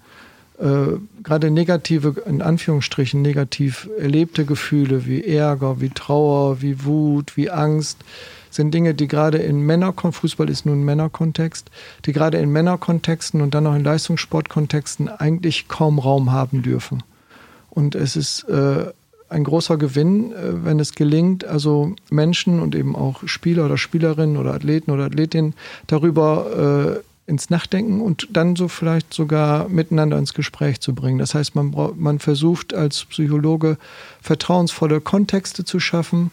Äh, 0.65 0.99
gerade 1.23 1.51
negative, 1.51 2.23
in 2.25 2.41
Anführungsstrichen, 2.41 3.21
negativ 3.21 3.91
erlebte 3.99 4.47
Gefühle 4.47 5.05
wie 5.05 5.23
Ärger, 5.23 5.83
wie 5.83 5.91
Trauer, 5.91 6.63
wie 6.63 6.87
Wut, 6.87 7.37
wie 7.37 7.51
Angst, 7.51 7.99
sind 8.51 8.73
Dinge, 8.73 8.95
die 8.95 9.07
gerade 9.07 9.39
in 9.39 9.61
Männerkontexten, 9.61 10.23
Fußball 10.23 10.49
ist 10.49 10.65
nun 10.65 10.81
ein 10.81 10.85
Männerkontext, 10.85 11.71
die 12.07 12.13
gerade 12.13 12.39
in 12.39 12.51
Männerkontexten 12.51 13.43
und 13.43 13.55
dann 13.55 13.67
auch 13.67 13.75
in 13.75 13.85
Leistungssportkontexten 13.85 15.09
eigentlich 15.09 15.69
kaum 15.69 15.99
Raum 15.99 16.33
haben 16.33 16.63
dürfen. 16.63 17.03
Und 17.69 17.95
es 17.95 18.17
ist 18.17 18.45
äh, 18.45 18.87
ein 19.29 19.45
großer 19.45 19.77
Gewinn, 19.77 20.33
äh, 20.33 20.65
wenn 20.65 20.81
es 20.81 20.95
gelingt, 20.95 21.45
also 21.45 21.95
Menschen 22.09 22.63
und 22.63 22.75
eben 22.75 22.97
auch 22.97 23.27
Spieler 23.27 23.67
oder 23.67 23.77
Spielerinnen 23.77 24.39
oder 24.39 24.55
Athleten 24.55 24.93
oder 24.93 25.05
Athletinnen 25.05 25.55
darüber 25.89 27.03
äh, 27.03 27.14
ins 27.27 27.49
Nachdenken 27.49 28.01
und 28.01 28.29
dann 28.33 28.55
so 28.55 28.69
vielleicht 28.69 29.15
sogar 29.15 29.69
miteinander 29.69 30.19
ins 30.19 30.35
Gespräch 30.35 30.81
zu 30.81 30.95
bringen. 30.95 31.19
Das 31.19 31.35
heißt, 31.35 31.55
man, 31.55 31.75
man 31.97 32.19
versucht 32.19 32.75
als 32.75 33.05
Psychologe 33.07 33.79
vertrauensvolle 34.21 35.01
Kontexte 35.01 35.65
zu 35.65 35.81
schaffen, 35.81 36.31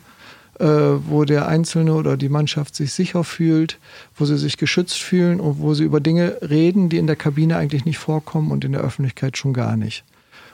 äh, 0.60 0.66
wo 0.66 1.24
der 1.24 1.48
Einzelne 1.48 1.94
oder 1.94 2.18
die 2.18 2.30
Mannschaft 2.30 2.76
sich 2.76 2.92
sicher 2.92 3.24
fühlt, 3.24 3.80
wo 4.18 4.26
sie 4.26 4.38
sich 4.38 4.58
geschützt 4.58 5.02
fühlen 5.02 5.40
und 5.40 5.60
wo 5.60 5.74
sie 5.74 5.86
über 5.86 6.02
Dinge 6.02 6.38
reden, 6.42 6.90
die 6.90 6.98
in 6.98 7.08
der 7.08 7.16
Kabine 7.16 7.56
eigentlich 7.56 7.86
nicht 7.86 7.98
vorkommen 7.98 8.52
und 8.52 8.66
in 8.66 8.74
der 8.74 8.82
Öffentlichkeit 8.82 9.38
schon 9.38 9.54
gar 9.54 9.78
nicht. 9.78 10.04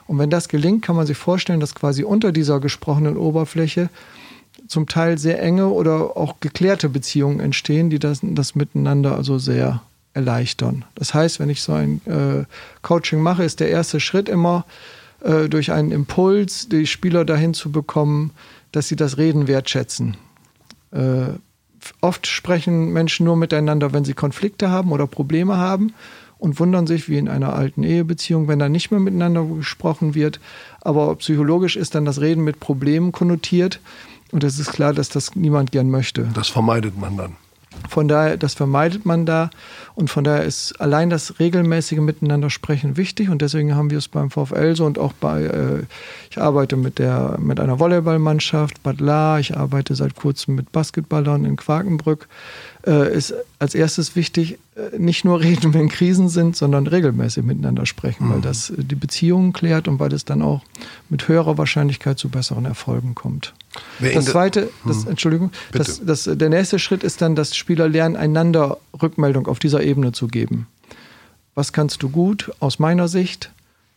Und 0.06 0.18
wenn 0.18 0.30
das 0.30 0.48
gelingt, 0.48 0.82
kann 0.82 0.96
man 0.96 1.06
sich 1.06 1.18
vorstellen, 1.18 1.60
dass 1.60 1.74
quasi 1.74 2.04
unter 2.04 2.32
dieser 2.32 2.60
gesprochenen 2.60 3.16
Oberfläche 3.16 3.90
zum 4.68 4.86
Teil 4.86 5.18
sehr 5.18 5.42
enge 5.42 5.68
oder 5.68 6.16
auch 6.16 6.36
geklärte 6.40 6.88
Beziehungen 6.88 7.40
entstehen, 7.40 7.90
die 7.90 7.98
das, 7.98 8.20
das 8.22 8.54
miteinander 8.54 9.16
also 9.16 9.38
sehr 9.38 9.82
erleichtern. 10.18 10.84
Das 10.96 11.14
heißt, 11.14 11.38
wenn 11.38 11.48
ich 11.48 11.62
so 11.62 11.72
ein 11.72 12.00
äh, 12.06 12.44
Coaching 12.82 13.20
mache, 13.20 13.44
ist 13.44 13.60
der 13.60 13.70
erste 13.70 14.00
Schritt 14.00 14.28
immer 14.28 14.66
äh, 15.20 15.48
durch 15.48 15.70
einen 15.70 15.92
Impuls, 15.92 16.68
die 16.68 16.86
Spieler 16.86 17.24
dahin 17.24 17.54
zu 17.54 17.70
bekommen, 17.70 18.32
dass 18.72 18.88
sie 18.88 18.96
das 18.96 19.16
Reden 19.16 19.46
wertschätzen. 19.46 20.16
Äh, 20.90 21.38
oft 22.00 22.26
sprechen 22.26 22.92
Menschen 22.92 23.24
nur 23.26 23.36
miteinander, 23.36 23.92
wenn 23.92 24.04
sie 24.04 24.14
Konflikte 24.14 24.70
haben 24.70 24.90
oder 24.90 25.06
Probleme 25.06 25.56
haben 25.56 25.92
und 26.38 26.58
wundern 26.58 26.88
sich, 26.88 27.08
wie 27.08 27.18
in 27.18 27.28
einer 27.28 27.54
alten 27.54 27.84
Ehebeziehung, 27.84 28.48
wenn 28.48 28.58
da 28.58 28.68
nicht 28.68 28.90
mehr 28.90 29.00
miteinander 29.00 29.44
gesprochen 29.44 30.16
wird. 30.16 30.40
Aber 30.80 31.14
psychologisch 31.16 31.76
ist 31.76 31.94
dann 31.94 32.04
das 32.04 32.20
Reden 32.20 32.42
mit 32.42 32.58
Problemen 32.58 33.12
konnotiert. 33.12 33.80
Und 34.32 34.42
es 34.44 34.58
ist 34.58 34.72
klar, 34.72 34.92
dass 34.92 35.08
das 35.08 35.36
niemand 35.36 35.70
gern 35.70 35.90
möchte. 35.90 36.28
Das 36.34 36.48
vermeidet 36.48 36.98
man 36.98 37.16
dann. 37.16 37.36
Von 37.88 38.08
daher, 38.08 38.36
das 38.36 38.54
vermeidet 38.54 39.06
man 39.06 39.26
da. 39.26 39.50
Und 39.94 40.10
von 40.10 40.24
daher 40.24 40.44
ist 40.44 40.80
allein 40.80 41.10
das 41.10 41.40
regelmäßige 41.40 41.98
Miteinander 41.98 42.50
sprechen 42.50 42.96
wichtig. 42.96 43.30
Und 43.30 43.42
deswegen 43.42 43.74
haben 43.74 43.90
wir 43.90 43.98
es 43.98 44.08
beim 44.08 44.30
VfL 44.30 44.76
so 44.76 44.84
und 44.84 44.98
auch 44.98 45.12
bei, 45.12 45.42
äh, 45.42 45.82
ich 46.30 46.40
arbeite 46.40 46.76
mit, 46.76 46.98
der, 46.98 47.36
mit 47.40 47.60
einer 47.60 47.78
Volleyballmannschaft, 47.78 48.82
Bad 48.82 49.00
La, 49.00 49.38
ich 49.38 49.56
arbeite 49.56 49.94
seit 49.94 50.14
kurzem 50.14 50.54
mit 50.54 50.70
Basketballern 50.72 51.44
in 51.44 51.56
Quakenbrück. 51.56 52.28
Äh, 52.86 53.16
ist 53.16 53.34
als 53.58 53.74
erstes 53.74 54.14
wichtig, 54.14 54.58
äh, 54.76 54.96
nicht 54.98 55.24
nur 55.24 55.40
reden, 55.42 55.74
wenn 55.74 55.88
Krisen 55.88 56.28
sind, 56.28 56.56
sondern 56.56 56.86
regelmäßig 56.86 57.44
miteinander 57.44 57.86
sprechen, 57.86 58.28
mhm. 58.28 58.34
weil 58.34 58.40
das 58.40 58.70
äh, 58.70 58.84
die 58.84 58.94
Beziehungen 58.94 59.52
klärt 59.52 59.88
und 59.88 59.98
weil 59.98 60.12
es 60.12 60.24
dann 60.24 60.42
auch 60.42 60.62
mit 61.08 61.26
höherer 61.28 61.58
Wahrscheinlichkeit 61.58 62.18
zu 62.18 62.28
besseren 62.28 62.64
Erfolgen 62.64 63.14
kommt. 63.14 63.52
Das 64.00 64.26
zweite, 64.26 64.70
das, 64.84 65.02
hm. 65.02 65.10
Entschuldigung, 65.10 65.52
das, 65.72 66.00
das, 66.04 66.24
der 66.24 66.48
nächste 66.48 66.78
Schritt 66.78 67.02
ist 67.02 67.20
dann, 67.20 67.34
dass 67.34 67.56
Spieler 67.56 67.88
lernen, 67.88 68.16
einander 68.16 68.78
Rückmeldung 69.00 69.46
auf 69.46 69.58
dieser 69.58 69.82
Ebene 69.82 70.12
zu 70.12 70.28
geben. 70.28 70.66
Was 71.54 71.72
kannst 71.72 72.02
du 72.02 72.08
gut 72.08 72.52
aus 72.60 72.78
meiner 72.78 73.08
Sicht? 73.08 73.50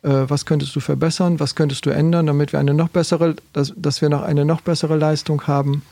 Äh, 0.04 0.10
was 0.28 0.46
könntest 0.46 0.76
du 0.76 0.80
verbessern? 0.80 1.40
Was 1.40 1.56
könntest 1.56 1.86
du 1.86 1.92
ändern, 1.92 2.26
damit 2.26 2.54
wir 2.54 2.60
eine 2.60 2.74
noch 2.74 2.90
bessere, 2.90 3.36
dass, 3.54 3.74
dass 3.76 4.02
wir 4.02 4.10
noch 4.10 4.24
eine 4.24 4.46
noch 4.46 4.62
bessere 4.62 4.98
Leistung 4.98 5.46
haben? 5.48 5.84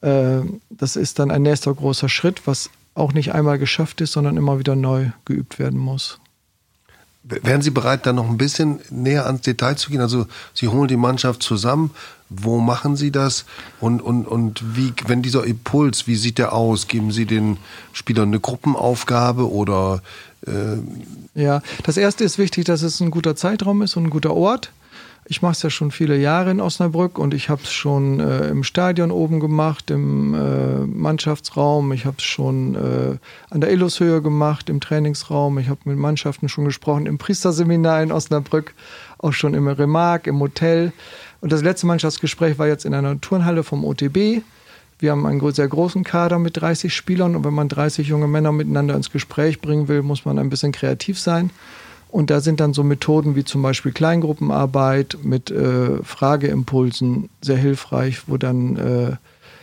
Äh, 0.00 0.40
das 0.70 0.96
ist 0.96 1.18
dann 1.18 1.30
ein 1.30 1.42
nächster 1.42 1.72
großer 1.72 2.08
Schritt, 2.08 2.46
was 2.46 2.70
auch 2.94 3.12
nicht 3.12 3.34
einmal 3.34 3.58
geschafft 3.58 4.00
ist, 4.00 4.12
sondern 4.12 4.36
immer 4.36 4.58
wieder 4.58 4.74
neu 4.74 5.10
geübt 5.24 5.58
werden 5.58 5.78
muss. 5.78 6.18
Wären 7.22 7.60
Sie 7.60 7.70
bereit, 7.70 8.06
da 8.06 8.12
noch 8.12 8.28
ein 8.28 8.38
bisschen 8.38 8.78
näher 8.88 9.26
ans 9.26 9.42
Detail 9.42 9.76
zu 9.76 9.90
gehen? 9.90 10.00
Also 10.00 10.26
Sie 10.54 10.68
holen 10.68 10.86
die 10.86 10.96
Mannschaft 10.96 11.42
zusammen. 11.42 11.90
Wo 12.28 12.58
machen 12.58 12.96
Sie 12.96 13.12
das? 13.12 13.44
Und, 13.80 14.02
und, 14.02 14.26
und 14.26 14.76
wie, 14.76 14.92
wenn 15.06 15.22
dieser 15.22 15.44
Impuls, 15.44 16.06
wie 16.06 16.16
sieht 16.16 16.38
der 16.38 16.52
aus? 16.52 16.88
Geben 16.88 17.12
Sie 17.12 17.24
den 17.24 17.58
Spielern 17.92 18.28
eine 18.28 18.40
Gruppenaufgabe 18.40 19.50
oder? 19.50 20.02
Äh 20.46 20.78
ja, 21.40 21.62
das 21.84 21.96
erste 21.96 22.24
ist 22.24 22.38
wichtig, 22.38 22.64
dass 22.64 22.82
es 22.82 23.00
ein 23.00 23.10
guter 23.10 23.36
Zeitraum 23.36 23.82
ist 23.82 23.96
und 23.96 24.04
ein 24.04 24.10
guter 24.10 24.34
Ort. 24.34 24.72
Ich 25.28 25.42
mache 25.42 25.52
es 25.52 25.62
ja 25.62 25.70
schon 25.70 25.90
viele 25.90 26.16
Jahre 26.16 26.52
in 26.52 26.60
Osnabrück 26.60 27.18
und 27.18 27.34
ich 27.34 27.48
habe 27.48 27.62
es 27.64 27.72
schon 27.72 28.20
äh, 28.20 28.48
im 28.48 28.62
Stadion 28.62 29.10
oben 29.10 29.40
gemacht, 29.40 29.90
im 29.90 30.34
äh, 30.34 30.86
Mannschaftsraum. 30.86 31.92
Ich 31.92 32.06
habe 32.06 32.18
es 32.18 32.24
schon 32.24 32.76
äh, 32.76 33.18
an 33.50 33.60
der 33.60 33.72
Illushöhe 33.72 34.22
gemacht, 34.22 34.70
im 34.70 34.80
Trainingsraum. 34.80 35.58
Ich 35.58 35.68
habe 35.68 35.80
mit 35.84 35.98
Mannschaften 35.98 36.48
schon 36.48 36.64
gesprochen, 36.64 37.06
im 37.06 37.18
Priesterseminar 37.18 38.02
in 38.04 38.12
Osnabrück, 38.12 38.74
auch 39.18 39.32
schon 39.32 39.54
im 39.54 39.66
Remark, 39.66 40.28
im 40.28 40.38
Hotel. 40.38 40.92
Und 41.40 41.52
das 41.52 41.62
letzte 41.62 41.86
Mannschaftsgespräch 41.86 42.58
war 42.58 42.66
jetzt 42.66 42.84
in 42.84 42.94
einer 42.94 43.20
Turnhalle 43.20 43.62
vom 43.62 43.84
OTB. 43.84 44.42
Wir 44.98 45.10
haben 45.10 45.26
einen 45.26 45.52
sehr 45.52 45.68
großen 45.68 46.04
Kader 46.04 46.38
mit 46.38 46.56
30 46.56 46.94
Spielern 46.94 47.36
und 47.36 47.44
wenn 47.44 47.52
man 47.52 47.68
30 47.68 48.08
junge 48.08 48.26
Männer 48.26 48.52
miteinander 48.52 48.94
ins 48.94 49.10
Gespräch 49.10 49.60
bringen 49.60 49.88
will, 49.88 50.02
muss 50.02 50.24
man 50.24 50.38
ein 50.38 50.48
bisschen 50.48 50.72
kreativ 50.72 51.18
sein. 51.18 51.50
Und 52.08 52.30
da 52.30 52.40
sind 52.40 52.60
dann 52.60 52.72
so 52.72 52.82
Methoden 52.82 53.36
wie 53.36 53.44
zum 53.44 53.60
Beispiel 53.60 53.92
Kleingruppenarbeit 53.92 55.18
mit 55.22 55.50
äh, 55.50 56.02
Frageimpulsen 56.02 57.28
sehr 57.42 57.58
hilfreich, 57.58 58.22
wo 58.26 58.38
dann 58.38 58.76
äh, 58.76 59.16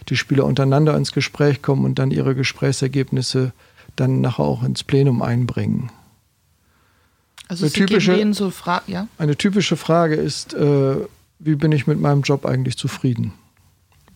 die 0.09 0.17
Spieler 0.17 0.45
untereinander 0.45 0.95
ins 0.95 1.13
Gespräch 1.13 1.61
kommen 1.61 1.85
und 1.85 1.97
dann 1.97 2.11
ihre 2.11 2.35
Gesprächsergebnisse 2.35 3.53
dann 3.95 4.21
nachher 4.21 4.43
auch 4.43 4.63
ins 4.63 4.83
Plenum 4.83 5.21
einbringen. 5.21 5.89
Also 7.47 7.65
eine 7.65 7.73
typische, 7.73 8.33
so 8.33 8.51
ja? 8.87 9.07
eine 9.17 9.35
typische 9.35 9.77
Frage 9.77 10.15
ist, 10.15 10.53
äh, 10.53 10.95
wie 11.43 11.55
bin 11.55 11.71
ich 11.71 11.87
mit 11.87 11.99
meinem 11.99 12.21
Job 12.21 12.45
eigentlich 12.45 12.77
zufrieden? 12.77 13.33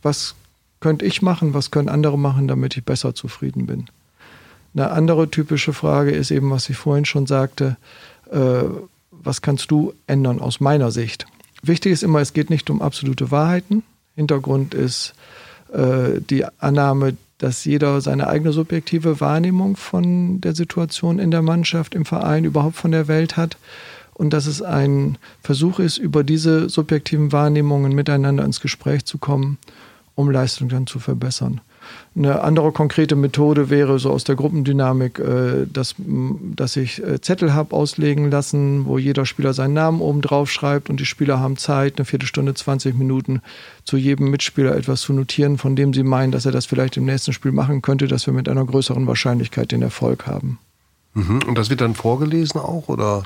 Was 0.01 0.36
könnte 0.80 1.05
ich 1.05 1.21
machen, 1.21 1.53
was 1.53 1.71
können 1.71 1.89
andere 1.89 2.17
machen, 2.17 2.47
damit 2.47 2.78
ich 2.78 2.84
besser 2.84 3.13
zufrieden 3.13 3.65
bin? 3.65 3.88
Eine 4.73 4.91
andere 4.91 5.30
typische 5.30 5.73
Frage 5.73 6.11
ist 6.11 6.32
eben, 6.32 6.51
was 6.51 6.69
ich 6.69 6.78
vorhin 6.78 7.05
schon 7.05 7.25
sagte, 7.25 7.78
äh, 8.32 8.63
was 9.11 9.41
kannst 9.41 9.71
du 9.71 9.93
ändern 10.05 10.39
aus 10.39 10.59
meiner 10.59 10.91
Sicht? 10.91 11.25
Wichtig 11.63 11.93
ist 11.93 12.03
immer, 12.03 12.19
es 12.19 12.34
geht 12.34 12.49
nicht 12.49 12.69
um 12.69 12.82
absolute 12.82 13.32
Wahrheiten. 13.32 13.84
Hintergrund 14.15 14.73
ist 14.73 15.13
äh, 15.73 16.21
die 16.21 16.45
Annahme, 16.59 17.17
dass 17.39 17.65
jeder 17.65 17.99
seine 18.01 18.28
eigene 18.28 18.51
subjektive 18.51 19.19
Wahrnehmung 19.19 19.75
von 19.75 20.41
der 20.41 20.55
Situation 20.55 21.19
in 21.19 21.32
der 21.32 21.41
Mannschaft, 21.41 21.93
im 21.95 22.05
Verein, 22.05 22.45
überhaupt 22.45 22.75
von 22.75 22.91
der 22.91 23.07
Welt 23.07 23.38
hat 23.38 23.57
und 24.18 24.34
dass 24.34 24.47
es 24.47 24.61
ein 24.61 25.18
Versuch 25.41 25.80
ist, 25.80 25.97
über 25.97 26.24
diese 26.24 26.70
subjektiven 26.70 27.32
Wahrnehmungen 27.32 27.93
miteinander 27.93 28.43
ins 28.43 28.61
Gespräch 28.61 29.05
zu 29.05 29.18
kommen 29.18 29.57
um 30.18 30.32
Leistung 30.32 30.68
dann 30.68 30.88
zu 30.88 30.97
verbessern. 30.97 31.61
Eine 32.15 32.41
andere 32.41 32.72
konkrete 32.72 33.15
Methode 33.15 33.70
wäre 33.70 33.99
so 33.99 34.09
aus 34.09 34.24
der 34.24 34.36
Gruppendynamik, 34.36 35.20
äh, 35.20 35.68
dass, 35.72 35.95
dass 35.99 36.76
ich 36.76 37.01
äh, 37.01 37.22
Zettel 37.22 37.53
habe 37.53 37.76
auslegen 37.76 38.32
lassen, 38.32 38.88
wo 38.88 38.97
jeder 38.97 39.26
Spieler 39.28 39.53
seinen 39.53 39.76
Namen 39.76 40.01
oben 40.01 40.22
drauf 40.22 40.49
schreibt 40.49 40.89
und 40.89 40.99
die 40.99 41.05
Spieler 41.05 41.39
haben 41.39 41.55
Zeit, 41.55 41.97
eine 41.97 42.05
Viertelstunde, 42.05 42.55
20 42.55 42.97
Minuten 42.97 43.41
zu 43.86 43.95
jedem 43.95 44.32
Mitspieler 44.32 44.76
etwas 44.76 45.01
zu 45.01 45.13
notieren, 45.13 45.59
von 45.59 45.76
dem 45.76 45.93
sie 45.93 46.03
meinen, 46.03 46.32
dass 46.32 46.47
er 46.47 46.51
das 46.51 46.65
vielleicht 46.65 46.97
im 46.97 47.05
nächsten 47.05 47.32
Spiel 47.32 47.51
machen 47.51 47.84
könnte, 47.84 48.07
dass 48.07 48.26
wir 48.26 48.34
mit 48.34 48.49
einer 48.49 48.65
größeren 48.65 49.05
Wahrscheinlichkeit 49.05 49.72
den 49.72 49.84
Erfolg 49.84 50.26
haben. 50.26 50.57
Mhm. 51.13 51.43
Und 51.47 51.57
das 51.57 51.70
wird 51.70 51.82
dann 51.82 51.93
vorgelesen 51.93 52.59
auch, 52.59 52.89
oder? 52.89 53.24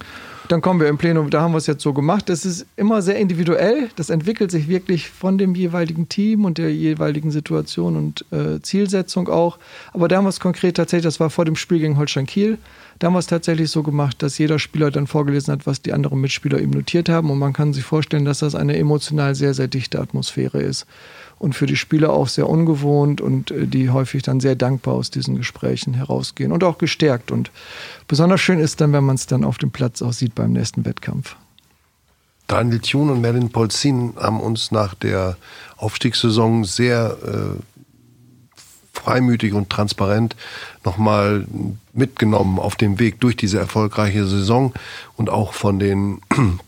Dann 0.52 0.60
kommen 0.62 0.82
wir 0.82 0.90
im 0.90 0.98
Plenum, 0.98 1.30
da 1.30 1.40
haben 1.40 1.54
wir 1.54 1.60
es 1.60 1.68
jetzt 1.68 1.82
so 1.82 1.94
gemacht. 1.94 2.28
Das 2.28 2.44
ist 2.44 2.66
immer 2.76 3.02
sehr 3.02 3.16
individuell. 3.16 3.90
Das 3.96 4.10
entwickelt 4.10 4.52
sich 4.52 4.68
wirklich 4.68 5.10
von 5.10 5.38
dem 5.38 5.56
jeweiligen 5.56 6.10
Team 6.10 6.44
und 6.44 6.58
der 6.58 6.76
jeweiligen 6.76 7.32
Situation 7.32 7.96
und 7.96 8.26
äh, 8.34 8.62
Zielsetzung 8.62 9.30
auch. 9.30 9.60
Aber 9.94 10.10
da 10.10 10.18
haben 10.18 10.26
wir 10.26 10.30
es 10.30 10.42
konkret 10.42 10.76
tatsächlich, 10.76 11.06
das 11.06 11.22
war 11.22 11.30
vor 11.30 11.46
dem 11.46 11.56
Spiel 11.56 11.80
gegen 11.80 11.98
Holstein 11.98 12.26
Kiel, 12.26 12.58
da 13.02 13.08
haben 13.08 13.16
wir 13.16 13.20
es 13.20 13.26
tatsächlich 13.26 13.72
so 13.72 13.82
gemacht, 13.82 14.22
dass 14.22 14.38
jeder 14.38 14.60
Spieler 14.60 14.92
dann 14.92 15.08
vorgelesen 15.08 15.52
hat, 15.52 15.66
was 15.66 15.82
die 15.82 15.92
anderen 15.92 16.22
Mitspieler 16.22 16.60
ihm 16.60 16.70
notiert 16.70 17.10
haben. 17.10 17.32
Und 17.32 17.40
man 17.40 17.52
kann 17.52 17.74
sich 17.74 17.84
vorstellen, 17.84 18.26
dass 18.26 18.40
das 18.40 18.54
eine 18.54 18.78
emotional 18.78 19.34
sehr, 19.34 19.56
sehr 19.56 19.68
dichte 19.68 20.00
Atmosphäre 20.00 20.62
ist 20.62 20.86
und 21.40 21.56
für 21.56 21.66
die 21.66 21.78
Spieler 21.78 22.12
auch 22.12 22.28
sehr 22.28 22.48
ungewohnt 22.48 23.20
und 23.20 23.50
äh, 23.50 23.66
die 23.66 23.90
häufig 23.90 24.22
dann 24.22 24.40
sehr 24.40 24.56
dankbar 24.56 24.94
aus 24.94 25.10
diesen 25.10 25.36
Gesprächen 25.36 25.96
herausgehen 25.96 26.52
und 26.52 26.64
auch 26.64 26.78
gestärkt. 26.78 27.32
Und 27.32 27.50
besonders 28.08 28.40
schön 28.40 28.60
ist 28.60 28.82
dann, 28.82 28.94
wenn 28.94 29.04
man 29.04 29.16
es 29.16 29.26
dann 29.26 29.44
auf 29.46 29.58
dem 29.58 29.72
Platz 29.72 30.04
auch 30.04 30.14
sieht 30.14 30.36
beim 30.36 30.52
nächsten 30.52 30.86
Wettkampf. 30.86 31.36
Daniel 32.46 32.82
Thune 32.82 33.14
und 33.14 33.22
Merlin 33.22 33.50
Polzin 33.50 34.14
haben 34.16 34.40
uns 34.40 34.70
nach 34.70 34.94
der 34.94 35.38
Aufstiegssaison 35.78 36.66
sehr 36.66 37.18
äh, 37.26 37.71
freimütig 39.04 39.54
und 39.54 39.70
transparent 39.70 40.36
nochmal 40.84 41.46
mitgenommen 41.94 42.60
auf 42.60 42.76
dem 42.76 43.00
Weg 43.00 43.20
durch 43.20 43.36
diese 43.36 43.60
erfolgreiche 43.60 44.26
Saison 44.26 44.74
und 45.18 45.30
auch 45.30 45.54
von 45.54 45.80
den 45.80 46.22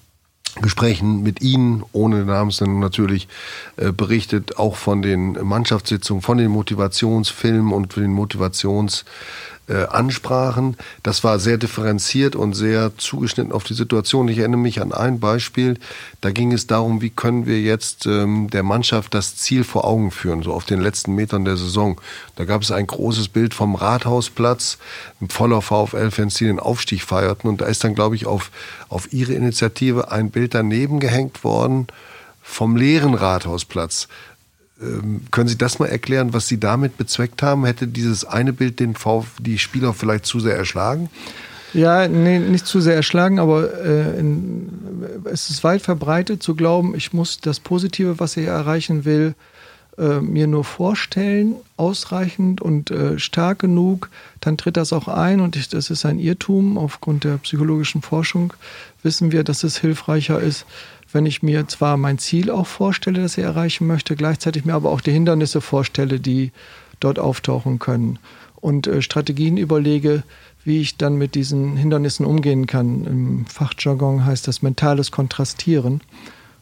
Gesprächen 0.62 1.24
mit 1.24 1.42
Ihnen, 1.42 1.84
ohne 1.94 2.26
Namensnennung 2.26 2.80
natürlich, 2.80 3.28
äh, 3.78 3.92
berichtet, 3.92 4.58
auch 4.58 4.76
von 4.76 5.02
den 5.02 5.34
Mannschaftssitzungen, 5.34 6.22
von 6.22 6.38
den 6.38 6.52
Motivationsfilmen 6.52 7.74
und 7.74 7.96
den 7.96 8.16
Motivations- 8.16 9.04
äh, 9.68 9.86
ansprachen. 9.86 10.76
Das 11.04 11.24
war 11.24 11.40
sehr 11.40 11.58
differenziert 11.58 12.36
und 12.36 12.54
sehr 12.54 12.98
zugeschnitten 12.98 13.54
auf 13.54 13.64
die 13.64 13.74
Situation. 13.74 14.28
Ich 14.28 14.40
erinnere 14.40 14.60
mich 14.60 14.82
an 14.82 14.92
ein 14.92 15.20
Beispiel. 15.20 15.80
Da 16.22 16.32
ging 16.32 16.52
es 16.52 16.68
darum, 16.68 17.02
wie 17.02 17.10
können 17.10 17.46
wir 17.46 17.62
jetzt 17.62 18.06
ähm, 18.06 18.50
der 18.50 18.64
Mannschaft 18.64 19.14
das 19.14 19.38
Ziel 19.38 19.64
vor 19.64 19.86
Augen 19.86 20.12
führen, 20.12 20.44
so 20.44 20.54
auf 20.54 20.66
den 20.66 20.82
letzten 20.82 21.16
Metern 21.16 21.46
der 21.46 21.58
Saison. 21.58 22.00
Da 22.36 22.46
gab 22.46 22.62
es 22.62 22.72
ein 22.72 22.88
großes 22.88 23.30
Bild 23.30 23.54
vom 23.54 23.76
Rathausplatz, 23.76 24.78
voller 25.30 25.62
VfL-Fans, 25.62 26.36
die 26.36 26.46
den 26.46 26.60
Aufstieg 26.60 27.04
feierten. 27.04 27.50
Und 27.50 27.62
da 27.62 27.66
ist 27.66 27.84
dann, 27.84 27.96
glaube 27.96 28.16
ich, 28.16 28.26
auf, 28.26 28.52
auf 28.90 29.14
ihre 29.14 29.34
Initiative 29.34 30.12
ein 30.12 30.30
Bild 30.30 30.54
daneben 30.54 31.00
gehängt 31.00 31.44
worden 31.44 31.88
vom 32.42 32.76
leeren 32.76 33.14
Rathausplatz. 33.14 34.10
Ähm, 34.84 35.22
können 35.32 35.48
Sie 35.48 35.58
das 35.58 35.80
mal 35.80 35.88
erklären, 35.88 36.34
was 36.34 36.48
Sie 36.48 36.60
damit 36.60 36.98
bezweckt 36.98 37.42
haben? 37.42 37.66
Hätte 37.66 37.88
dieses 37.88 38.26
eine 38.26 38.54
Bild 38.54 38.80
den 38.80 38.96
VfL, 38.96 39.26
die 39.40 39.58
Spieler 39.58 39.94
vielleicht 39.94 40.26
zu 40.26 40.40
sehr 40.40 40.56
erschlagen? 40.56 41.10
Ja, 41.74 42.08
nee, 42.08 42.38
nicht 42.38 42.68
zu 42.68 42.82
sehr 42.82 42.96
erschlagen, 42.96 43.40
aber 43.40 43.74
äh, 43.84 44.20
in, 44.20 44.70
es 45.26 45.50
ist 45.50 45.64
weit 45.64 45.82
verbreitet 45.82 46.44
zu 46.44 46.54
glauben, 46.54 46.94
ich 46.96 47.14
muss 47.14 47.40
das 47.40 47.60
Positive, 47.60 48.20
was 48.20 48.38
ich 48.38 48.46
erreichen 48.46 49.06
will, 49.06 49.34
äh, 49.98 50.20
mir 50.20 50.46
nur 50.48 50.64
vorstellen, 50.64 51.56
ausreichend 51.78 52.62
und 52.62 52.92
äh, 52.92 53.18
stark 53.18 53.60
genug, 53.60 54.10
dann 54.40 54.58
tritt 54.58 54.78
das 54.78 54.94
auch 54.94 55.08
ein 55.08 55.40
und 55.40 55.56
ich, 55.56 55.70
das 55.70 55.90
ist 55.90 56.06
ein 56.06 56.20
Irrtum. 56.20 56.78
Aufgrund 56.78 57.24
der 57.24 57.38
psychologischen 57.38 58.02
Forschung 58.02 58.54
wissen 59.02 59.32
wir, 59.32 59.44
dass 59.44 59.64
es 59.64 59.78
hilfreicher 59.78 60.40
ist, 60.40 60.66
wenn 61.14 61.26
ich 61.26 61.44
mir 61.44 61.68
zwar 61.68 61.98
mein 61.98 62.18
Ziel 62.18 62.50
auch 62.50 62.68
vorstelle, 62.68 63.22
das 63.22 63.38
ich 63.38 63.44
erreichen 63.44 63.88
möchte, 63.88 64.16
gleichzeitig 64.16 64.66
mir 64.66 64.74
aber 64.74 64.92
auch 64.92 65.02
die 65.02 65.12
Hindernisse 65.12 65.62
vorstelle, 65.62 66.20
die 66.20 66.52
dort 67.00 67.20
auftauchen 67.20 67.80
können 67.80 68.20
und 68.56 68.88
äh, 68.88 69.02
Strategien 69.02 69.58
überlege, 69.58 70.24
wie 70.64 70.80
ich 70.80 70.98
dann 70.98 71.16
mit 71.16 71.36
diesen 71.36 71.76
Hindernissen 71.76 72.26
umgehen 72.26 72.68
kann. 72.68 73.06
Im 73.06 73.46
Fachjargon 73.46 74.26
heißt 74.26 74.48
das 74.48 74.62
mentales 74.62 75.12
Kontrastieren. 75.12 76.02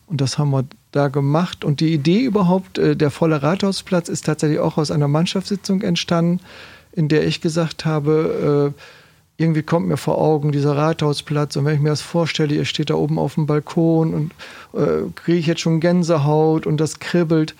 Und 0.07 0.19
das 0.19 0.37
haben 0.37 0.49
wir 0.49 0.65
da 0.91 1.07
gemacht. 1.07 1.63
Und 1.63 1.79
die 1.79 1.93
Idee 1.93 2.21
überhaupt, 2.21 2.79
äh, 2.79 2.95
der 2.95 3.11
volle 3.11 3.43
Rathausplatz, 3.43 4.09
ist 4.09 4.25
tatsächlich 4.25 4.59
auch 4.59 4.77
aus 4.77 4.91
einer 4.91 5.07
Mannschaftssitzung 5.07 5.83
entstanden, 5.83 6.39
in 6.91 7.07
der 7.07 7.25
ich 7.25 7.41
gesagt 7.41 7.85
habe, 7.85 8.73
äh, 8.75 8.81
irgendwie 9.37 9.63
kommt 9.63 9.87
mir 9.87 9.97
vor 9.97 10.19
Augen 10.19 10.51
dieser 10.51 10.77
Rathausplatz 10.77 11.55
und 11.55 11.65
wenn 11.65 11.75
ich 11.75 11.81
mir 11.81 11.89
das 11.89 12.01
vorstelle, 12.01 12.53
ihr 12.53 12.65
steht 12.65 12.89
da 12.89 12.95
oben 12.95 13.17
auf 13.17 13.35
dem 13.35 13.47
Balkon 13.47 14.13
und 14.13 14.31
äh, 14.79 15.09
kriege 15.15 15.39
ich 15.39 15.47
jetzt 15.47 15.61
schon 15.61 15.79
Gänsehaut 15.79 16.67
und 16.67 16.77
das 16.77 16.99
kribbelt. 16.99 17.55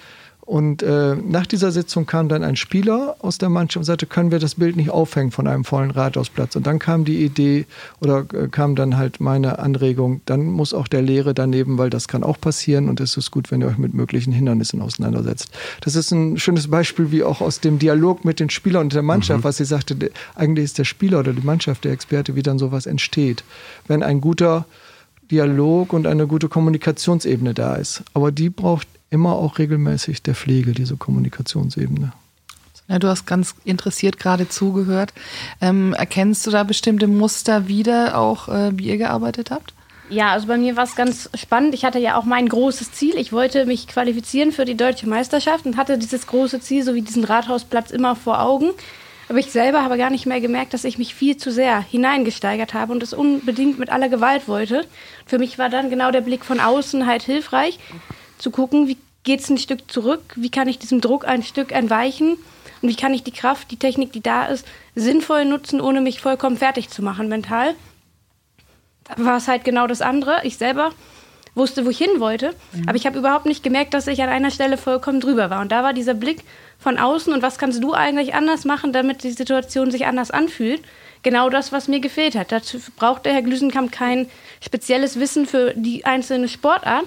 Und 0.51 0.83
äh, 0.83 1.15
nach 1.15 1.45
dieser 1.45 1.71
Sitzung 1.71 2.05
kam 2.05 2.27
dann 2.27 2.43
ein 2.43 2.57
Spieler 2.57 3.15
aus 3.19 3.37
der 3.37 3.47
Mannschaft 3.47 3.77
und 3.77 3.83
sagte, 3.85 4.05
können 4.05 4.31
wir 4.31 4.39
das 4.39 4.55
Bild 4.55 4.75
nicht 4.75 4.89
aufhängen 4.89 5.31
von 5.31 5.47
einem 5.47 5.63
vollen 5.63 5.91
Rathausplatz? 5.91 6.57
Und 6.57 6.67
dann 6.67 6.77
kam 6.77 7.05
die 7.05 7.23
Idee 7.23 7.65
oder 8.01 8.25
äh, 8.33 8.49
kam 8.49 8.75
dann 8.75 8.97
halt 8.97 9.21
meine 9.21 9.59
Anregung, 9.59 10.19
dann 10.25 10.47
muss 10.47 10.73
auch 10.73 10.89
der 10.89 11.03
Lehre 11.03 11.33
daneben, 11.33 11.77
weil 11.77 11.89
das 11.89 12.09
kann 12.09 12.21
auch 12.21 12.37
passieren 12.37 12.89
und 12.89 12.99
es 12.99 13.15
ist 13.15 13.31
gut, 13.31 13.49
wenn 13.49 13.61
ihr 13.61 13.67
euch 13.67 13.77
mit 13.77 13.93
möglichen 13.93 14.33
Hindernissen 14.33 14.81
auseinandersetzt. 14.81 15.51
Das 15.79 15.95
ist 15.95 16.11
ein 16.11 16.37
schönes 16.37 16.69
Beispiel, 16.69 17.11
wie 17.11 17.23
auch 17.23 17.39
aus 17.39 17.61
dem 17.61 17.79
Dialog 17.79 18.25
mit 18.25 18.41
den 18.41 18.49
Spielern 18.49 18.81
und 18.87 18.93
der 18.93 19.03
Mannschaft, 19.03 19.39
mhm. 19.39 19.43
was 19.45 19.55
sie 19.55 19.63
sagte, 19.63 19.95
eigentlich 20.35 20.65
ist 20.65 20.77
der 20.77 20.83
Spieler 20.83 21.19
oder 21.19 21.31
die 21.31 21.45
Mannschaft 21.45 21.85
der 21.85 21.93
Experte, 21.93 22.35
wie 22.35 22.43
dann 22.43 22.59
sowas 22.59 22.87
entsteht. 22.87 23.45
Wenn 23.87 24.03
ein 24.03 24.19
guter 24.19 24.65
Dialog 25.31 25.93
und 25.93 26.07
eine 26.07 26.27
gute 26.27 26.49
Kommunikationsebene 26.49 27.53
da 27.53 27.75
ist. 27.75 28.03
Aber 28.13 28.33
die 28.33 28.49
braucht 28.49 28.89
immer 29.11 29.33
auch 29.33 29.59
regelmäßig 29.59 30.23
der 30.23 30.33
Pflege, 30.33 30.71
diese 30.71 30.97
Kommunikationsebene. 30.97 32.13
Ja, 32.87 32.99
du 32.99 33.07
hast 33.07 33.25
ganz 33.27 33.55
interessiert 33.63 34.17
gerade 34.17 34.49
zugehört. 34.49 35.13
Ähm, 35.61 35.93
erkennst 35.93 36.47
du 36.47 36.51
da 36.51 36.63
bestimmte 36.63 37.07
Muster 37.07 37.67
wieder, 37.67 38.17
auch 38.17 38.49
äh, 38.49 38.77
wie 38.77 38.87
ihr 38.87 38.97
gearbeitet 38.97 39.51
habt? 39.51 39.73
Ja, 40.09 40.31
also 40.31 40.47
bei 40.47 40.57
mir 40.57 40.75
war 40.75 40.83
es 40.83 40.95
ganz 40.95 41.29
spannend. 41.35 41.73
Ich 41.73 41.85
hatte 41.85 41.99
ja 41.99 42.17
auch 42.17 42.25
mein 42.25 42.49
großes 42.49 42.91
Ziel. 42.91 43.15
Ich 43.15 43.31
wollte 43.31 43.65
mich 43.65 43.87
qualifizieren 43.87 44.51
für 44.51 44.65
die 44.65 44.75
deutsche 44.75 45.07
Meisterschaft 45.07 45.65
und 45.65 45.77
hatte 45.77 45.97
dieses 45.97 46.27
große 46.27 46.59
Ziel, 46.59 46.83
so 46.83 46.93
wie 46.93 47.01
diesen 47.01 47.23
Rathausplatz, 47.23 47.91
immer 47.91 48.17
vor 48.17 48.41
Augen. 48.41 48.71
Aber 49.29 49.39
ich 49.39 49.51
selber 49.51 49.83
habe 49.83 49.97
gar 49.97 50.09
nicht 50.09 50.25
mehr 50.25 50.41
gemerkt, 50.41 50.73
dass 50.73 50.83
ich 50.83 50.97
mich 50.97 51.15
viel 51.15 51.37
zu 51.37 51.49
sehr 51.49 51.79
hineingesteigert 51.79 52.73
habe 52.73 52.91
und 52.91 53.01
es 53.01 53.13
unbedingt 53.13 53.79
mit 53.79 53.89
aller 53.89 54.09
Gewalt 54.09 54.49
wollte. 54.49 54.85
Für 55.25 55.39
mich 55.39 55.57
war 55.57 55.69
dann 55.69 55.89
genau 55.89 56.11
der 56.11 56.19
Blick 56.19 56.43
von 56.43 56.59
außen 56.59 57.07
halt 57.07 57.23
hilfreich 57.23 57.79
zu 58.41 58.51
gucken, 58.51 58.87
wie 58.87 58.97
geht 59.23 59.41
es 59.41 59.49
ein 59.49 59.57
Stück 59.57 59.91
zurück, 59.91 60.21
wie 60.35 60.49
kann 60.49 60.67
ich 60.67 60.79
diesem 60.79 61.01
Druck 61.01 61.27
ein 61.27 61.43
Stück 61.43 61.71
entweichen 61.71 62.37
und 62.81 62.89
wie 62.89 62.95
kann 62.95 63.13
ich 63.13 63.23
die 63.23 63.31
Kraft, 63.31 63.69
die 63.71 63.77
Technik, 63.77 64.11
die 64.11 64.21
da 64.21 64.45
ist, 64.45 64.65
sinnvoll 64.95 65.45
nutzen, 65.45 65.79
ohne 65.79 66.01
mich 66.01 66.19
vollkommen 66.19 66.57
fertig 66.57 66.89
zu 66.89 67.03
machen 67.03 67.27
mental. 67.29 67.75
Da 69.03 69.23
war 69.23 69.37
es 69.37 69.47
halt 69.47 69.63
genau 69.63 69.87
das 69.87 70.01
andere. 70.01 70.41
Ich 70.43 70.57
selber 70.57 70.91
wusste, 71.53 71.85
wo 71.85 71.89
ich 71.89 71.97
hin 71.97 72.19
wollte, 72.19 72.55
mhm. 72.71 72.87
aber 72.87 72.95
ich 72.95 73.05
habe 73.05 73.19
überhaupt 73.19 73.45
nicht 73.45 73.63
gemerkt, 73.63 73.93
dass 73.93 74.07
ich 74.07 74.23
an 74.23 74.29
einer 74.29 74.51
Stelle 74.51 74.77
vollkommen 74.77 75.19
drüber 75.19 75.49
war. 75.49 75.61
Und 75.61 75.71
da 75.71 75.83
war 75.83 75.93
dieser 75.93 76.13
Blick 76.13 76.43
von 76.79 76.97
außen 76.97 77.33
und 77.33 77.41
was 77.41 77.57
kannst 77.59 77.83
du 77.83 77.93
eigentlich 77.93 78.33
anders 78.33 78.65
machen, 78.65 78.93
damit 78.93 79.23
die 79.23 79.31
Situation 79.31 79.91
sich 79.91 80.05
anders 80.05 80.31
anfühlt. 80.31 80.81
Genau 81.23 81.49
das, 81.49 81.71
was 81.71 81.87
mir 81.87 81.99
gefehlt 81.99 82.35
hat. 82.35 82.51
Dazu 82.51 82.79
braucht 82.95 83.25
der 83.25 83.33
Herr 83.33 83.43
Glüsenkamp 83.43 83.91
kein 83.91 84.27
spezielles 84.59 85.19
Wissen 85.19 85.45
für 85.45 85.73
die 85.75 86.03
einzelne 86.05 86.47
Sportart, 86.47 87.05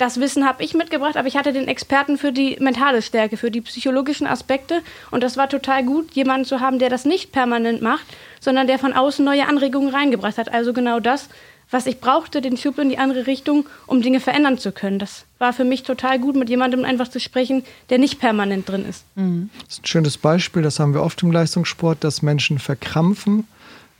das 0.00 0.18
Wissen 0.18 0.46
habe 0.46 0.64
ich 0.64 0.72
mitgebracht, 0.72 1.18
aber 1.18 1.28
ich 1.28 1.36
hatte 1.36 1.52
den 1.52 1.68
Experten 1.68 2.16
für 2.16 2.32
die 2.32 2.56
mentale 2.58 3.02
Stärke, 3.02 3.36
für 3.36 3.50
die 3.50 3.60
psychologischen 3.60 4.26
Aspekte. 4.26 4.80
Und 5.10 5.22
das 5.22 5.36
war 5.36 5.48
total 5.48 5.84
gut, 5.84 6.12
jemanden 6.12 6.46
zu 6.46 6.60
haben, 6.60 6.78
der 6.78 6.88
das 6.88 7.04
nicht 7.04 7.32
permanent 7.32 7.82
macht, 7.82 8.06
sondern 8.40 8.66
der 8.66 8.78
von 8.78 8.94
außen 8.94 9.22
neue 9.22 9.46
Anregungen 9.46 9.94
reingebracht 9.94 10.38
hat. 10.38 10.50
Also 10.54 10.72
genau 10.72 11.00
das, 11.00 11.28
was 11.70 11.84
ich 11.84 12.00
brauchte, 12.00 12.40
den 12.40 12.56
Schub 12.56 12.78
in 12.78 12.88
die 12.88 12.96
andere 12.96 13.26
Richtung, 13.26 13.66
um 13.86 14.00
Dinge 14.00 14.20
verändern 14.20 14.56
zu 14.56 14.72
können. 14.72 14.98
Das 14.98 15.26
war 15.38 15.52
für 15.52 15.64
mich 15.64 15.82
total 15.82 16.18
gut, 16.18 16.34
mit 16.34 16.48
jemandem 16.48 16.86
einfach 16.86 17.08
zu 17.08 17.20
sprechen, 17.20 17.62
der 17.90 17.98
nicht 17.98 18.18
permanent 18.18 18.66
drin 18.66 18.86
ist. 18.88 19.04
Mhm. 19.16 19.50
Das 19.66 19.74
ist 19.74 19.82
ein 19.82 19.86
schönes 19.86 20.16
Beispiel, 20.16 20.62
das 20.62 20.80
haben 20.80 20.94
wir 20.94 21.02
oft 21.02 21.22
im 21.22 21.30
Leistungssport, 21.30 22.02
dass 22.02 22.22
Menschen 22.22 22.58
verkrampfen, 22.58 23.46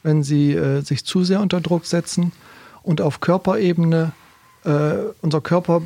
wenn 0.03 0.23
sie 0.23 0.55
äh, 0.55 0.81
sich 0.81 1.05
zu 1.05 1.25
sehr 1.25 1.43
unter 1.43 1.61
Druck 1.61 1.85
setzen 1.85 2.33
und 2.83 3.03
auf 3.03 3.21
Körperebene 3.21 4.13
äh, 4.65 4.95
unser 5.23 5.41
Körper 5.41 5.83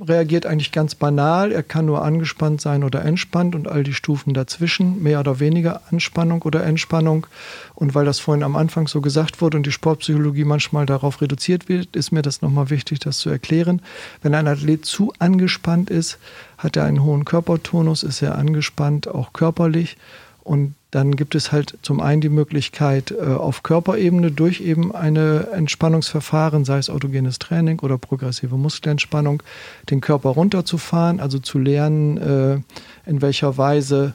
reagiert 0.00 0.46
eigentlich 0.46 0.72
ganz 0.72 0.94
banal. 0.94 1.52
Er 1.52 1.62
kann 1.62 1.86
nur 1.86 2.02
angespannt 2.02 2.60
sein 2.60 2.84
oder 2.84 3.04
entspannt 3.04 3.54
und 3.54 3.68
all 3.68 3.82
die 3.82 3.94
Stufen 3.94 4.34
dazwischen, 4.34 5.02
mehr 5.02 5.20
oder 5.20 5.40
weniger 5.40 5.82
Anspannung 5.90 6.42
oder 6.42 6.64
Entspannung. 6.64 7.26
Und 7.74 7.94
weil 7.94 8.04
das 8.04 8.18
vorhin 8.18 8.42
am 8.42 8.56
Anfang 8.56 8.88
so 8.88 9.00
gesagt 9.00 9.40
wurde 9.40 9.56
und 9.56 9.66
die 9.66 9.72
Sportpsychologie 9.72 10.44
manchmal 10.44 10.86
darauf 10.86 11.20
reduziert 11.20 11.68
wird, 11.68 11.94
ist 11.96 12.12
mir 12.12 12.22
das 12.22 12.42
nochmal 12.42 12.70
wichtig, 12.70 13.00
das 13.00 13.18
zu 13.18 13.30
erklären. 13.30 13.82
Wenn 14.22 14.34
ein 14.34 14.48
Athlet 14.48 14.84
zu 14.84 15.12
angespannt 15.18 15.90
ist, 15.90 16.18
hat 16.58 16.76
er 16.76 16.84
einen 16.84 17.02
hohen 17.02 17.24
Körpertonus, 17.24 18.02
ist 18.02 18.22
er 18.22 18.36
angespannt, 18.36 19.08
auch 19.08 19.32
körperlich. 19.32 19.96
Und 20.44 20.74
dann 20.90 21.16
gibt 21.16 21.34
es 21.34 21.52
halt 21.52 21.78
zum 21.82 22.00
einen 22.00 22.20
die 22.20 22.28
Möglichkeit, 22.28 23.12
äh, 23.12 23.24
auf 23.24 23.62
Körperebene 23.62 24.30
durch 24.30 24.60
eben 24.60 24.94
eine 24.94 25.48
Entspannungsverfahren, 25.52 26.64
sei 26.64 26.78
es 26.78 26.90
autogenes 26.90 27.38
Training 27.38 27.80
oder 27.80 27.96
progressive 27.96 28.56
Muskelentspannung, 28.56 29.42
den 29.88 30.00
Körper 30.00 30.30
runterzufahren, 30.30 31.20
also 31.20 31.38
zu 31.38 31.58
lernen, 31.58 32.16
äh, 32.18 33.08
in 33.08 33.22
welcher 33.22 33.56
Weise 33.56 34.14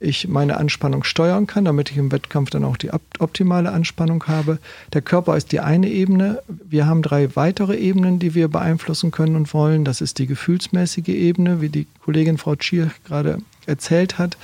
ich 0.00 0.28
meine 0.28 0.56
Anspannung 0.56 1.04
steuern 1.04 1.46
kann, 1.46 1.66
damit 1.66 1.90
ich 1.90 1.98
im 1.98 2.10
Wettkampf 2.10 2.50
dann 2.50 2.64
auch 2.64 2.78
die 2.78 2.90
optimale 3.18 3.70
Anspannung 3.70 4.24
habe. 4.26 4.58
Der 4.94 5.02
Körper 5.02 5.36
ist 5.36 5.52
die 5.52 5.60
eine 5.60 5.88
Ebene. 5.88 6.42
Wir 6.48 6.86
haben 6.86 7.02
drei 7.02 7.36
weitere 7.36 7.76
Ebenen, 7.76 8.18
die 8.18 8.34
wir 8.34 8.48
beeinflussen 8.48 9.10
können 9.10 9.36
und 9.36 9.52
wollen. 9.52 9.84
Das 9.84 10.00
ist 10.00 10.18
die 10.18 10.26
gefühlsmäßige 10.26 11.08
Ebene, 11.08 11.60
wie 11.60 11.68
die 11.68 11.86
Kollegin 12.02 12.38
Frau 12.38 12.56
Tschier 12.56 12.90
gerade 13.04 13.38
erzählt 13.66 14.18
hat. 14.18 14.38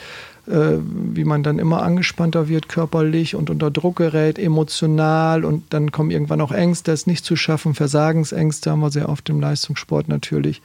Äh, 0.48 0.78
wie 0.80 1.24
man 1.24 1.42
dann 1.42 1.58
immer 1.58 1.82
angespannter 1.82 2.48
wird 2.48 2.68
körperlich 2.68 3.34
und 3.34 3.50
unter 3.50 3.70
Druck 3.72 3.96
gerät, 3.96 4.38
emotional 4.38 5.44
und 5.44 5.64
dann 5.70 5.90
kommen 5.90 6.12
irgendwann 6.12 6.40
auch 6.40 6.52
Ängste, 6.52 6.92
es 6.92 7.08
nicht 7.08 7.24
zu 7.24 7.34
schaffen, 7.34 7.74
Versagensängste 7.74 8.70
haben 8.70 8.80
wir 8.80 8.92
sehr 8.92 9.08
oft 9.08 9.28
im 9.28 9.40
Leistungssport 9.40 10.06
natürlich. 10.06 10.62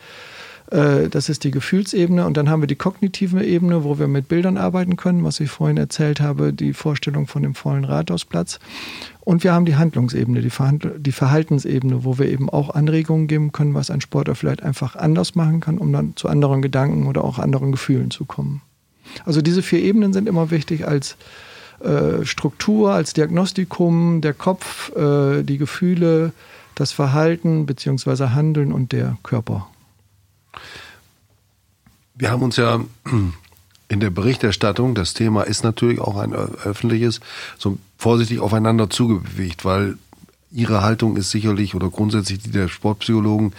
Äh, 0.70 1.10
das 1.10 1.30
ist 1.30 1.44
die 1.44 1.50
Gefühlsebene 1.50 2.28
und 2.28 2.38
dann 2.38 2.48
haben 2.48 2.62
wir 2.62 2.68
die 2.68 2.76
kognitive 2.76 3.44
Ebene, 3.44 3.84
wo 3.84 3.98
wir 3.98 4.08
mit 4.08 4.28
Bildern 4.28 4.58
arbeiten 4.58 4.98
können, 4.98 5.24
was 5.24 5.40
ich 5.40 5.50
vorhin 5.50 5.78
erzählt 5.78 6.22
habe, 6.22 6.54
die 6.54 6.74
Vorstellung 6.74 7.26
von 7.26 7.42
dem 7.42 7.56
vollen 7.56 7.84
Rathausplatz. 7.84 8.60
Und 9.22 9.44
wir 9.44 9.54
haben 9.54 9.66
die 9.66 9.78
Handlungsebene, 9.78 10.42
die, 10.42 10.52
die 10.98 11.12
Verhaltensebene, 11.12 12.04
wo 12.04 12.20
wir 12.20 12.28
eben 12.28 12.52
auch 12.52 12.70
Anregungen 12.70 13.28
geben 13.28 13.52
können, 13.52 13.74
was 13.74 13.90
ein 13.90 14.02
Sportler 14.02 14.36
vielleicht 14.36 14.62
einfach 14.62 14.96
anders 14.96 15.34
machen 15.34 15.60
kann, 15.60 15.80
um 15.80 15.92
dann 15.92 16.16
zu 16.16 16.28
anderen 16.28 16.62
Gedanken 16.62 17.08
oder 17.08 17.24
auch 17.24 17.40
anderen 17.40 17.72
Gefühlen 17.72 18.12
zu 18.12 18.26
kommen. 18.26 18.62
Also 19.26 19.41
diese 19.41 19.62
vier 19.62 19.80
Ebenen 19.80 20.14
sind 20.14 20.28
immer 20.28 20.51
wichtig 20.51 20.88
als 20.88 21.16
äh, 21.80 22.26
Struktur, 22.26 22.93
als 22.93 23.14
Diagnostikum, 23.14 24.22
der 24.22 24.34
Kopf, 24.34 24.95
äh, 24.95 25.43
die 25.43 25.57
Gefühle, 25.57 26.32
das 26.76 26.91
Verhalten 26.91 27.66
bzw. 27.66 28.30
Handeln 28.30 28.72
und 28.72 28.91
der 28.91 29.18
Körper. 29.24 29.68
Wir 32.16 32.30
haben 32.30 32.43
uns 32.43 32.57
ja 32.57 32.82
in 33.88 33.99
der 33.99 34.09
Berichterstattung, 34.09 34.95
das 34.95 35.14
Thema 35.14 35.43
ist 35.43 35.64
natürlich 35.64 35.99
auch 35.99 36.18
ein 36.18 36.34
öffentliches, 36.34 37.20
so 37.57 37.78
vorsichtig 37.97 38.39
aufeinander 38.39 38.89
zugebewegt, 38.89 39.66
weil 39.66 39.97
Ihre 40.54 40.82
Haltung 40.82 41.16
ist 41.16 41.32
sicherlich 41.32 41.76
oder 41.76 41.89
grundsätzlich 41.89 42.39
die 42.39 42.52
der 42.52 42.68
Sportpsychologen, 42.68 43.54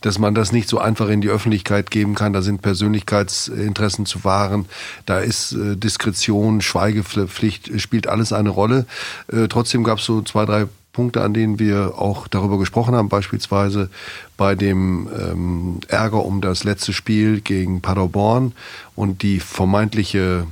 dass 0.00 0.18
man 0.18 0.34
das 0.34 0.50
nicht 0.50 0.68
so 0.68 0.78
einfach 0.78 1.08
in 1.08 1.20
die 1.20 1.28
Öffentlichkeit 1.28 1.90
geben 1.90 2.14
kann. 2.14 2.32
Da 2.32 2.40
sind 2.40 2.62
Persönlichkeitsinteressen 2.62 4.06
zu 4.06 4.24
wahren. 4.24 4.66
Da 5.04 5.18
ist 5.18 5.52
äh, 5.52 5.76
Diskretion, 5.76 6.60
Schweigepflicht, 6.62 7.80
spielt 7.80 8.06
alles 8.06 8.32
eine 8.32 8.48
Rolle. 8.48 8.86
Äh, 9.30 9.48
trotzdem 9.48 9.84
gab 9.84 9.98
es 9.98 10.06
so 10.06 10.22
zwei, 10.22 10.46
drei 10.46 10.66
Punkte, 10.92 11.22
an 11.22 11.34
denen 11.34 11.58
wir 11.58 11.98
auch 11.98 12.26
darüber 12.26 12.58
gesprochen 12.58 12.94
haben, 12.94 13.08
beispielsweise 13.08 13.88
bei 14.36 14.54
dem 14.54 15.08
ähm, 15.16 15.80
Ärger 15.86 16.24
um 16.24 16.40
das 16.40 16.64
letzte 16.64 16.92
Spiel 16.92 17.40
gegen 17.40 17.82
Paderborn 17.82 18.52
und 18.96 19.22
die 19.22 19.38
vermeintliche 19.38 20.46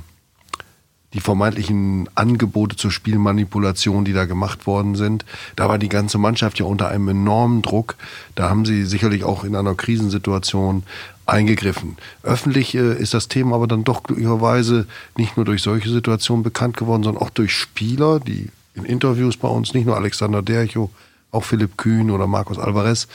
die 1.17 1.21
vermeintlichen 1.21 2.07
Angebote 2.13 2.75
zur 2.75 2.91
Spielmanipulation, 2.91 4.05
die 4.05 4.13
da 4.13 4.25
gemacht 4.25 4.67
worden 4.67 4.93
sind. 4.93 5.25
Da 5.55 5.67
war 5.67 5.79
die 5.79 5.89
ganze 5.89 6.19
Mannschaft 6.19 6.59
ja 6.59 6.65
unter 6.65 6.89
einem 6.89 7.07
enormen 7.07 7.63
Druck. 7.63 7.95
Da 8.35 8.51
haben 8.51 8.65
sie 8.65 8.85
sicherlich 8.85 9.23
auch 9.23 9.43
in 9.43 9.55
einer 9.55 9.73
Krisensituation 9.73 10.83
eingegriffen. 11.25 11.97
Öffentlich 12.21 12.75
äh, 12.75 12.93
ist 12.93 13.15
das 13.15 13.29
Thema 13.29 13.55
aber 13.55 13.65
dann 13.65 13.83
doch 13.83 14.03
glücklicherweise 14.03 14.85
nicht 15.17 15.37
nur 15.37 15.45
durch 15.45 15.63
solche 15.63 15.89
Situationen 15.89 16.43
bekannt 16.43 16.77
geworden, 16.77 17.01
sondern 17.01 17.23
auch 17.23 17.31
durch 17.31 17.51
Spieler, 17.51 18.19
die 18.19 18.49
in 18.75 18.85
Interviews 18.85 19.37
bei 19.37 19.47
uns, 19.47 19.73
nicht 19.73 19.87
nur 19.87 19.95
Alexander 19.95 20.43
Dercho, 20.43 20.91
auch 21.31 21.45
Philipp 21.45 21.77
Kühn 21.77 22.11
oder 22.11 22.27
Markus 22.27 22.59
Alvarez, 22.59 23.07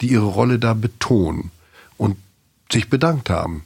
die 0.00 0.12
ihre 0.12 0.26
Rolle 0.26 0.60
da 0.60 0.74
betonen 0.74 1.50
und 1.96 2.16
sich 2.70 2.88
bedankt 2.88 3.30
haben 3.30 3.64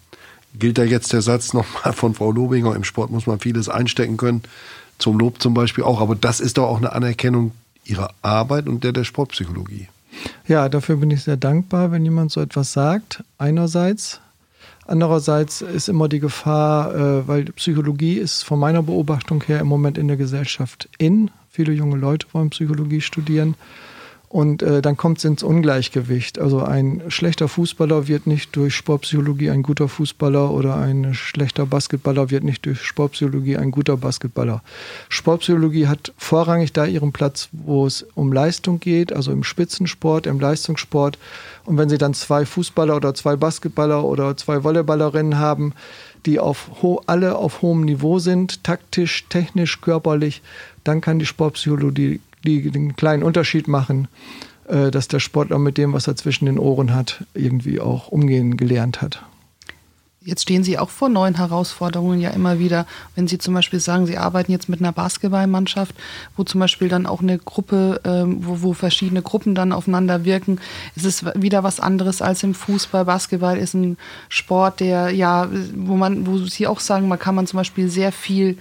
gilt 0.59 0.79
da 0.79 0.85
jetzt 0.85 1.13
der 1.13 1.23
Satz 1.23 1.53
nochmal 1.53 1.93
von 1.93 2.15
Frau 2.15 2.31
Lobinger, 2.31 2.75
im 2.75 2.85
Sport 2.85 3.11
muss 3.11 3.27
man 3.27 3.41
vieles 3.41 3.69
einstecken 3.69 4.17
können, 4.17 4.43
zum 4.99 5.19
Lob 5.19 5.41
zum 5.41 5.55
Beispiel 5.55 5.85
auch, 5.85 6.01
aber 6.01 6.15
das 6.15 6.41
ist 6.41 6.59
doch 6.59 6.69
auch 6.69 6.79
eine 6.79 6.93
Anerkennung 6.93 7.53
ihrer 7.85 8.11
Arbeit 8.23 8.69
und 8.69 8.85
der 8.85 8.93
der 8.93 9.05
Sportpsychologie. 9.05 9.89
Ja, 10.47 10.69
dafür 10.69 10.97
bin 10.97 11.11
ich 11.11 11.23
sehr 11.25 11.37
dankbar, 11.37 11.91
wenn 11.91 12.05
jemand 12.05 12.31
so 12.33 12.41
etwas 12.41 12.73
sagt. 12.73 13.25
Einerseits. 13.39 14.21
Andererseits 14.87 15.63
ist 15.63 15.89
immer 15.89 16.09
die 16.09 16.21
Gefahr, 16.21 16.95
äh, 16.95 17.29
weil 17.29 17.45
Psychologie 17.45 18.19
ist 18.19 18.43
von 18.43 18.59
meiner 18.59 18.83
Beobachtung 18.83 19.43
her 19.45 19.61
im 19.61 19.69
Moment 19.69 19.97
in 19.97 20.09
der 20.09 20.17
Gesellschaft 20.17 20.89
in. 20.99 21.31
Viele 21.51 21.73
junge 21.73 21.97
Leute 21.97 22.27
wollen 22.33 22.51
Psychologie 22.51 23.01
studieren. 23.01 23.55
Und 24.33 24.63
äh, 24.63 24.81
dann 24.81 24.97
kommt 24.97 25.19
es 25.19 25.25
ins 25.27 25.43
Ungleichgewicht. 25.43 26.39
Also 26.39 26.63
ein 26.63 27.03
schlechter 27.09 27.49
Fußballer 27.49 28.09
wird 28.09 28.27
nicht 28.27 28.57
durch 28.57 28.75
Sportpsychologie 28.75 29.51
ein 29.51 29.63
guter 29.63 29.89
Fußballer 29.89 30.51
oder 30.51 30.77
ein 30.77 31.13
schlechter 31.13 31.67
Basketballer 31.67 32.31
wird 32.31 32.43
nicht 32.43 32.65
durch 32.65 32.81
Sportpsychologie 32.81 33.59
ein 33.59 33.71
guter 33.71 33.99
Basketballer. 33.99 34.63
Sportpsychologie 35.11 35.87
hat 35.87 36.15
vorrangig 36.17 36.73
da 36.73 36.87
ihren 36.87 37.13
Platz, 37.13 37.51
wo 37.53 37.85
es 37.85 38.07
um 38.15 38.33
Leistung 38.33 38.81
geht, 38.81 39.13
also 39.13 39.33
im 39.33 39.45
Spitzensport, 39.45 40.27
im 40.27 40.41
Leistungssport. 40.41 41.19
Und 41.67 41.77
wenn 41.77 41.91
Sie 41.91 41.99
dann 41.99 42.15
zwei 42.15 42.47
Fußballer 42.47 42.97
oder 42.97 43.13
zwei 43.13 43.37
Basketballer 43.37 44.03
oder 44.03 44.35
zwei 44.39 44.65
Volleyballerinnen 44.65 45.39
haben, 45.39 45.75
die 46.25 46.41
auf 46.41 46.71
alle 47.05 47.37
auf 47.37 47.61
hohem 47.61 47.83
Niveau 47.83 48.19
sind, 48.19 48.65
taktisch, 48.65 49.27
technisch, 49.29 49.83
körperlich, 49.83 50.41
dann 50.85 51.03
kann 51.03 51.19
die 51.19 51.27
Sportpsychologie 51.27 52.21
die 52.45 52.71
den 52.71 52.97
kleinen 52.97 53.23
Unterschied 53.23 53.69
machen, 53.69 54.09
äh, 54.67 54.91
dass 54.91 55.09
der 55.09 55.21
Sportler 55.21 55.59
mit 55.59 55.79
dem, 55.79 55.93
was 55.93 56.07
er 56.07 56.17
zwischen 56.17 56.47
den 56.47 56.59
Ohren 56.59 56.95
hat, 56.95 57.25
irgendwie 57.35 57.81
auch 57.81 58.09
umgehen 58.09 58.57
gelernt 58.57 59.03
hat. 59.03 59.25
Jetzt 60.25 60.43
stehen 60.43 60.63
Sie 60.63 60.79
auch 60.79 60.91
vor 60.91 61.09
neuen 61.09 61.35
Herausforderungen 61.35 62.21
ja 62.21 62.31
immer 62.31 62.61
wieder. 62.61 62.87
Wenn 63.17 63.27
Sie 63.27 63.39
zum 63.39 63.55
Beispiel 63.55 63.81
sagen, 63.81 64.07
Sie 64.07 64.19
arbeiten 64.19 64.53
jetzt 64.53 64.69
mit 64.69 64.81
einer 64.81 64.93
Basketballmannschaft, 64.93 65.97
wo 66.37 66.45
zum 66.45 66.61
Beispiel 66.61 66.89
dann 66.89 67.07
auch 67.07 67.23
eine 67.23 67.39
Gruppe, 67.39 68.01
ähm, 68.05 68.39
wo, 68.47 68.63
wo 68.63 68.73
verschiedene 68.73 69.23
Gruppen 69.23 69.57
dann 69.57 69.73
aufeinander 69.73 70.25
wirken, 70.25 70.61
ist 70.95 71.07
es 71.07 71.25
wieder 71.35 71.65
was 71.65 71.81
anderes 71.81 72.23
als 72.23 72.45
im 72.45 72.55
Fußball. 72.55 73.05
Basketball 73.05 73.59
ist 73.59 73.75
ein 73.75 73.97
Sport, 74.29 74.79
der 74.79 75.11
ja, 75.11 75.49
wo 75.75 75.97
man, 75.97 76.25
wo 76.25 76.39
Sie 76.39 76.69
auch 76.69 76.79
sagen, 76.79 77.09
man 77.09 77.19
kann 77.19 77.35
man 77.35 77.49
zum 77.49 77.57
Beispiel 77.57 77.89
sehr 77.89 78.13
viel 78.13 78.59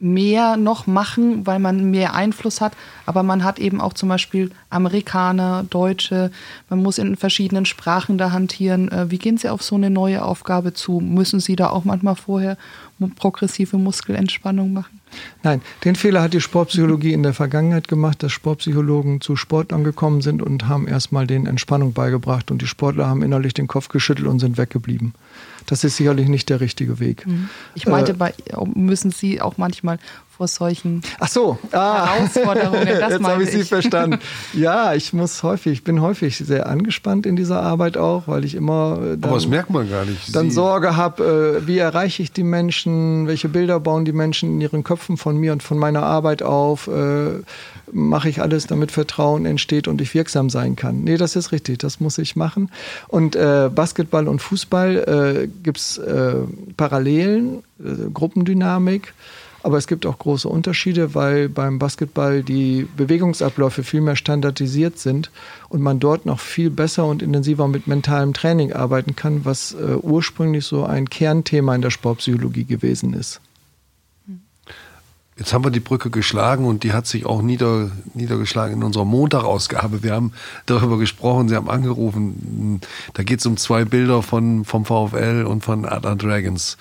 mehr 0.00 0.56
noch 0.56 0.86
machen, 0.86 1.46
weil 1.46 1.58
man 1.58 1.90
mehr 1.90 2.14
Einfluss 2.14 2.60
hat. 2.60 2.72
Aber 3.06 3.22
man 3.22 3.44
hat 3.44 3.58
eben 3.58 3.80
auch 3.80 3.92
zum 3.92 4.08
Beispiel 4.08 4.50
Amerikaner, 4.70 5.64
Deutsche. 5.68 6.30
Man 6.70 6.82
muss 6.82 6.98
in 6.98 7.16
verschiedenen 7.16 7.66
Sprachen 7.66 8.16
da 8.16 8.32
hantieren. 8.32 8.90
Äh, 8.90 9.10
wie 9.10 9.18
gehen 9.18 9.36
Sie 9.36 9.48
auf 9.48 9.62
so 9.62 9.76
eine 9.76 9.90
neue 9.90 10.24
Aufgabe 10.24 10.72
zu? 10.72 11.00
Müssen 11.00 11.40
Sie 11.40 11.54
da 11.54 11.68
auch 11.68 11.84
manchmal 11.84 12.16
vorher 12.16 12.56
progressive 13.16 13.76
Muskelentspannung 13.76 14.72
machen? 14.72 15.00
Nein, 15.42 15.60
den 15.84 15.96
Fehler 15.96 16.22
hat 16.22 16.34
die 16.34 16.40
Sportpsychologie 16.40 17.12
in 17.12 17.22
der 17.22 17.34
Vergangenheit 17.34 17.88
gemacht, 17.88 18.22
dass 18.22 18.32
Sportpsychologen 18.32 19.20
zu 19.20 19.36
Sportlern 19.36 19.84
gekommen 19.84 20.20
sind 20.20 20.42
und 20.42 20.68
haben 20.68 20.86
erstmal 20.86 21.26
den 21.26 21.46
Entspannung 21.46 21.92
beigebracht 21.92 22.50
und 22.50 22.62
die 22.62 22.66
Sportler 22.66 23.06
haben 23.06 23.22
innerlich 23.22 23.54
den 23.54 23.66
Kopf 23.66 23.88
geschüttelt 23.88 24.28
und 24.28 24.38
sind 24.38 24.56
weggeblieben. 24.56 25.14
Das 25.66 25.84
ist 25.84 25.96
sicherlich 25.96 26.28
nicht 26.28 26.48
der 26.48 26.60
richtige 26.60 26.98
Weg. 27.00 27.26
Ich 27.74 27.86
meinte, 27.86 28.12
äh, 28.12 28.14
bei, 28.14 28.34
müssen 28.74 29.10
Sie 29.10 29.40
auch 29.40 29.56
manchmal 29.58 29.98
vor 30.40 30.48
solchen 30.48 31.02
Ach 31.18 31.28
so, 31.28 31.58
ah. 31.70 32.16
Herausforderungen. 32.16 32.86
Das 32.98 33.12
Jetzt 33.12 33.24
habe 33.24 33.42
ich 33.42 33.50
Sie 33.50 33.62
verstanden. 33.62 34.20
Ja, 34.54 34.94
ich 34.94 35.12
muss 35.12 35.42
häufig, 35.42 35.72
ich 35.72 35.84
bin 35.84 36.00
häufig 36.00 36.38
sehr 36.38 36.66
angespannt 36.66 37.26
in 37.26 37.36
dieser 37.36 37.62
Arbeit 37.62 37.98
auch, 37.98 38.26
weil 38.26 38.44
ich 38.46 38.54
immer 38.54 38.98
dann, 39.00 39.24
Aber 39.24 39.34
das 39.34 39.46
merkt 39.46 39.68
man 39.68 39.88
gar 39.90 40.06
nicht. 40.06 40.34
Dann. 40.34 40.50
Sorge 40.50 40.96
habe, 40.96 41.60
äh, 41.62 41.66
wie 41.66 41.76
erreiche 41.76 42.22
ich 42.22 42.32
die 42.32 42.42
Menschen, 42.42 43.26
welche 43.26 43.50
Bilder 43.50 43.80
bauen 43.80 44.06
die 44.06 44.12
Menschen 44.12 44.54
in 44.54 44.60
ihren 44.62 44.82
Köpfen 44.82 45.18
von 45.18 45.36
mir 45.36 45.52
und 45.52 45.62
von 45.62 45.76
meiner 45.76 46.02
Arbeit 46.02 46.42
auf, 46.42 46.88
äh, 46.88 47.42
mache 47.92 48.30
ich 48.30 48.40
alles, 48.40 48.66
damit 48.66 48.92
Vertrauen 48.92 49.44
entsteht 49.44 49.88
und 49.88 50.00
ich 50.00 50.14
wirksam 50.14 50.48
sein 50.48 50.74
kann. 50.74 51.04
Nee, 51.04 51.18
das 51.18 51.36
ist 51.36 51.52
richtig, 51.52 51.78
das 51.78 52.00
muss 52.00 52.16
ich 52.16 52.34
machen. 52.34 52.70
Und 53.08 53.36
äh, 53.36 53.68
Basketball 53.72 54.26
und 54.26 54.40
Fußball 54.40 55.44
äh, 55.44 55.48
gibt 55.62 55.78
es 55.78 55.98
äh, 55.98 56.34
Parallelen, 56.78 57.62
äh, 57.78 58.10
Gruppendynamik. 58.12 59.12
Aber 59.62 59.76
es 59.76 59.86
gibt 59.86 60.06
auch 60.06 60.18
große 60.18 60.48
Unterschiede, 60.48 61.14
weil 61.14 61.48
beim 61.48 61.78
Basketball 61.78 62.42
die 62.42 62.88
Bewegungsabläufe 62.96 63.84
viel 63.84 64.00
mehr 64.00 64.16
standardisiert 64.16 64.98
sind 64.98 65.30
und 65.68 65.82
man 65.82 66.00
dort 66.00 66.24
noch 66.24 66.40
viel 66.40 66.70
besser 66.70 67.04
und 67.06 67.22
intensiver 67.22 67.68
mit 67.68 67.86
mentalem 67.86 68.32
Training 68.32 68.72
arbeiten 68.72 69.16
kann, 69.16 69.44
was 69.44 69.72
äh, 69.72 69.96
ursprünglich 69.96 70.64
so 70.64 70.84
ein 70.84 71.10
Kernthema 71.10 71.74
in 71.74 71.82
der 71.82 71.90
Sportpsychologie 71.90 72.64
gewesen 72.64 73.12
ist. 73.12 73.40
Jetzt 75.40 75.54
haben 75.54 75.64
wir 75.64 75.70
die 75.70 75.80
Brücke 75.80 76.10
geschlagen 76.10 76.66
und 76.66 76.84
die 76.84 76.92
hat 76.92 77.06
sich 77.06 77.24
auch 77.24 77.40
nieder, 77.40 77.90
niedergeschlagen 78.12 78.76
in 78.76 78.82
unserer 78.82 79.06
Montagausgabe. 79.06 80.02
Wir 80.02 80.12
haben 80.12 80.34
darüber 80.66 80.98
gesprochen, 80.98 81.48
Sie 81.48 81.56
haben 81.56 81.70
angerufen. 81.70 82.82
Da 83.14 83.22
geht 83.22 83.40
es 83.40 83.46
um 83.46 83.56
zwei 83.56 83.86
Bilder 83.86 84.22
von, 84.22 84.66
vom 84.66 84.84
VfL 84.84 85.46
und 85.48 85.64
von 85.64 85.86
Adler 85.86 86.16
Dragons. 86.16 86.76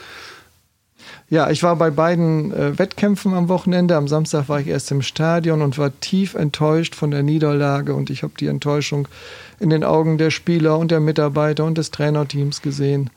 Ja, 1.32 1.52
ich 1.52 1.62
war 1.62 1.76
bei 1.76 1.92
beiden 1.92 2.52
äh, 2.52 2.80
Wettkämpfen 2.80 3.36
am 3.36 3.50
Wochenende. 3.50 3.96
Am 3.96 4.08
Samstag 4.08 4.50
war 4.50 4.60
ich 4.60 4.68
erst 4.68 4.90
im 4.90 5.04
Stadion 5.04 5.62
und 5.62 5.78
war 5.78 5.98
tief 6.00 6.34
enttäuscht 6.34 6.96
von 6.96 7.12
der 7.12 7.22
Niederlage. 7.22 7.94
Und 7.94 8.10
ich 8.10 8.24
habe 8.24 8.34
die 8.40 8.48
Enttäuschung 8.48 9.08
in 9.60 9.70
den 9.70 9.84
Augen 9.84 10.18
der 10.18 10.32
Spieler 10.32 10.80
und 10.80 10.90
der 10.90 11.00
Mitarbeiter 11.00 11.66
und 11.66 11.78
des 11.78 11.92
Trainerteams 11.92 12.64
gesehen. 12.64 13.12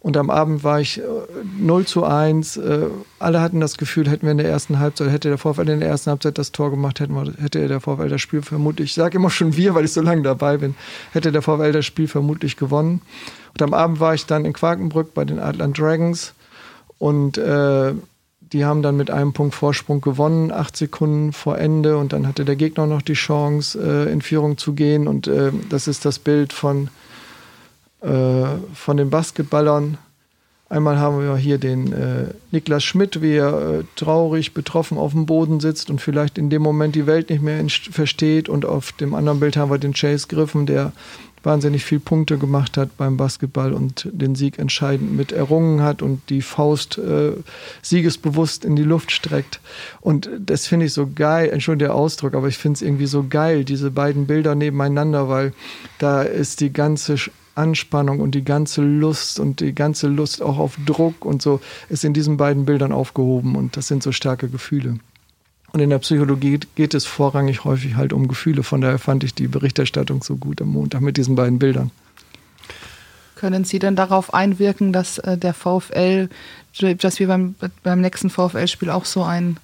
Und 0.00 0.16
am 0.16 0.28
Abend 0.28 0.64
war 0.64 0.80
ich 0.80 1.00
0 1.58 1.82
äh, 1.82 1.84
zu 1.84 2.04
1. 2.04 2.56
Äh, 2.56 2.86
alle 3.20 3.40
hatten 3.40 3.60
das 3.60 3.76
Gefühl, 3.76 4.08
hätten 4.08 4.26
wir 4.26 4.32
in 4.32 4.38
der 4.38 4.48
ersten 4.48 4.80
Halbzeit, 4.80 5.10
hätte 5.10 5.28
der 5.28 5.38
VfL 5.38 5.68
in 5.68 5.80
der 5.80 5.88
ersten 5.88 6.10
Halbzeit 6.10 6.38
das 6.38 6.50
Tor 6.50 6.70
gemacht, 6.70 7.00
hätte 7.00 7.68
der 7.68 7.80
VfL 7.80 8.08
das 8.08 8.20
Spiel 8.20 8.42
vermutlich, 8.42 8.90
ich 8.90 8.94
sage 8.94 9.18
immer 9.18 9.30
schon 9.30 9.56
wir, 9.56 9.74
weil 9.74 9.84
ich 9.84 9.92
so 9.92 10.00
lange 10.00 10.22
dabei 10.22 10.58
bin, 10.58 10.76
hätte 11.12 11.32
der 11.32 11.42
VfL 11.42 11.72
das 11.72 11.86
Spiel 11.86 12.06
vermutlich 12.06 12.56
gewonnen. 12.56 13.02
Und 13.52 13.62
am 13.62 13.74
Abend 13.74 13.98
war 13.98 14.14
ich 14.14 14.26
dann 14.26 14.44
in 14.44 14.52
Quakenbrück 14.52 15.12
bei 15.12 15.24
den 15.24 15.40
Atlant 15.40 15.76
Dragons 15.76 16.34
und 16.98 17.38
äh, 17.38 17.92
die 18.52 18.64
haben 18.64 18.82
dann 18.82 18.96
mit 18.96 19.10
einem 19.10 19.32
Punkt 19.32 19.54
Vorsprung 19.54 20.00
gewonnen, 20.00 20.52
acht 20.52 20.76
Sekunden 20.76 21.32
vor 21.32 21.58
Ende. 21.58 21.96
Und 21.96 22.12
dann 22.12 22.26
hatte 22.26 22.44
der 22.44 22.56
Gegner 22.56 22.86
noch 22.86 23.02
die 23.02 23.14
Chance, 23.14 23.78
äh, 23.78 24.12
in 24.12 24.22
Führung 24.22 24.56
zu 24.56 24.74
gehen. 24.74 25.08
Und 25.08 25.26
äh, 25.26 25.50
das 25.68 25.88
ist 25.88 26.04
das 26.04 26.18
Bild 26.18 26.52
von 26.52 26.88
äh, 28.02 28.44
von 28.74 28.96
den 28.96 29.10
Basketballern. 29.10 29.98
Einmal 30.68 30.98
haben 30.98 31.20
wir 31.20 31.36
hier 31.36 31.58
den 31.58 31.92
äh, 31.92 32.34
Niklas 32.50 32.82
Schmidt, 32.82 33.22
wie 33.22 33.34
er 33.34 33.80
äh, 33.80 33.84
traurig, 33.94 34.52
betroffen 34.52 34.98
auf 34.98 35.12
dem 35.12 35.24
Boden 35.24 35.60
sitzt 35.60 35.90
und 35.90 36.00
vielleicht 36.00 36.38
in 36.38 36.50
dem 36.50 36.60
Moment 36.60 36.96
die 36.96 37.06
Welt 37.06 37.30
nicht 37.30 37.42
mehr 37.42 37.64
versteht. 37.68 38.48
Und 38.48 38.64
auf 38.64 38.92
dem 38.92 39.14
anderen 39.14 39.38
Bild 39.38 39.56
haben 39.56 39.70
wir 39.70 39.78
den 39.78 39.94
Chase 39.94 40.26
Griffen, 40.26 40.66
der 40.66 40.92
wahnsinnig 41.46 41.84
viel 41.84 42.00
Punkte 42.00 42.36
gemacht 42.36 42.76
hat 42.76 42.96
beim 42.98 43.16
Basketball 43.16 43.72
und 43.72 44.08
den 44.12 44.34
Sieg 44.34 44.58
entscheidend 44.58 45.16
mit 45.16 45.32
errungen 45.32 45.80
hat 45.82 46.02
und 46.02 46.28
die 46.28 46.42
Faust 46.42 46.98
äh, 46.98 47.32
siegesbewusst 47.80 48.64
in 48.64 48.76
die 48.76 48.82
Luft 48.82 49.12
streckt. 49.12 49.60
Und 50.00 50.28
das 50.38 50.66
finde 50.66 50.86
ich 50.86 50.92
so 50.92 51.08
geil, 51.14 51.48
entschuldige 51.48 51.86
der 51.86 51.94
Ausdruck, 51.94 52.34
aber 52.34 52.48
ich 52.48 52.58
finde 52.58 52.76
es 52.76 52.82
irgendwie 52.82 53.06
so 53.06 53.26
geil, 53.28 53.64
diese 53.64 53.90
beiden 53.90 54.26
Bilder 54.26 54.54
nebeneinander, 54.54 55.28
weil 55.28 55.52
da 55.98 56.22
ist 56.22 56.60
die 56.60 56.72
ganze 56.72 57.16
Anspannung 57.54 58.20
und 58.20 58.34
die 58.34 58.44
ganze 58.44 58.82
Lust 58.82 59.38
und 59.38 59.60
die 59.60 59.74
ganze 59.74 60.08
Lust 60.08 60.42
auch 60.42 60.58
auf 60.58 60.76
Druck 60.84 61.24
und 61.24 61.42
so 61.42 61.60
ist 61.88 62.04
in 62.04 62.12
diesen 62.12 62.36
beiden 62.36 62.64
Bildern 62.64 62.92
aufgehoben 62.92 63.54
und 63.54 63.76
das 63.76 63.86
sind 63.86 64.02
so 64.02 64.10
starke 64.10 64.48
Gefühle. 64.48 64.98
Und 65.76 65.82
in 65.82 65.90
der 65.90 65.98
Psychologie 65.98 66.58
geht 66.74 66.94
es 66.94 67.04
vorrangig 67.04 67.64
häufig 67.64 67.96
halt 67.96 68.14
um 68.14 68.28
Gefühle. 68.28 68.62
Von 68.62 68.80
daher 68.80 68.98
fand 68.98 69.24
ich 69.24 69.34
die 69.34 69.46
Berichterstattung 69.46 70.22
so 70.22 70.36
gut 70.36 70.62
am 70.62 70.68
Montag 70.68 71.02
mit 71.02 71.18
diesen 71.18 71.34
beiden 71.34 71.58
Bildern. 71.58 71.90
Können 73.34 73.64
Sie 73.64 73.78
denn 73.78 73.94
darauf 73.94 74.32
einwirken, 74.32 74.94
dass 74.94 75.18
äh, 75.18 75.36
der 75.36 75.52
VfL, 75.52 76.30
dass 76.80 77.18
wir 77.18 77.26
beim, 77.26 77.56
beim 77.82 78.00
nächsten 78.00 78.30
VfL-Spiel 78.30 78.88
auch 78.88 79.04
so 79.04 79.22
ein 79.22 79.58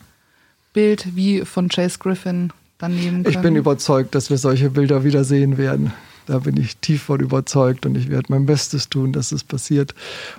Bild 0.74 1.16
wie 1.16 1.46
von 1.46 1.70
Chase 1.70 1.98
Griffin 1.98 2.52
dann 2.76 2.94
nehmen 2.94 3.22
können? 3.22 3.34
Ich 3.34 3.40
bin 3.40 3.56
überzeugt, 3.56 4.14
dass 4.14 4.28
wir 4.28 4.36
solche 4.36 4.68
Bilder 4.68 5.04
wieder 5.04 5.24
sehen 5.24 5.56
werden. 5.56 5.94
Da 6.26 6.38
bin 6.38 6.56
ich 6.56 6.76
tief 6.76 7.02
von 7.02 7.20
überzeugt 7.20 7.84
und 7.84 7.96
ich 7.96 8.08
werde 8.08 8.26
mein 8.28 8.46
Bestes 8.46 8.88
tun, 8.88 9.12
dass 9.12 9.32
es 9.32 9.42
passiert. 9.42 9.94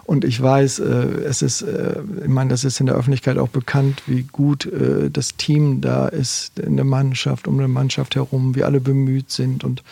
Und 0.06 0.24
ich 0.24 0.42
weiß, 0.42 0.80
äh, 0.80 0.84
es 1.26 1.42
ist, 1.42 1.62
äh, 1.62 2.02
ich 2.22 2.30
meine, 2.30 2.50
das 2.50 2.64
ist 2.64 2.80
in 2.80 2.86
der 2.86 2.96
Öffentlichkeit 2.96 3.38
auch 3.38 3.50
bekannt, 3.50 4.04
wie 4.08 4.24
gut 4.24 4.66
äh, 4.66 5.10
das 5.10 5.36
Team 5.36 5.82
da 5.82 6.08
ist 6.08 6.58
in 6.60 6.76
der 6.78 6.86
Mannschaft, 6.86 7.48
um 7.48 7.60
eine 7.60 7.68
Mannschaft 7.68 8.16
herum, 8.16 8.56
wie 8.56 8.64
alle 8.64 8.80
bemüht 8.80 9.30
sind 9.30 9.64
und 9.64 9.84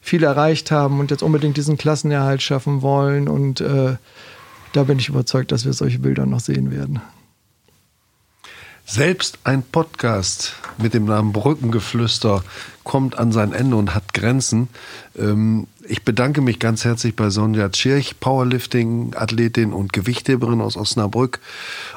viel 0.00 0.22
erreicht 0.22 0.70
haben 0.70 1.00
und 1.00 1.10
jetzt 1.10 1.22
unbedingt 1.22 1.56
diesen 1.56 1.76
Klassenerhalt 1.76 2.42
schaffen 2.42 2.80
wollen. 2.80 3.28
Und 3.28 3.60
da 3.60 4.84
bin 4.84 4.98
ich 4.98 5.10
überzeugt, 5.10 5.52
dass 5.52 5.66
wir 5.66 5.74
solche 5.74 5.98
Bilder 5.98 6.24
noch 6.24 6.40
sehen 6.40 6.70
werden. 6.70 7.02
Selbst 8.92 9.38
ein 9.44 9.62
Podcast 9.62 10.56
mit 10.76 10.94
dem 10.94 11.04
Namen 11.04 11.32
Brückengeflüster 11.32 12.42
kommt 12.82 13.16
an 13.16 13.30
sein 13.30 13.52
Ende 13.52 13.76
und 13.76 13.94
hat 13.94 14.14
Grenzen. 14.14 14.68
Ähm, 15.16 15.68
ich 15.88 16.02
bedanke 16.02 16.40
mich 16.40 16.58
ganz 16.58 16.84
herzlich 16.84 17.14
bei 17.14 17.30
Sonja 17.30 17.68
Tschirch, 17.68 18.18
Powerlifting-Athletin 18.18 19.72
und 19.72 19.92
Gewichtheberin 19.92 20.60
aus 20.60 20.76
Osnabrück 20.76 21.38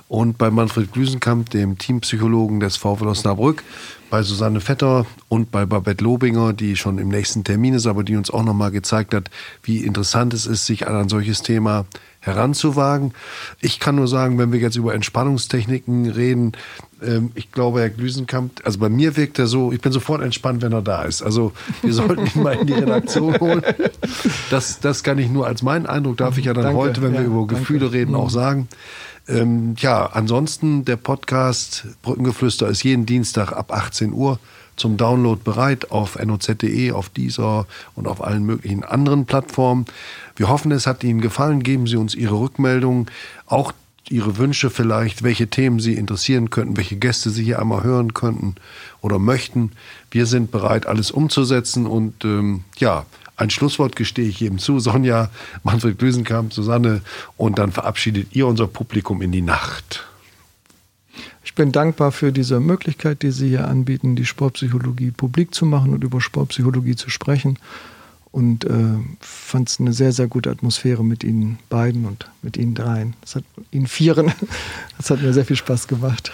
und 0.08 0.38
bei 0.38 0.52
Manfred 0.52 0.94
Glüsenkamp, 0.94 1.50
dem 1.50 1.80
Teampsychologen 1.80 2.60
des 2.60 2.78
VfL 2.78 3.08
Osnabrück, 3.08 3.64
bei 4.12 4.22
Susanne 4.22 4.62
Vetter 4.62 5.08
und 5.30 5.50
bei 5.50 5.66
Babette 5.66 6.04
Lobinger, 6.04 6.54
die 6.54 6.76
schon 6.76 7.00
im 7.00 7.08
nächsten 7.08 7.44
Termin 7.44 7.74
ist, 7.74 7.88
aber 7.88 8.04
die 8.04 8.16
uns 8.16 8.30
auch 8.30 8.44
nochmal 8.44 8.70
gezeigt 8.70 9.16
hat, 9.16 9.32
wie 9.64 9.80
interessant 9.80 10.32
es 10.36 10.46
ist, 10.46 10.68
sich 10.68 10.86
an 10.88 10.96
ein 10.96 11.10
solches 11.10 11.42
Thema 11.42 11.86
heranzuwagen. 12.24 13.14
Ich 13.60 13.80
kann 13.80 13.96
nur 13.96 14.08
sagen, 14.08 14.38
wenn 14.38 14.52
wir 14.52 14.60
jetzt 14.60 14.78
über 14.78 14.94
Entspannungstechniken 14.94 16.10
reden, 16.10 16.54
ähm, 17.04 17.32
ich 17.36 17.52
glaube, 17.52 17.82
Herr 17.82 17.90
Glüsenkamp, 17.90 18.62
also 18.64 18.80
bei 18.80 18.88
mir 18.88 19.18
wirkt 19.18 19.40
er 19.40 19.48
so, 19.48 19.74
ich 19.74 19.82
bin 19.82 19.92
sofort 19.92 20.22
entspannt, 20.22 20.62
wenn 20.62 20.72
er 20.72 20.82
da 20.82 21.04
ist. 21.04 21.22
Also 21.22 21.52
wir 21.82 21.94
sollten 21.94 22.26
ihn 22.26 22.42
mal 22.42 22.54
in 22.54 22.68
die 22.68 22.74
Redaktion 22.74 23.38
holen. 23.40 23.62
Das, 24.50 24.80
das 24.80 25.04
kann 25.04 25.20
ich 25.20 25.30
nur 25.30 25.46
als 25.46 25.62
meinen 25.62 25.86
Eindruck, 25.86 26.18
darf 26.18 26.38
ich 26.38 26.46
ja 26.46 26.54
dann 26.54 26.64
danke, 26.64 26.80
heute, 26.80 27.02
wenn 27.02 27.14
ja, 27.14 27.20
wir 27.20 27.28
über 27.28 27.46
Gefühle 27.46 27.82
danke. 27.82 27.98
reden, 27.98 28.16
auch 28.16 28.30
mhm. 28.30 28.34
sagen. 28.34 28.68
Ähm, 29.28 29.76
ja, 29.78 30.06
ansonsten 30.06 30.86
der 30.86 30.98
Podcast 30.98 31.88
Brückengeflüster 32.02 32.68
ist 32.68 32.84
jeden 32.84 33.06
Dienstag 33.06 33.52
ab 33.52 33.72
18 33.72 34.14
Uhr 34.14 34.40
zum 34.76 34.98
Download 34.98 35.42
bereit 35.44 35.92
auf 35.92 36.18
noz.de, 36.24 36.92
auf 36.92 37.10
dieser 37.10 37.68
und 37.96 38.08
auf 38.08 38.24
allen 38.24 38.44
möglichen 38.44 38.84
anderen 38.84 39.26
Plattformen. 39.26 39.86
Wir 40.36 40.50
hoffen, 40.50 40.72
es 40.72 40.88
hat 40.88 41.04
Ihnen 41.04 41.22
gefallen. 41.22 41.64
Geben 41.64 41.88
Sie 41.88 41.98
uns 41.98 42.16
Ihre 42.16 42.40
Rückmeldungen, 42.40 43.08
auch 43.46 43.72
Ihre 44.10 44.38
Wünsche 44.38 44.70
vielleicht, 44.70 45.24
welche 45.24 45.48
Themen 45.48 45.80
Sie 45.80 45.94
interessieren 45.94 46.50
könnten, 46.50 46.76
welche 46.78 46.98
Gäste 46.98 47.30
Sie 47.30 47.44
hier 47.44 47.60
einmal 47.60 47.84
hören 47.84 48.14
könnten 48.14 48.56
oder 49.02 49.20
möchten. 49.20 49.72
Wir 50.12 50.26
sind 50.26 50.52
bereit, 50.52 50.88
alles 50.88 51.12
umzusetzen 51.12 51.86
und 51.86 52.26
ähm, 52.26 52.64
ja, 52.78 53.06
ein 53.36 53.50
Schlusswort 53.50 53.96
gestehe 53.96 54.28
ich 54.28 54.40
jedem 54.40 54.60
zu. 54.60 54.80
Sonja, 54.80 55.30
Manfred 55.64 55.98
Glüsenkamp, 55.98 56.54
Susanne 56.54 57.02
und 57.38 57.58
dann 57.58 57.72
verabschiedet 57.72 58.36
ihr 58.36 58.46
unser 58.46 58.68
Publikum 58.68 59.22
in 59.22 59.32
die 59.32 59.42
Nacht. 59.42 60.06
Ich 61.44 61.56
bin 61.56 61.72
dankbar 61.72 62.12
für 62.12 62.32
diese 62.32 62.60
Möglichkeit, 62.60 63.22
die 63.22 63.32
Sie 63.32 63.50
hier 63.50 63.68
anbieten, 63.68 64.16
die 64.16 64.26
Sportpsychologie 64.26 65.12
publik 65.12 65.54
zu 65.54 65.66
machen 65.66 65.94
und 65.94 66.04
über 66.04 66.22
Sportpsychologie 66.22 66.96
zu 66.96 67.10
sprechen. 67.10 67.58
Und 68.34 68.66
äh, 68.66 68.98
fand 69.22 69.70
es 69.70 69.80
eine 69.80 69.94
sehr, 69.94 70.12
sehr 70.12 70.28
gute 70.28 70.50
Atmosphäre 70.50 71.06
mit 71.06 71.24
Ihnen 71.24 71.60
beiden 71.70 72.06
und 72.06 72.26
mit 72.42 72.58
Ihnen 72.58 72.74
dreien. 72.74 73.14
Das 73.22 73.36
hat 73.36 73.44
Ihnen 73.72 73.88
vieren. 73.88 74.34
Das 74.98 75.10
hat 75.10 75.22
mir 75.22 75.34
sehr 75.34 75.46
viel 75.46 75.56
Spaß 75.56 75.88
gemacht. 75.88 76.32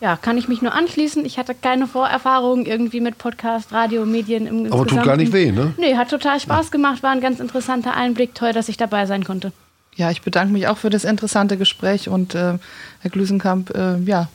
Ja, 0.00 0.16
kann 0.16 0.36
ich 0.36 0.48
mich 0.48 0.60
nur 0.62 0.74
anschließen. 0.74 1.24
Ich 1.24 1.38
hatte 1.38 1.54
keine 1.54 1.86
Vorerfahrung 1.86 2.66
irgendwie 2.66 3.00
mit 3.00 3.16
Podcast, 3.16 3.72
Radio, 3.72 4.04
Medien 4.04 4.46
im 4.46 4.72
Aber 4.72 4.84
tut 4.84 5.04
gar 5.04 5.16
nicht 5.16 5.32
weh, 5.32 5.52
ne? 5.52 5.72
Nee, 5.78 5.94
hat 5.94 6.10
total 6.10 6.40
Spaß 6.40 6.72
gemacht, 6.72 7.04
war 7.04 7.12
ein 7.12 7.20
ganz 7.20 7.38
interessanter 7.38 7.94
Einblick. 7.94 8.34
Toll, 8.34 8.52
dass 8.52 8.68
ich 8.68 8.76
dabei 8.76 9.06
sein 9.06 9.22
konnte. 9.22 9.52
Ja, 9.94 10.10
ich 10.10 10.22
bedanke 10.22 10.52
mich 10.52 10.66
auch 10.66 10.78
für 10.78 10.90
das 10.90 11.04
interessante 11.04 11.56
Gespräch 11.56 12.08
und 12.08 12.34
äh, 12.34 12.58
Herr 13.00 13.10
Glüsenkamp, 13.10 13.70
äh, 13.74 13.98
ja, 13.98 14.28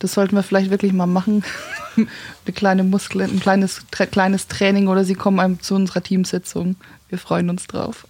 das 0.00 0.14
sollten 0.14 0.34
wir 0.34 0.42
vielleicht 0.42 0.70
wirklich 0.70 0.92
mal 0.92 1.06
machen. 1.06 1.44
Eine 1.96 2.54
kleine 2.54 2.84
Muskel, 2.84 3.22
ein 3.22 3.40
kleines, 3.40 3.82
kleines 3.90 4.48
Training 4.48 4.88
oder 4.88 5.04
Sie 5.04 5.14
kommen 5.14 5.60
zu 5.60 5.74
unserer 5.74 6.02
Teamsitzung. 6.02 6.76
Wir 7.08 7.18
freuen 7.18 7.50
uns 7.50 7.66
drauf. 7.66 8.06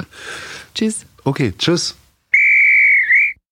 Tschüss. 0.74 1.06
Okay, 1.24 1.52
tschüss. 1.58 1.96